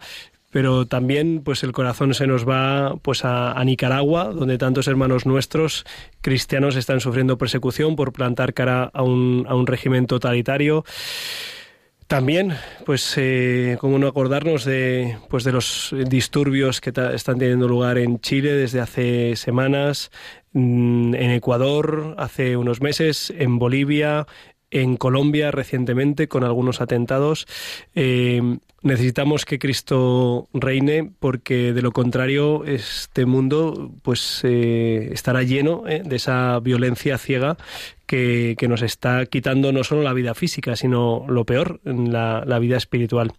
pero 0.53 0.87
también 0.87 1.43
pues 1.43 1.65
el 1.65 1.73
corazón 1.73 2.15
se 2.15 2.29
nos 2.29 2.49
va 2.49 2.95
pues 3.03 3.25
a, 3.25 3.51
a, 3.51 3.65
Nicaragua 3.65 4.27
donde 4.27 4.59
tantos 4.59 4.87
hermanos 4.87 5.27
nuestros 5.27 5.87
cristianos 6.21 6.77
están 6.77 7.01
sufriendo 7.01 7.37
persecución 7.37 7.97
por 7.97 8.13
plantar 8.13 8.55
cara 8.55 8.93
a 8.95 9.03
un, 9.03 9.45
a 9.49 9.57
un 9.57 9.67
régimen 9.67 10.07
totalitario 10.07 10.85
también, 12.07 12.55
pues, 12.85 13.15
eh, 13.17 13.77
como 13.81 13.99
no 13.99 14.07
acordarnos 14.07 14.65
de, 14.65 15.19
pues, 15.29 15.45
de 15.45 15.53
los 15.53 15.95
disturbios 16.09 16.81
que 16.81 16.93
están 17.15 17.39
teniendo 17.39 17.69
lugar 17.69 17.99
en 17.99 18.21
Chile 18.21 18.53
desde 18.53 18.81
hace 18.81 19.37
semanas, 19.37 20.11
en 20.55 21.15
Ecuador 21.15 22.15
hace 22.19 22.57
unos 22.57 22.81
meses, 22.81 23.33
en 23.37 23.59
Bolivia, 23.59 24.27
en 24.71 24.97
Colombia 24.97 25.51
recientemente 25.51 26.29
con 26.29 26.45
algunos 26.45 26.81
atentados. 26.81 27.47
Eh, 27.95 28.59
necesitamos 28.83 29.45
que 29.45 29.59
Cristo 29.59 30.49
reine 30.53 31.11
porque 31.19 31.73
de 31.73 31.83
lo 31.83 31.93
contrario 31.93 32.65
este 32.65 33.27
mundo 33.27 33.93
pues 34.03 34.41
eh, 34.45 35.11
estará 35.13 35.43
lleno 35.43 35.85
eh, 35.89 36.03
de 36.05 36.17
esa 36.17 36.61
violencia 36.61 37.19
ciega 37.19 37.57
que, 38.07 38.55
que, 38.59 38.69
nos 38.69 38.83
está 38.83 39.27
quitando 39.27 39.73
no 39.73 39.85
solo 39.85 40.03
la 40.03 40.13
vida 40.13 40.35
física 40.35 40.77
sino 40.77 41.25
lo 41.29 41.45
peor, 41.45 41.81
la, 41.85 42.45
la 42.47 42.59
vida 42.59 42.77
espiritual. 42.77 43.33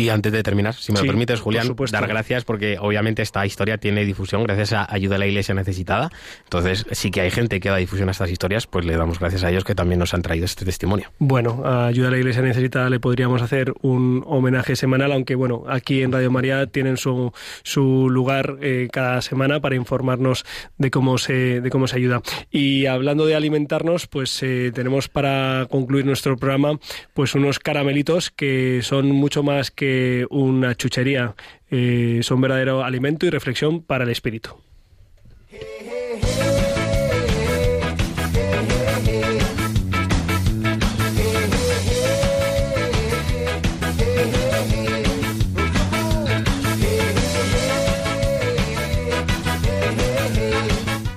Y 0.00 0.08
antes 0.08 0.32
de 0.32 0.42
terminar, 0.42 0.74
si 0.74 0.92
me 0.92 0.98
sí, 0.98 1.04
lo 1.04 1.12
permites, 1.12 1.40
Julián, 1.40 1.76
dar 1.92 2.06
gracias 2.06 2.44
porque 2.44 2.78
obviamente 2.80 3.20
esta 3.20 3.44
historia 3.44 3.76
tiene 3.76 4.04
difusión 4.04 4.42
gracias 4.44 4.72
a 4.72 4.86
Ayuda 4.90 5.16
a 5.16 5.18
la 5.18 5.26
Iglesia 5.26 5.54
Necesitada. 5.54 6.10
Entonces, 6.44 6.86
sí 6.92 7.10
que 7.10 7.20
hay 7.20 7.30
gente 7.30 7.60
que 7.60 7.68
da 7.68 7.76
difusión 7.76 8.08
a 8.08 8.12
estas 8.12 8.30
historias, 8.30 8.66
pues 8.66 8.86
le 8.86 8.96
damos 8.96 9.18
gracias 9.18 9.44
a 9.44 9.50
ellos 9.50 9.64
que 9.64 9.74
también 9.74 9.98
nos 9.98 10.14
han 10.14 10.22
traído 10.22 10.46
este 10.46 10.64
testimonio. 10.64 11.12
Bueno, 11.18 11.62
a 11.66 11.86
Ayuda 11.86 12.08
a 12.08 12.10
la 12.12 12.18
Iglesia 12.18 12.40
Necesitada 12.40 12.88
le 12.88 12.98
podríamos 12.98 13.42
hacer 13.42 13.74
un 13.82 14.24
homenaje 14.26 14.74
semanal, 14.74 15.12
aunque 15.12 15.34
bueno, 15.34 15.64
aquí 15.68 16.02
en 16.02 16.12
Radio 16.12 16.30
María 16.30 16.66
tienen 16.66 16.96
su, 16.96 17.32
su 17.62 18.08
lugar 18.08 18.56
eh, 18.62 18.88
cada 18.90 19.20
semana 19.20 19.60
para 19.60 19.76
informarnos 19.76 20.46
de 20.78 20.90
cómo 20.90 21.18
se, 21.18 21.60
de 21.60 21.70
cómo 21.70 21.86
se 21.86 21.96
ayuda. 21.96 22.22
Y 22.50 22.86
hablando 22.86 23.26
de 23.26 23.34
alimentarnos, 23.34 24.06
pues 24.06 24.42
eh, 24.42 24.72
tenemos 24.74 25.08
para 25.08 25.66
concluir 25.70 26.06
nuestro 26.06 26.36
programa 26.36 26.78
pues 27.12 27.34
unos 27.34 27.58
caramelitos 27.58 28.30
que 28.30 28.80
son 28.82 29.10
mucho 29.10 29.42
más 29.42 29.70
que 29.70 29.89
una 30.30 30.74
chuchería. 30.74 31.34
Eh, 31.70 32.20
son 32.22 32.40
verdadero 32.40 32.84
alimento 32.84 33.26
y 33.26 33.30
reflexión 33.30 33.82
para 33.82 34.04
el 34.04 34.10
espíritu. 34.10 34.56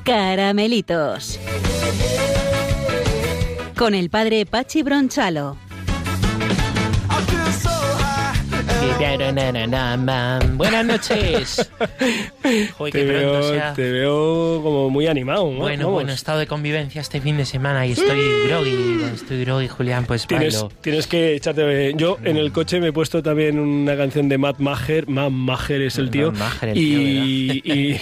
Caramelitos. 0.03 1.39
Con 3.75 3.95
el 3.95 4.09
padre 4.09 4.45
Pachi 4.45 4.83
Bronchalo. 4.83 5.57
Buenas 10.55 10.85
noches. 10.85 11.69
Joder, 12.77 12.93
te, 12.93 13.03
veo, 13.03 13.43
sea... 13.51 13.73
te, 13.73 13.91
veo, 13.91 14.61
como 14.63 14.89
muy 14.89 15.07
animado. 15.07 15.51
¿no? 15.51 15.59
Bueno, 15.59 15.85
Vamos. 15.85 15.93
bueno, 15.93 16.13
estado 16.13 16.39
de 16.39 16.47
convivencia 16.47 17.01
este 17.01 17.21
fin 17.21 17.37
de 17.37 17.45
semana 17.45 17.85
y 17.85 17.91
estoy 17.93 18.47
groggy. 18.47 19.03
Estoy 19.13 19.43
groggy, 19.45 19.67
Julián, 19.67 20.05
pues 20.05 20.27
tienes, 20.27 20.55
bailo. 20.55 20.71
tienes 20.81 21.07
que 21.07 21.35
echarte. 21.35 21.93
Yo 21.95 22.17
en 22.23 22.37
el 22.37 22.51
coche 22.51 22.79
me 22.79 22.87
he 22.87 22.93
puesto 22.93 23.21
también 23.21 23.59
una 23.59 23.95
canción 23.97 24.29
de 24.29 24.37
Matt 24.37 24.59
Maher. 24.59 25.07
Matt 25.07 25.31
Maher 25.31 25.81
es 25.81 25.97
el 25.97 26.09
tío. 26.09 26.31
Maher, 26.31 26.69
el 26.69 26.77
y, 26.77 27.61
tío, 27.61 27.75
y 27.75 27.99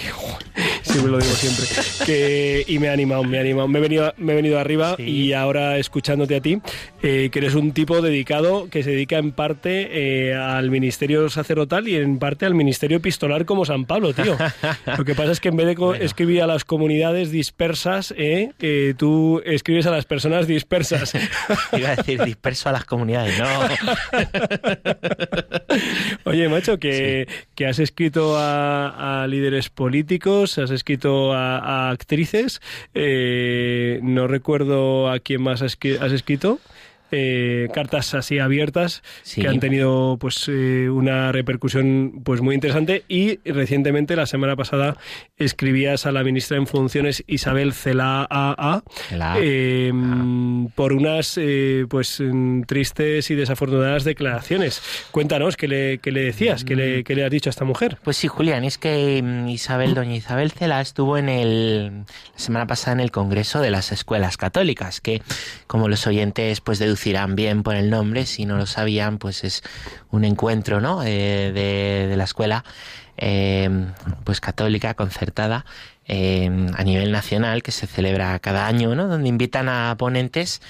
siempre 0.92 1.12
lo 1.12 1.18
digo 1.18 1.32
siempre. 1.34 1.66
Que, 2.06 2.64
y 2.66 2.78
me 2.78 2.88
ha 2.88 2.92
animado, 2.92 3.24
me 3.24 3.38
ha 3.38 3.40
animado. 3.40 3.68
Me 3.68 3.78
he 3.78 3.82
venido, 3.82 4.12
me 4.18 4.32
he 4.32 4.36
venido 4.36 4.58
arriba 4.58 4.94
sí. 4.96 5.02
y 5.02 5.32
ahora 5.32 5.78
escuchándote 5.78 6.36
a 6.36 6.40
ti, 6.40 6.60
eh, 7.02 7.30
que 7.32 7.38
eres 7.38 7.54
un 7.54 7.72
tipo 7.72 8.00
dedicado 8.02 8.68
que 8.68 8.82
se 8.82 8.90
dedica 8.90 9.16
en 9.18 9.32
parte 9.32 9.88
eh, 9.92 10.34
al 10.34 10.70
ministerio 10.70 11.28
sacerdotal 11.28 11.88
y 11.88 11.96
en 11.96 12.18
parte 12.18 12.46
al 12.46 12.54
ministerio 12.54 12.98
epistolar 12.98 13.44
como 13.44 13.64
San 13.64 13.86
Pablo, 13.86 14.12
tío. 14.12 14.36
Lo 14.98 15.04
que 15.04 15.14
pasa 15.14 15.32
es 15.32 15.40
que 15.40 15.48
en 15.48 15.56
vez 15.56 15.66
de 15.66 15.74
bueno. 15.74 16.02
escribir 16.04 16.42
a 16.42 16.46
las 16.46 16.64
comunidades 16.64 17.30
dispersas, 17.30 18.14
eh, 18.16 18.52
eh, 18.60 18.94
tú 18.96 19.42
escribes 19.44 19.86
a 19.86 19.90
las 19.90 20.04
personas 20.04 20.46
dispersas. 20.46 21.14
Iba 21.72 21.90
a 21.90 21.96
decir 21.96 22.22
disperso 22.22 22.68
a 22.68 22.72
las 22.72 22.84
comunidades, 22.84 23.38
no. 23.38 23.46
Oye, 26.30 26.48
macho, 26.48 26.78
que, 26.78 27.26
sí. 27.28 27.46
que 27.54 27.66
has 27.66 27.78
escrito 27.78 28.36
a, 28.36 29.22
a, 29.22 29.26
líderes 29.26 29.70
políticos, 29.70 30.58
has 30.58 30.70
escrito 30.70 30.81
a, 31.32 31.58
a 31.58 31.90
actrices, 31.90 32.60
eh, 32.94 34.00
no 34.02 34.26
recuerdo 34.26 35.10
a 35.10 35.18
quién 35.18 35.42
más 35.42 35.62
has 35.62 36.12
escrito 36.12 36.60
eh, 37.12 37.68
cartas 37.72 38.14
así 38.14 38.38
abiertas 38.38 39.02
sí. 39.22 39.42
que 39.42 39.48
han 39.48 39.60
tenido 39.60 40.16
pues 40.18 40.48
eh, 40.48 40.88
una 40.90 41.30
repercusión 41.32 42.22
pues 42.24 42.40
muy 42.40 42.54
interesante. 42.54 43.04
Y 43.08 43.38
recientemente 43.48 44.16
la 44.16 44.26
semana 44.26 44.56
pasada 44.56 44.96
escribías 45.36 46.06
a 46.06 46.12
la 46.12 46.24
ministra 46.24 46.56
en 46.56 46.66
funciones 46.66 47.22
Isabel 47.26 47.72
Cela 47.72 48.26
AA 48.28 48.82
eh, 49.40 49.92
ah. 49.94 50.66
por 50.74 50.92
unas 50.92 51.38
eh, 51.38 51.86
pues 51.88 52.22
tristes 52.66 53.30
y 53.30 53.34
desafortunadas 53.34 54.04
declaraciones. 54.04 54.82
Cuéntanos 55.10 55.56
qué 55.56 55.68
le, 55.68 55.98
qué 55.98 56.10
le 56.12 56.24
decías 56.24 56.64
qué 56.64 56.76
le, 56.76 57.04
qué 57.04 57.14
le 57.14 57.24
has 57.24 57.30
dicho 57.30 57.48
a 57.48 57.52
esta 57.52 57.64
mujer 57.64 57.98
pues 58.02 58.16
sí 58.16 58.28
Julián 58.28 58.64
es 58.64 58.78
que 58.78 59.20
mm, 59.22 59.48
Isabel 59.48 59.94
doña 59.94 60.14
Isabel 60.14 60.52
Cela 60.52 60.80
estuvo 60.80 61.18
en 61.18 61.28
el 61.28 62.04
la 62.04 62.38
semana 62.38 62.66
pasada 62.66 62.94
en 62.94 63.00
el 63.00 63.10
Congreso 63.10 63.60
de 63.60 63.70
las 63.70 63.92
Escuelas 63.92 64.36
Católicas 64.36 65.00
que 65.00 65.22
como 65.66 65.88
los 65.88 66.06
oyentes 66.06 66.60
pues 66.60 66.78
deducirán 67.02 67.34
bien 67.34 67.62
por 67.62 67.74
el 67.74 67.90
nombre, 67.90 68.26
si 68.26 68.46
no 68.46 68.56
lo 68.56 68.66
sabían, 68.66 69.18
pues 69.18 69.42
es 69.44 69.62
un 70.10 70.24
encuentro 70.24 70.80
¿no? 70.80 71.02
eh, 71.02 71.50
de, 71.52 72.06
de, 72.08 72.16
la 72.16 72.24
escuela 72.24 72.64
eh, 73.16 73.68
pues 74.24 74.40
católica 74.40 74.94
concertada 74.94 75.64
eh, 76.06 76.48
a 76.76 76.84
nivel 76.84 77.10
nacional 77.10 77.62
que 77.62 77.72
se 77.72 77.86
celebra 77.88 78.38
cada 78.38 78.66
año, 78.66 78.94
¿no? 78.94 79.08
donde 79.08 79.28
invitan 79.28 79.68
a 79.68 79.96
ponentes 79.98 80.62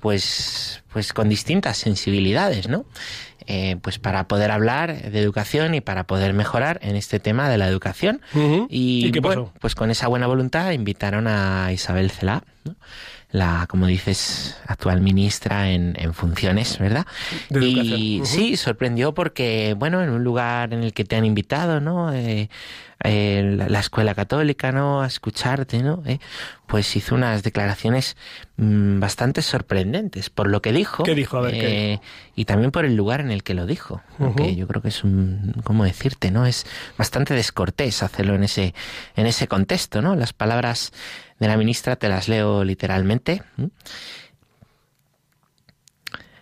pues, 0.00 0.82
pues 0.92 1.12
con 1.12 1.28
distintas 1.28 1.76
sensibilidades, 1.76 2.68
¿no? 2.68 2.84
Eh, 3.48 3.76
pues 3.80 4.00
para 4.00 4.26
poder 4.26 4.50
hablar 4.50 5.12
de 5.12 5.20
educación 5.20 5.76
y 5.76 5.80
para 5.80 6.04
poder 6.04 6.32
mejorar 6.32 6.80
en 6.82 6.96
este 6.96 7.20
tema 7.20 7.48
de 7.48 7.58
la 7.58 7.68
educación. 7.68 8.20
Uh 8.34 8.38
-huh. 8.38 8.66
Y, 8.68 9.06
¿Y 9.06 9.12
qué 9.12 9.20
bueno, 9.20 9.52
pues 9.60 9.76
con 9.76 9.92
esa 9.92 10.08
buena 10.08 10.26
voluntad 10.26 10.72
invitaron 10.72 11.28
a 11.28 11.70
Isabel 11.72 12.10
Celá, 12.10 12.42
¿no? 12.64 12.74
La, 13.36 13.66
como 13.68 13.86
dices, 13.86 14.56
actual 14.66 15.00
ministra 15.02 15.70
en, 15.70 15.94
en 15.98 16.14
funciones, 16.14 16.78
¿verdad? 16.78 17.06
De 17.50 17.66
y 17.66 18.20
uh 18.20 18.22
-huh. 18.22 18.26
sí, 18.26 18.56
sorprendió 18.56 19.12
porque, 19.12 19.74
bueno, 19.78 20.02
en 20.02 20.10
un 20.10 20.24
lugar 20.24 20.72
en 20.72 20.82
el 20.82 20.92
que 20.92 21.04
te 21.04 21.16
han 21.16 21.24
invitado, 21.24 21.80
¿no? 21.80 22.12
Eh, 22.12 22.48
eh, 23.04 23.54
la, 23.58 23.68
la, 23.68 23.80
escuela 23.80 24.14
católica, 24.14 24.72
¿no? 24.72 25.02
A 25.02 25.06
escucharte, 25.06 25.82
¿no? 25.82 26.02
Eh, 26.06 26.18
pues 26.66 26.96
hizo 26.96 27.14
unas 27.14 27.42
declaraciones 27.42 28.16
mmm, 28.56 28.98
bastante 29.00 29.42
sorprendentes 29.42 30.30
por 30.30 30.48
lo 30.48 30.62
que 30.62 30.72
dijo. 30.72 31.04
¿Qué 31.04 31.14
dijo? 31.14 31.36
A 31.36 31.42
ver, 31.42 31.52
¿qué 31.52 32.00
y 32.34 32.46
también 32.46 32.70
por 32.70 32.86
el 32.86 32.96
lugar 32.96 33.20
en 33.20 33.30
el 33.30 33.42
que 33.42 33.52
lo 33.52 33.66
dijo. 33.66 34.02
Uh 34.18 34.28
-huh. 34.28 34.34
Que 34.34 34.56
yo 34.56 34.66
creo 34.66 34.80
que 34.80 34.88
es 34.88 35.04
un, 35.04 35.54
¿cómo 35.62 35.84
decirte, 35.84 36.30
no? 36.30 36.46
Es 36.46 36.66
bastante 36.96 37.34
descortés 37.34 38.02
hacerlo 38.02 38.34
en 38.34 38.44
ese, 38.44 38.74
en 39.14 39.26
ese 39.26 39.46
contexto, 39.46 40.00
¿no? 40.00 40.16
Las 40.16 40.32
palabras 40.32 40.92
de 41.38 41.48
la 41.48 41.56
ministra 41.56 41.96
te 41.96 42.08
las 42.08 42.28
leo 42.28 42.64
literalmente. 42.64 43.42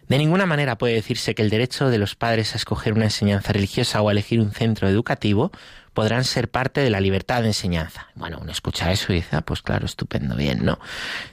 De 0.08 0.18
ninguna 0.18 0.46
manera 0.46 0.76
puede 0.76 0.94
decirse 0.94 1.34
que 1.34 1.42
el 1.42 1.50
derecho 1.50 1.88
de 1.88 1.98
los 1.98 2.14
padres 2.14 2.54
a 2.54 2.58
escoger 2.58 2.92
una 2.92 3.04
enseñanza 3.04 3.52
religiosa 3.52 4.02
o 4.02 4.08
a 4.08 4.12
elegir 4.12 4.40
un 4.40 4.52
centro 4.52 4.88
educativo 4.88 5.50
podrán 5.94 6.24
ser 6.24 6.50
parte 6.50 6.80
de 6.80 6.90
la 6.90 7.00
libertad 7.00 7.40
de 7.40 7.48
enseñanza. 7.48 8.08
Bueno, 8.14 8.38
uno 8.42 8.50
escucha 8.50 8.92
eso 8.92 9.12
y 9.12 9.16
dice, 9.16 9.36
ah, 9.36 9.40
pues 9.40 9.62
claro, 9.62 9.86
estupendo, 9.86 10.36
bien, 10.36 10.64
¿no? 10.64 10.78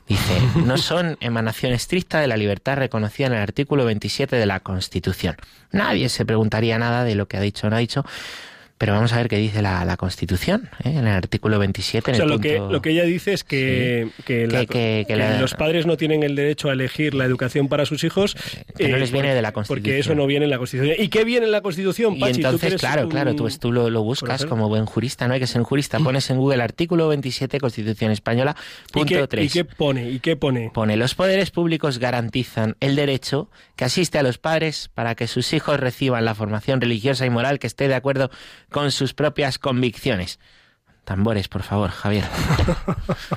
Dice, 0.08 0.40
no 0.66 0.78
son 0.78 1.18
emanación 1.20 1.74
estricta 1.74 2.22
de 2.22 2.28
la 2.28 2.38
libertad 2.38 2.78
reconocida 2.78 3.28
en 3.28 3.34
el 3.34 3.42
artículo 3.42 3.86
27 3.86 4.36
de 4.36 4.46
la 4.46 4.62
Constitución. 4.62 5.36
Nadie 5.72 6.08
se 6.10 6.26
preguntaría 6.26 6.78
nada 6.78 7.04
de 7.04 7.16
lo 7.16 7.28
que 7.28 7.38
ha 7.38 7.42
dicho 7.42 7.68
o 7.68 7.70
no 7.70 7.76
ha 7.76 7.80
dicho, 7.80 8.06
pero 8.82 8.94
vamos 8.94 9.14
a 9.14 9.18
ver 9.18 9.28
qué 9.28 9.38
dice 9.38 9.62
la, 9.62 9.86
la 9.86 9.96
Constitución, 9.96 10.68
¿eh? 10.84 10.90
en 10.90 11.06
el 11.06 11.14
artículo 11.14 11.60
27. 11.60 12.10
En 12.10 12.16
o 12.16 12.18
sea, 12.18 12.24
el 12.24 12.30
lo, 12.32 12.36
punto... 12.38 12.50
que, 12.50 12.74
lo 12.74 12.82
que 12.82 12.90
ella 12.90 13.04
dice 13.04 13.32
es 13.32 13.44
que, 13.44 14.08
sí. 14.18 14.24
que, 14.24 14.48
la, 14.48 14.66
que, 14.66 15.06
que 15.08 15.16
la... 15.16 15.40
los 15.40 15.54
padres 15.54 15.86
no 15.86 15.98
tienen 15.98 16.24
el 16.24 16.36
derecho 16.36 16.68
a 16.68 16.74
elegir 16.74 17.14
la 17.14 17.26
educación 17.26 17.68
para 17.68 17.86
sus 17.86 18.04
hijos. 18.04 18.36
Que 18.76 18.88
no 18.88 18.98
les 18.98 19.12
viene 19.12 19.36
de 19.36 19.42
la 19.44 19.52
Constitución. 19.52 19.84
Porque 19.84 20.00
eso 20.00 20.16
no 20.16 20.26
viene 20.26 20.46
en 20.46 20.50
la 20.50 20.58
Constitución. 20.58 20.96
¿Y 20.98 21.10
qué 21.10 21.24
viene 21.24 21.46
en 21.46 21.52
la 21.52 21.62
Constitución, 21.62 22.18
Pachi? 22.18 22.42
Y 22.42 22.44
entonces, 22.44 22.78
claro, 22.78 23.04
un... 23.04 23.10
claro, 23.12 23.36
tú, 23.36 23.48
tú 23.60 23.72
lo, 23.72 23.92
lo 23.92 24.02
buscas 24.02 24.48
como 24.48 24.68
buen 24.68 24.88
jurista, 24.88 25.28
no 25.28 25.36
hay 25.36 25.40
que 25.40 25.46
ser 25.46 25.62
un 25.62 25.66
jurista. 25.66 26.00
Pones 26.04 26.28
en 26.32 26.38
Google 26.40 26.64
artículo 26.64 27.08
27 27.08 27.60
Constitución 27.60 28.10
Española, 28.10 28.56
punto 28.92 29.14
¿Y 29.14 29.18
qué, 29.18 29.28
3. 29.28 29.46
¿Y 29.46 29.60
qué 29.60 29.64
pone? 29.64 30.10
¿Y 30.10 30.20
qué 30.22 30.36
pone? 30.38 30.72
Pone, 30.74 30.98
los 30.98 31.14
poderes 31.14 31.52
públicos 31.52 32.00
garantizan 32.00 32.78
el 32.80 32.96
derecho 32.96 33.48
que 33.82 33.86
asiste 33.86 34.20
a 34.20 34.22
los 34.22 34.38
padres 34.38 34.92
para 34.94 35.16
que 35.16 35.26
sus 35.26 35.54
hijos 35.54 35.80
reciban 35.80 36.24
la 36.24 36.36
formación 36.36 36.82
religiosa 36.82 37.26
y 37.26 37.32
moral 37.32 37.58
que 37.58 37.66
esté 37.66 37.88
de 37.88 37.96
acuerdo 37.96 38.30
con 38.70 38.92
sus 38.92 39.16
propias 39.16 39.58
convicciones. 39.58 40.40
Tambores, 41.04 41.48
por 41.48 41.64
favor, 41.64 41.90
Javier. 41.90 42.26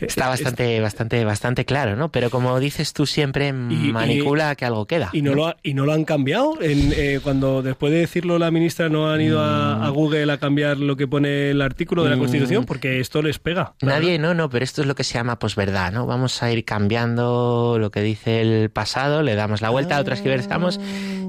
Está 0.00 0.28
bastante, 0.28 0.80
bastante, 0.80 1.24
bastante 1.24 1.64
claro, 1.64 1.96
¿no? 1.96 2.10
Pero 2.10 2.30
como 2.30 2.58
dices 2.60 2.92
tú 2.92 3.06
siempre, 3.06 3.52
manipula 3.52 4.54
que 4.54 4.64
algo 4.64 4.86
queda. 4.86 5.10
Y 5.12 5.22
no, 5.22 5.34
Lo, 5.34 5.54
y 5.62 5.74
no 5.74 5.84
lo 5.84 5.92
han 5.92 6.04
cambiado. 6.04 6.60
En, 6.62 6.92
eh, 6.96 7.20
cuando 7.22 7.62
después 7.62 7.92
de 7.92 7.98
decirlo 8.00 8.38
la 8.38 8.50
ministra 8.50 8.88
no 8.88 9.10
han 9.10 9.20
ido 9.20 9.40
a, 9.42 9.76
Mm. 9.90 9.94
Google 9.94 10.32
a 10.32 10.38
cambiar 10.38 10.78
lo 10.78 10.96
que 10.96 11.06
pone 11.06 11.50
el 11.50 11.60
artículo 11.62 12.02
de 12.04 12.10
la 12.10 12.16
Mm. 12.16 12.20
Constitución 12.20 12.64
porque 12.64 13.00
esto 13.00 13.20
les 13.22 13.38
pega. 13.38 13.74
Nadie, 13.82 14.18
no, 14.18 14.32
no, 14.34 14.48
pero 14.48 14.64
esto 14.64 14.80
es 14.80 14.88
lo 14.88 14.94
que 14.94 15.04
se 15.04 15.14
llama 15.14 15.38
posverdad, 15.38 15.92
¿no? 15.92 16.06
Vamos 16.06 16.42
a 16.42 16.50
ir 16.50 16.64
cambiando 16.64 17.76
lo 17.78 17.90
que 17.90 18.00
dice 18.00 18.40
el 18.40 18.70
pasado, 18.70 19.22
le 19.22 19.34
damos 19.34 19.60
la 19.60 19.68
vuelta, 19.70 20.00
otras 20.00 20.22
que 20.22 20.28
versamos 20.30 20.80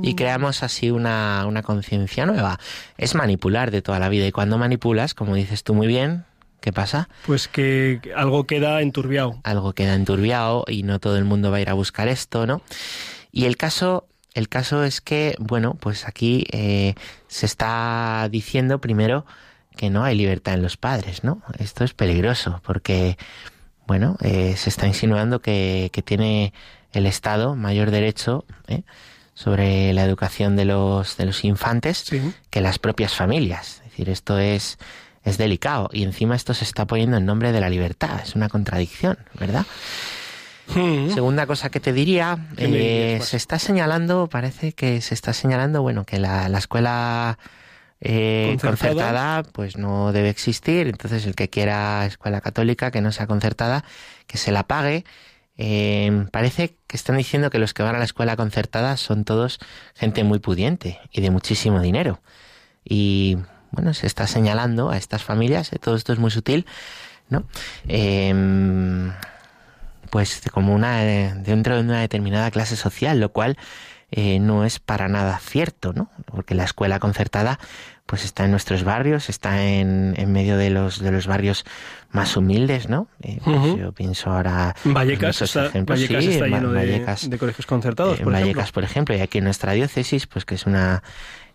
y 0.01 0.15
creamos 0.15 0.63
así 0.63 0.91
una, 0.91 1.45
una 1.47 1.63
conciencia 1.63 2.25
nueva. 2.25 2.59
Es 2.97 3.15
manipular 3.15 3.71
de 3.71 3.81
toda 3.81 3.99
la 3.99 4.09
vida 4.09 4.27
y 4.27 4.31
cuando 4.31 4.57
manipulas, 4.57 5.13
como 5.13 5.35
dices 5.35 5.63
tú 5.63 5.73
muy 5.73 5.87
bien, 5.87 6.25
¿qué 6.61 6.73
pasa? 6.73 7.09
Pues 7.25 7.47
que 7.47 8.01
algo 8.15 8.45
queda 8.45 8.81
enturbiado. 8.81 9.39
Algo 9.43 9.73
queda 9.73 9.95
enturbiado 9.95 10.65
y 10.67 10.83
no 10.83 10.99
todo 10.99 11.17
el 11.17 11.25
mundo 11.25 11.51
va 11.51 11.57
a 11.57 11.61
ir 11.61 11.69
a 11.69 11.73
buscar 11.73 12.07
esto, 12.07 12.45
¿no? 12.45 12.61
Y 13.31 13.45
el 13.45 13.57
caso, 13.57 14.07
el 14.33 14.49
caso 14.49 14.83
es 14.83 15.01
que, 15.01 15.35
bueno, 15.39 15.75
pues 15.79 16.07
aquí 16.07 16.45
eh, 16.51 16.95
se 17.27 17.45
está 17.45 18.27
diciendo 18.31 18.79
primero 18.79 19.25
que 19.75 19.89
no 19.89 20.03
hay 20.03 20.15
libertad 20.15 20.55
en 20.55 20.63
los 20.63 20.77
padres, 20.77 21.23
¿no? 21.23 21.41
Esto 21.59 21.83
es 21.83 21.93
peligroso 21.93 22.61
porque, 22.65 23.17
bueno, 23.85 24.17
eh, 24.21 24.55
se 24.57 24.69
está 24.69 24.87
insinuando 24.87 25.39
que, 25.39 25.89
que 25.93 26.01
tiene 26.01 26.53
el 26.93 27.05
Estado 27.05 27.55
mayor 27.55 27.91
derecho 27.91 28.45
¿eh? 28.67 28.83
Sobre 29.37 29.93
la 29.93 30.03
educación 30.03 30.55
de 30.55 30.65
los, 30.65 31.15
de 31.15 31.25
los 31.27 31.43
infantes 31.43 32.09
que 32.49 32.59
las 32.59 32.79
propias 32.79 33.13
familias. 33.13 33.83
Es 33.85 33.91
decir, 33.91 34.09
esto 34.09 34.39
es, 34.39 34.79
es 35.23 35.37
delicado 35.37 35.91
y 35.93 36.01
encima 36.01 36.35
esto 36.35 36.55
se 36.55 36.63
está 36.63 36.87
poniendo 36.87 37.17
en 37.17 37.25
nombre 37.27 37.51
de 37.51 37.61
la 37.61 37.69
libertad. 37.69 38.19
Es 38.23 38.35
una 38.35 38.49
contradicción, 38.49 39.19
¿verdad? 39.39 39.67
Segunda 40.73 41.45
cosa 41.45 41.69
que 41.69 41.79
te 41.79 41.93
diría, 41.93 42.47
¿Qué 42.57 42.67
me 42.67 43.15
eh, 43.15 43.21
se 43.21 43.37
está 43.37 43.59
señalando, 43.59 44.27
parece 44.27 44.73
que 44.73 45.01
se 45.01 45.13
está 45.13 45.33
señalando, 45.33 45.83
bueno, 45.83 46.03
que 46.03 46.17
la, 46.17 46.49
la 46.49 46.57
escuela 46.57 47.37
eh, 48.01 48.57
Concertada. 48.59 48.71
concertada 48.71 49.43
pues 49.43 49.77
no 49.77 50.13
debe 50.13 50.29
existir, 50.29 50.87
entonces 50.87 51.27
el 51.27 51.35
que 51.35 51.47
quiera 51.47 52.07
escuela 52.07 52.41
católica 52.41 52.89
que 52.89 53.01
no 53.01 53.11
sea 53.11 53.27
concertada, 53.27 53.85
que 54.25 54.39
se 54.39 54.51
la 54.51 54.63
pague. 54.63 55.05
Eh, 55.57 56.27
parece 56.31 56.77
que 56.87 56.97
están 56.97 57.17
diciendo 57.17 57.49
que 57.49 57.59
los 57.59 57.73
que 57.73 57.83
van 57.83 57.95
a 57.95 57.99
la 57.99 58.05
escuela 58.05 58.35
concertada 58.35 58.95
son 58.97 59.25
todos 59.25 59.59
gente 59.95 60.23
muy 60.23 60.39
pudiente 60.39 60.99
y 61.11 61.21
de 61.21 61.31
muchísimo 61.31 61.81
dinero. 61.81 62.21
Y 62.83 63.37
bueno, 63.71 63.93
se 63.93 64.07
está 64.07 64.27
señalando 64.27 64.89
a 64.89 64.97
estas 64.97 65.23
familias, 65.23 65.73
eh, 65.73 65.79
todo 65.79 65.95
esto 65.95 66.13
es 66.13 66.19
muy 66.19 66.31
sutil, 66.31 66.65
¿no? 67.29 67.45
Em, 67.87 69.11
pues 70.09 70.41
como 70.51 70.73
una 70.73 71.05
eh, 71.05 71.33
dentro 71.37 71.75
de 71.75 71.81
una 71.81 71.99
determinada 71.99 72.49
clase 72.51 72.75
social, 72.75 73.19
lo 73.19 73.31
cual 73.31 73.57
eh, 74.11 74.39
no 74.39 74.63
es 74.63 74.79
para 74.79 75.09
nada 75.09 75.37
cierto, 75.39 75.93
¿no? 75.93 76.09
Porque 76.25 76.55
la 76.55 76.63
escuela 76.63 76.99
concertada 76.99 77.59
pues 78.07 78.25
está 78.25 78.45
en 78.45 78.51
nuestros 78.51 78.83
barrios, 78.83 79.29
está 79.29 79.63
en, 79.63 80.15
en 80.17 80.31
medio 80.31 80.57
de 80.57 80.71
los 80.71 80.99
de 80.99 81.11
los 81.11 81.27
barrios 81.27 81.65
más 82.09 82.35
humildes, 82.35 82.89
¿no? 82.89 83.07
Eh, 83.21 83.39
pues. 83.43 83.77
Yo 83.77 83.91
pienso 83.91 84.31
ahora 84.31 84.75
Vallecas, 84.85 85.41
está, 85.43 85.67
ejemplos, 85.67 85.99
Vallecas 85.99 86.23
sí, 86.23 86.31
está 86.31 86.47
lleno 86.47 86.71
de, 86.71 86.79
Vallecas, 86.79 87.29
de 87.29 87.37
colegios 87.37 87.67
concertados, 87.67 88.17
en 88.17 88.23
por 88.23 88.33
Vallecas, 88.33 88.63
ejemplo. 88.63 88.73
por 88.73 88.83
ejemplo, 88.83 89.15
y 89.15 89.19
aquí 89.19 89.37
en 89.37 89.43
nuestra 89.43 89.73
diócesis, 89.73 90.25
pues 90.25 90.45
que 90.45 90.55
es 90.55 90.65
una 90.65 91.03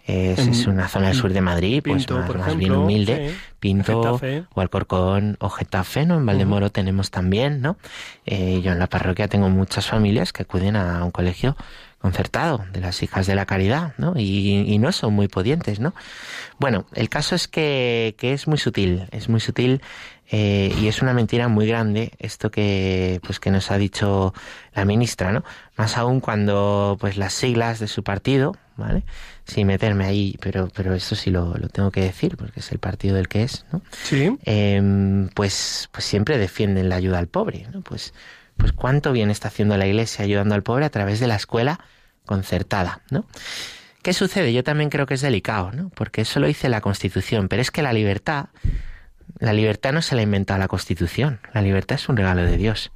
es, 0.07 0.39
En 0.41 0.49
es 0.51 0.67
una 0.67 0.89
zona 0.89 1.09
del 1.09 1.17
sur 1.17 1.33
de 1.33 1.41
Madrid, 1.41 1.83
pues 1.85 2.11
más, 2.11 2.57
bien 2.57 2.73
humilde. 2.73 3.31
sí. 3.31 3.37
Pinto 3.61 4.19
Getafe. 4.19 4.45
o 4.53 4.61
Alcorcón 4.61 5.37
o 5.39 5.49
Getafe, 5.49 6.05
¿no? 6.05 6.17
En 6.17 6.27
Valdemoro 6.27 6.71
tenemos 6.71 7.13
también, 7.13 7.61
¿no? 7.63 7.77
Eh, 8.27 8.61
yo 8.65 8.73
en 8.73 8.81
la 8.81 8.89
parroquia 8.89 9.29
tengo 9.29 9.49
muchas 9.49 9.87
familias 9.87 10.33
que 10.33 10.43
acuden 10.43 10.75
a 10.75 11.05
un 11.05 11.13
colegio 11.13 11.57
concertado 12.03 12.65
de 12.73 12.81
las 12.81 13.03
hijas 13.03 13.27
de 13.27 13.35
la 13.35 13.47
caridad, 13.47 13.95
¿no? 13.97 14.15
Y, 14.17 14.65
y 14.67 14.79
no 14.79 14.93
son 14.93 15.15
muy 15.15 15.29
pudientes, 15.29 15.81
¿no? 15.81 15.95
Bueno, 16.59 16.85
el 16.95 17.09
caso 17.09 17.35
es 17.35 17.49
que, 17.49 18.15
que 18.19 18.33
es 18.33 18.47
muy 18.49 18.59
sutil, 18.59 19.07
es 19.13 19.29
muy 19.29 19.41
sutil 19.41 19.81
eh, 20.35 20.75
y 20.81 20.89
es 20.89 21.03
una 21.03 21.13
mentira 21.13 21.49
muy 21.49 21.67
grande 21.67 22.13
esto 22.19 22.51
que, 22.51 23.21
pues, 23.23 23.39
que 23.39 23.51
nos 23.51 23.71
ha 23.71 23.77
dicho 23.77 24.33
la 24.75 24.85
ministra, 24.85 25.31
¿no? 25.31 25.45
Más 25.77 25.97
aún 25.97 26.21
cuando, 26.21 26.97
pues, 26.99 27.17
las 27.17 27.35
siglas 27.35 27.79
de 27.81 27.87
su 27.87 28.03
partido, 28.03 28.57
¿vale? 28.77 29.05
Sin 29.45 29.67
meterme 29.67 30.07
ahí, 30.07 30.37
pero, 30.41 30.69
pero 30.75 30.95
eso 30.95 31.15
sí 31.17 31.31
lo, 31.31 31.55
lo 31.59 31.69
tengo 31.69 31.91
que 31.91 32.01
decir, 32.01 32.37
porque 32.37 32.61
es 32.61 32.73
el 32.73 32.79
partido 32.79 33.15
del 33.15 33.29
que 33.29 33.43
es, 33.43 33.67
¿no? 33.73 33.83
Sí. 34.05 34.37
Em, 34.45 35.29
pues, 35.29 35.89
pues 35.93 36.05
siempre 36.05 36.39
defienden 36.39 36.89
la 36.89 36.97
ayuda 36.97 37.19
al 37.19 37.29
pobre, 37.29 37.67
¿no? 37.71 37.83
Pues, 37.83 38.15
pues 38.57 38.73
cuánto 38.73 39.13
bien 39.13 39.31
está 39.31 39.49
haciendo 39.49 39.77
la 39.77 39.87
Iglesia 39.87 40.25
ayudando 40.25 40.55
al 40.55 40.63
pobre 40.63 40.85
a 40.85 40.91
través 40.91 41.21
de 41.21 41.27
la 41.27 41.37
escuela 41.37 41.81
concertada, 42.25 43.01
¿no? 43.11 43.27
¿Qué 44.03 44.13
sucede? 44.13 44.53
Yo 44.53 44.65
también 44.65 44.91
creo 44.91 45.07
que 45.07 45.15
es 45.15 45.21
delicado, 45.21 45.71
¿no? 45.73 45.91
Porque 45.91 46.23
eso 46.23 46.41
lo 46.41 46.49
dice 46.49 46.69
la 46.69 46.81
Constitución, 46.81 47.49
pero 47.49 47.63
es 47.63 47.71
que 47.71 47.83
la 47.83 47.93
libertad, 47.93 48.47
la 49.39 49.53
libertad 49.53 49.93
no 49.93 50.03
se 50.03 50.17
la 50.17 50.21
ha 50.21 50.25
inventado 50.25 50.59
la 50.59 50.69
Constitución, 50.69 51.41
la 51.55 51.63
libertad 51.63 51.97
es 51.97 52.09
un 52.09 52.17
regalo 52.17 52.43
de 52.43 52.57
Dios. 52.57 52.91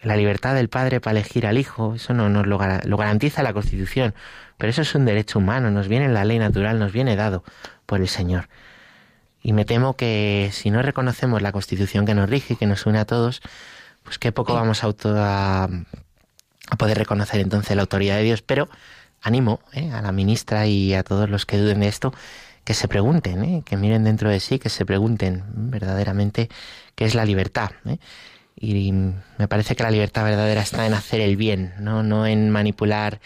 La 0.00 0.16
libertad 0.16 0.54
del 0.54 0.68
padre 0.68 1.00
para 1.00 1.18
elegir 1.18 1.46
al 1.46 1.58
hijo, 1.58 1.94
eso 1.94 2.14
no 2.14 2.28
nos 2.28 2.46
lo, 2.46 2.58
lo 2.84 2.96
garantiza 2.96 3.42
la 3.42 3.52
Constitución, 3.52 4.14
pero 4.56 4.70
eso 4.70 4.82
es 4.82 4.94
un 4.94 5.04
derecho 5.04 5.40
humano, 5.40 5.70
nos 5.70 5.88
viene 5.88 6.06
en 6.06 6.14
la 6.14 6.24
ley 6.24 6.38
natural, 6.38 6.78
nos 6.78 6.92
viene 6.92 7.16
dado 7.16 7.44
por 7.86 8.00
el 8.00 8.08
Señor. 8.08 8.48
Y 9.42 9.52
me 9.52 9.64
temo 9.64 9.94
que 9.94 10.50
si 10.52 10.70
no 10.70 10.82
reconocemos 10.82 11.42
la 11.42 11.50
Constitución 11.50 12.06
que 12.06 12.14
nos 12.14 12.30
rige 12.30 12.54
y 12.54 12.56
que 12.56 12.66
nos 12.66 12.86
une 12.86 13.00
a 13.00 13.04
todos, 13.04 13.42
pues 14.04 14.18
qué 14.18 14.32
poco 14.32 14.54
vamos 14.54 14.82
a, 14.82 14.86
auto- 14.86 15.14
a, 15.16 15.64
a 15.64 16.76
poder 16.76 16.98
reconocer 16.98 17.40
entonces 17.40 17.74
la 17.76 17.82
autoridad 17.82 18.16
de 18.16 18.22
Dios. 18.24 18.42
Pero 18.42 18.68
animo 19.20 19.60
¿eh? 19.72 19.90
a 19.92 20.02
la 20.02 20.12
ministra 20.12 20.66
y 20.66 20.94
a 20.94 21.02
todos 21.02 21.28
los 21.30 21.46
que 21.46 21.58
duden 21.58 21.80
de 21.80 21.88
esto 21.88 22.12
que 22.64 22.74
se 22.74 22.86
pregunten, 22.88 23.44
¿eh? 23.44 23.62
que 23.66 23.76
miren 23.76 24.04
dentro 24.04 24.30
de 24.30 24.38
sí, 24.38 24.58
que 24.58 24.68
se 24.68 24.86
pregunten 24.86 25.44
verdaderamente 25.52 26.48
qué 26.94 27.04
es 27.04 27.14
la 27.14 27.24
libertad. 27.24 27.70
¿eh? 27.86 27.98
Y 28.54 28.92
me 28.92 29.48
parece 29.48 29.74
que 29.74 29.82
la 29.82 29.90
libertad 29.90 30.24
verdadera 30.24 30.60
está 30.62 30.86
en 30.86 30.94
hacer 30.94 31.20
el 31.20 31.36
bien, 31.36 31.74
no, 31.80 32.02
no 32.04 32.26
en 32.26 32.50
manipular 32.50 33.20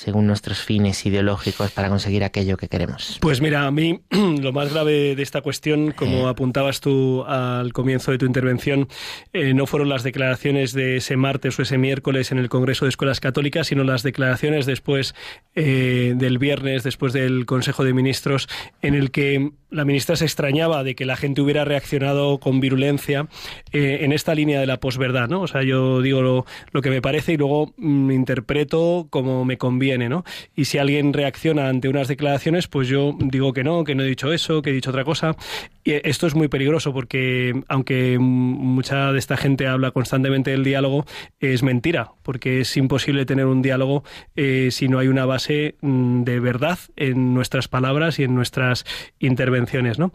según 0.00 0.26
nuestros 0.26 0.60
fines 0.60 1.04
ideológicos 1.04 1.72
para 1.72 1.90
conseguir 1.90 2.24
aquello 2.24 2.56
que 2.56 2.68
queremos. 2.68 3.18
Pues 3.20 3.42
mira, 3.42 3.66
a 3.66 3.70
mí 3.70 4.00
lo 4.10 4.50
más 4.50 4.72
grave 4.72 5.14
de 5.14 5.22
esta 5.22 5.42
cuestión, 5.42 5.92
como 5.92 6.26
apuntabas 6.26 6.80
tú 6.80 7.22
al 7.24 7.74
comienzo 7.74 8.10
de 8.10 8.16
tu 8.16 8.24
intervención, 8.24 8.88
eh, 9.34 9.52
no 9.52 9.66
fueron 9.66 9.90
las 9.90 10.02
declaraciones 10.02 10.72
de 10.72 10.96
ese 10.96 11.18
martes 11.18 11.58
o 11.58 11.62
ese 11.62 11.76
miércoles 11.76 12.32
en 12.32 12.38
el 12.38 12.48
Congreso 12.48 12.86
de 12.86 12.88
Escuelas 12.88 13.20
Católicas, 13.20 13.66
sino 13.66 13.84
las 13.84 14.02
declaraciones 14.02 14.64
después 14.64 15.14
eh, 15.54 16.14
del 16.16 16.38
viernes, 16.38 16.82
después 16.82 17.12
del 17.12 17.44
Consejo 17.44 17.84
de 17.84 17.92
Ministros, 17.92 18.48
en 18.80 18.94
el 18.94 19.10
que 19.10 19.50
la 19.70 19.84
ministra 19.84 20.16
se 20.16 20.24
extrañaba 20.24 20.82
de 20.82 20.94
que 20.94 21.04
la 21.04 21.16
gente 21.16 21.40
hubiera 21.40 21.64
reaccionado 21.64 22.38
con 22.38 22.60
virulencia 22.60 23.28
eh, 23.72 23.98
en 24.02 24.12
esta 24.12 24.34
línea 24.34 24.60
de 24.60 24.66
la 24.66 24.80
posverdad, 24.80 25.28
¿no? 25.28 25.42
O 25.42 25.46
sea, 25.46 25.62
yo 25.62 26.02
digo 26.02 26.22
lo, 26.22 26.44
lo 26.72 26.82
que 26.82 26.90
me 26.90 27.00
parece 27.00 27.34
y 27.34 27.36
luego 27.36 27.72
mm, 27.76 28.10
interpreto 28.10 29.06
como 29.10 29.44
me 29.44 29.58
conviene, 29.58 29.89
¿no? 29.98 30.24
Y 30.54 30.66
si 30.66 30.78
alguien 30.78 31.12
reacciona 31.12 31.68
ante 31.68 31.88
unas 31.88 32.08
declaraciones, 32.08 32.68
pues 32.68 32.88
yo 32.88 33.16
digo 33.18 33.52
que 33.52 33.64
no, 33.64 33.84
que 33.84 33.94
no 33.94 34.02
he 34.02 34.06
dicho 34.06 34.32
eso, 34.32 34.62
que 34.62 34.70
he 34.70 34.72
dicho 34.72 34.90
otra 34.90 35.04
cosa. 35.04 35.36
Y 35.84 35.92
esto 36.08 36.26
es 36.26 36.34
muy 36.34 36.48
peligroso 36.48 36.92
porque 36.92 37.60
aunque 37.68 38.18
mucha 38.18 39.12
de 39.12 39.18
esta 39.18 39.36
gente 39.36 39.66
habla 39.66 39.90
constantemente 39.90 40.50
del 40.50 40.64
diálogo, 40.64 41.06
es 41.40 41.62
mentira, 41.62 42.12
porque 42.22 42.60
es 42.60 42.76
imposible 42.76 43.26
tener 43.26 43.46
un 43.46 43.62
diálogo 43.62 44.04
eh, 44.36 44.68
si 44.70 44.88
no 44.88 44.98
hay 44.98 45.08
una 45.08 45.26
base 45.26 45.76
mm, 45.80 46.22
de 46.24 46.40
verdad 46.40 46.78
en 46.96 47.34
nuestras 47.34 47.68
palabras 47.68 48.18
y 48.18 48.24
en 48.24 48.34
nuestras 48.34 48.84
intervenciones, 49.18 49.98
¿no? 49.98 50.12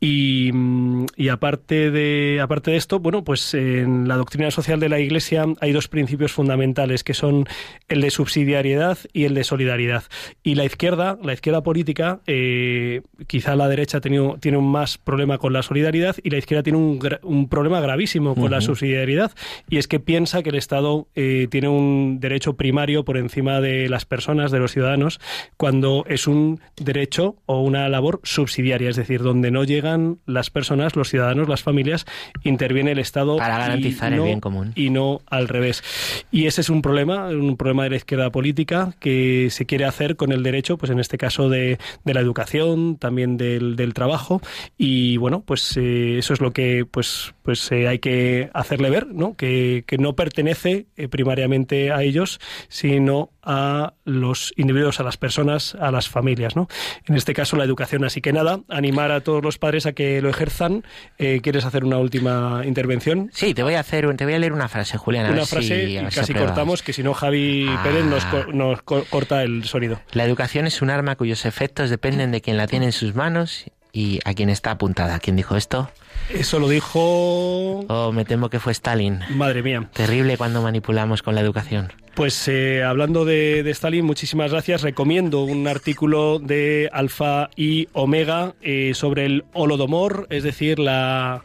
Y, 0.00 0.50
mm, 0.52 1.06
y 1.16 1.28
aparte 1.28 1.90
de 1.90 2.40
aparte 2.40 2.70
de 2.70 2.76
esto, 2.76 3.00
bueno, 3.00 3.24
pues 3.24 3.54
en 3.54 4.06
la 4.06 4.16
doctrina 4.16 4.50
social 4.50 4.78
de 4.80 4.88
la 4.88 5.00
Iglesia 5.00 5.44
hay 5.60 5.72
dos 5.72 5.88
principios 5.88 6.32
fundamentales 6.32 7.02
que 7.02 7.14
son 7.14 7.46
el 7.88 8.00
de 8.00 8.10
subsidiariedad 8.10 8.98
y 9.12 9.24
el 9.24 9.34
de 9.34 9.44
solidaridad. 9.44 10.04
Y 10.42 10.54
la 10.54 10.64
izquierda, 10.64 11.18
la 11.22 11.32
izquierda 11.32 11.62
política, 11.62 12.20
eh, 12.26 13.02
quizá 13.26 13.56
la 13.56 13.68
derecha 13.68 13.98
ha 13.98 14.00
tenido, 14.00 14.36
tiene 14.40 14.58
un 14.58 14.70
más 14.70 14.98
problema 14.98 15.38
con 15.38 15.52
la 15.52 15.62
solidaridad 15.62 16.16
y 16.22 16.30
la 16.30 16.38
izquierda 16.38 16.62
tiene 16.62 16.78
un, 16.78 17.00
un 17.22 17.48
problema 17.48 17.80
gravísimo 17.80 18.34
con 18.34 18.50
la 18.50 18.60
subsidiariedad 18.60 19.32
y 19.68 19.78
es 19.78 19.88
que 19.88 20.00
piensa 20.00 20.42
que 20.42 20.50
el 20.50 20.56
Estado 20.56 21.08
eh, 21.14 21.48
tiene 21.50 21.68
un 21.68 22.20
derecho 22.20 22.54
primario 22.54 23.04
por 23.04 23.16
encima 23.16 23.60
de 23.60 23.88
las 23.88 24.04
personas, 24.04 24.50
de 24.50 24.58
los 24.58 24.72
ciudadanos, 24.72 25.20
cuando 25.56 26.04
es 26.08 26.26
un 26.26 26.60
derecho 26.76 27.36
o 27.46 27.62
una 27.62 27.88
labor 27.88 28.20
subsidiaria, 28.22 28.90
es 28.90 28.96
decir, 28.96 29.22
donde 29.22 29.50
no 29.50 29.64
llegan 29.64 29.87
llegan 29.88 30.18
las 30.26 30.50
personas, 30.50 30.96
los 30.96 31.08
ciudadanos, 31.08 31.48
las 31.48 31.62
familias, 31.62 32.06
interviene 32.44 32.92
el 32.92 32.98
Estado 32.98 33.36
Para 33.36 33.58
garantizar 33.58 34.12
el 34.12 34.20
bien 34.20 34.40
común. 34.40 34.72
y 34.74 34.90
no 34.90 35.20
al 35.26 35.48
revés. 35.48 35.82
Y 36.30 36.46
ese 36.46 36.60
es 36.60 36.70
un 36.70 36.82
problema, 36.82 37.28
un 37.28 37.56
problema 37.56 37.84
de 37.84 37.90
la 37.90 37.96
izquierda 37.96 38.30
política 38.30 38.94
que 39.00 39.48
se 39.50 39.66
quiere 39.66 39.84
hacer 39.84 40.16
con 40.16 40.32
el 40.32 40.42
derecho, 40.42 40.76
pues 40.78 40.90
en 40.90 41.00
este 41.00 41.18
caso 41.18 41.48
de, 41.48 41.78
de 42.04 42.14
la 42.14 42.20
educación, 42.20 42.96
también 42.96 43.36
del, 43.36 43.76
del 43.76 43.94
trabajo. 43.94 44.40
Y 44.76 45.16
bueno, 45.16 45.42
pues 45.44 45.76
eh, 45.76 46.18
eso 46.18 46.34
es 46.34 46.40
lo 46.40 46.52
que 46.52 46.84
pues, 46.90 47.34
pues 47.42 47.70
eh, 47.72 47.88
hay 47.88 47.98
que 47.98 48.50
hacerle 48.54 48.90
ver, 48.90 49.06
¿no? 49.06 49.34
Que, 49.34 49.84
que 49.86 49.98
no 49.98 50.14
pertenece 50.14 50.86
eh, 50.96 51.08
primariamente 51.08 51.92
a 51.92 52.02
ellos, 52.02 52.40
sino 52.68 53.30
a 53.50 53.94
los 54.04 54.52
individuos, 54.56 55.00
a 55.00 55.02
las 55.02 55.16
personas, 55.16 55.74
a 55.80 55.90
las 55.90 56.08
familias, 56.08 56.54
¿no? 56.54 56.68
En 57.06 57.16
este 57.16 57.32
caso 57.32 57.56
la 57.56 57.64
educación. 57.64 58.04
Así 58.04 58.20
que 58.20 58.32
nada, 58.32 58.60
animar 58.68 59.10
a 59.10 59.22
todos 59.22 59.42
los 59.42 59.56
padres 59.58 59.86
a 59.86 59.92
que 59.94 60.20
lo 60.20 60.28
ejerzan. 60.28 60.84
Eh, 61.16 61.40
¿Quieres 61.42 61.64
hacer 61.64 61.82
una 61.84 61.96
última 61.96 62.60
intervención? 62.66 63.30
Sí, 63.32 63.54
te 63.54 63.62
voy 63.62 63.74
a 63.74 63.80
hacer, 63.80 64.06
un- 64.06 64.16
te 64.18 64.24
voy 64.24 64.34
a 64.34 64.38
leer 64.38 64.52
una 64.52 64.68
frase, 64.68 64.98
Julián. 64.98 65.24
a 65.24 65.28
una 65.30 65.38
ver 65.38 65.46
si- 65.46 65.50
frase 65.54 65.74
a 65.74 65.82
y 65.82 65.96
ver 65.96 66.12
si 66.12 66.20
casi 66.20 66.34
cortamos, 66.34 66.82
que 66.82 66.92
si 66.92 67.02
no 67.02 67.14
Javi 67.14 67.66
Ah. 67.70 67.80
Pérez 67.82 68.04
nos, 68.04 68.24
nos 68.54 68.82
co- 68.82 69.04
corta 69.08 69.42
el 69.42 69.64
sonido. 69.64 69.98
La 70.12 70.24
educación 70.24 70.66
es 70.66 70.82
un 70.82 70.90
arma 70.90 71.16
cuyos 71.16 71.46
efectos 71.46 71.88
dependen 71.88 72.30
de 72.30 72.42
quien 72.42 72.58
la 72.58 72.66
tiene 72.66 72.84
en 72.86 72.92
sus 72.92 73.14
manos 73.14 73.64
y 73.92 74.20
a 74.26 74.34
quien 74.34 74.50
está 74.50 74.72
apuntada. 74.72 75.18
¿Quién 75.20 75.36
dijo 75.36 75.56
esto? 75.56 75.90
Eso 76.30 76.58
lo 76.58 76.68
dijo... 76.68 77.80
Oh, 77.88 78.12
me 78.12 78.24
temo 78.24 78.50
que 78.50 78.60
fue 78.60 78.72
Stalin. 78.72 79.20
Madre 79.30 79.62
mía. 79.62 79.88
Terrible 79.92 80.36
cuando 80.36 80.62
manipulamos 80.62 81.22
con 81.22 81.34
la 81.34 81.40
educación. 81.40 81.92
Pues 82.14 82.48
eh, 82.48 82.82
hablando 82.82 83.24
de, 83.24 83.62
de 83.62 83.70
Stalin, 83.70 84.04
muchísimas 84.04 84.50
gracias. 84.50 84.82
Recomiendo 84.82 85.44
un 85.44 85.68
artículo 85.68 86.38
de 86.38 86.88
Alfa 86.92 87.48
y 87.54 87.88
Omega 87.92 88.54
eh, 88.60 88.92
sobre 88.94 89.24
el 89.24 89.44
Holodomor, 89.52 90.26
es 90.30 90.42
decir, 90.42 90.78
la, 90.80 91.42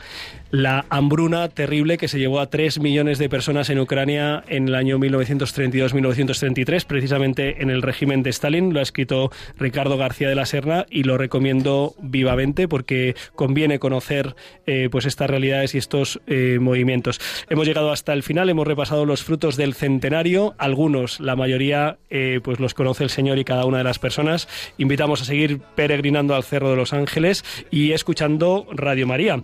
la 0.53 0.85
hambruna 0.91 1.49
terrible 1.49 1.97
que 1.97 2.07
se 2.07 2.19
llevó 2.19 2.39
a 2.39 2.51
3 2.51 2.79
millones 2.79 3.17
de 3.17 3.27
personas 3.27 3.71
en 3.71 3.79
Ucrania 3.79 4.43
en 4.47 4.67
el 4.67 4.75
año 4.75 4.99
1932-1933, 4.99 6.85
precisamente 6.85 7.63
en 7.63 7.71
el 7.71 7.81
régimen 7.81 8.21
de 8.21 8.29
Stalin. 8.29 8.71
Lo 8.71 8.79
ha 8.79 8.83
escrito 8.83 9.31
Ricardo 9.57 9.97
García 9.97 10.29
de 10.29 10.35
la 10.35 10.45
Serna 10.45 10.85
y 10.91 11.05
lo 11.05 11.17
recomiendo 11.17 11.95
vivamente 11.99 12.67
porque 12.67 13.15
conviene 13.33 13.79
conocer 13.79 14.35
eh, 14.67 14.89
pues 14.91 15.07
estas 15.07 15.27
realidades 15.27 15.73
y 15.73 15.79
estos 15.79 16.21
eh, 16.27 16.59
movimientos. 16.61 17.19
Hemos 17.49 17.65
llegado 17.65 17.91
hasta 17.91 18.13
el 18.13 18.21
final, 18.21 18.47
hemos 18.47 18.67
repasado 18.67 19.07
los 19.07 19.23
frutos 19.23 19.57
del 19.57 19.73
centenario, 19.73 20.53
algunos, 20.59 21.19
la 21.19 21.35
mayoría, 21.35 21.97
eh, 22.11 22.41
pues 22.43 22.59
los 22.59 22.75
conoce 22.75 23.03
el 23.03 23.09
Señor 23.09 23.39
y 23.39 23.43
cada 23.43 23.65
una 23.65 23.79
de 23.79 23.85
las 23.85 23.97
personas. 23.97 24.47
Invitamos 24.77 25.23
a 25.23 25.25
seguir 25.25 25.61
peregrinando 25.73 26.35
al 26.35 26.43
Cerro 26.43 26.69
de 26.69 26.75
los 26.75 26.93
Ángeles 26.93 27.43
y 27.71 27.93
escuchando 27.93 28.67
Radio 28.71 29.07
María. 29.07 29.41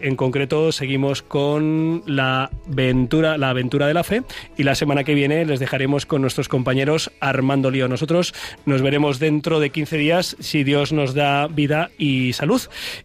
En 0.00 0.16
concreto, 0.16 0.72
seguimos 0.72 1.22
con 1.22 2.02
la 2.06 2.50
aventura, 2.68 3.38
la 3.38 3.50
aventura 3.50 3.86
de 3.86 3.94
la 3.94 4.04
fe 4.04 4.22
y 4.56 4.62
la 4.62 4.74
semana 4.74 5.04
que 5.04 5.14
viene 5.14 5.44
les 5.44 5.60
dejaremos 5.60 6.06
con 6.06 6.22
nuestros 6.22 6.48
compañeros 6.48 7.10
Armando 7.20 7.70
Lío. 7.70 7.88
Nosotros 7.88 8.34
nos 8.66 8.82
veremos 8.82 9.18
dentro 9.18 9.60
de 9.60 9.70
15 9.70 9.96
días 9.96 10.36
si 10.40 10.64
Dios 10.64 10.92
nos 10.92 11.14
da 11.14 11.46
vida 11.46 11.90
y 11.98 12.32
salud. 12.32 12.62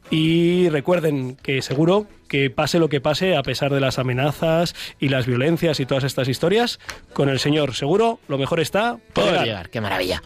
Y 0.10 0.70
recuerden 0.70 1.36
que 1.36 1.62
seguro 1.62 2.08
que 2.28 2.50
pase 2.50 2.80
lo 2.80 2.90
que 2.90 3.02
pase, 3.02 3.36
a 3.36 3.44
pesar 3.44 3.74
de 3.74 3.80
las 3.80 4.00
amenazas 4.00 4.76
y 5.00 5.10
las 5.10 5.26
violencias 5.26 5.80
y 5.80 5.86
todas 5.86 6.04
estas 6.04 6.28
historias, 6.28 6.80
con 7.14 7.30
el 7.30 7.40
Señor 7.40 7.76
seguro 7.76 8.20
lo 8.28 8.38
mejor 8.38 8.60
está 8.60 8.98
por 9.14 9.44
llegar, 9.44 9.70
qué 9.70 9.82
maravilla. 9.82 10.22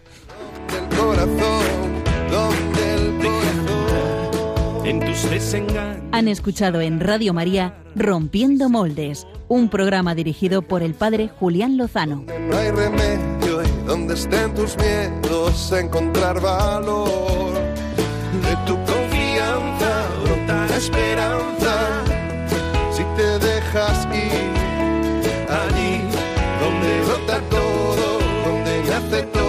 En 4.90 5.00
tus 5.02 5.30
desengaños. 5.30 6.04
Han 6.14 6.28
escuchado 6.28 6.82
en 6.82 7.00
Radio 7.00 7.32
María 7.32 7.76
Rompiendo 7.96 8.70
Moldes, 8.70 9.28
un 9.48 9.70
programa 9.70 10.16
dirigido 10.16 10.64
por 10.64 10.82
el 10.82 10.96
padre 10.96 11.30
Julián 11.40 11.78
Lozano. 11.78 12.26
No 12.50 12.58
hay 12.58 12.72
remedio 12.72 13.62
y 13.62 13.86
donde 13.86 14.16
estén 14.16 14.52
tus 14.56 14.76
miedos 14.78 15.72
encontrar 15.74 16.42
valor. 16.42 17.54
De 17.54 18.56
tu 18.66 18.74
confianza 18.92 20.08
brota 20.24 20.66
la 20.68 20.78
esperanza. 20.78 22.04
Si 22.92 23.04
te 23.16 23.38
dejas 23.46 24.08
ir 24.08 24.50
allí 25.54 26.02
donde 26.60 27.02
brota 27.06 27.40
todo, 27.52 28.20
donde 28.44 28.84
nace 28.90 29.22
todo, 29.22 29.49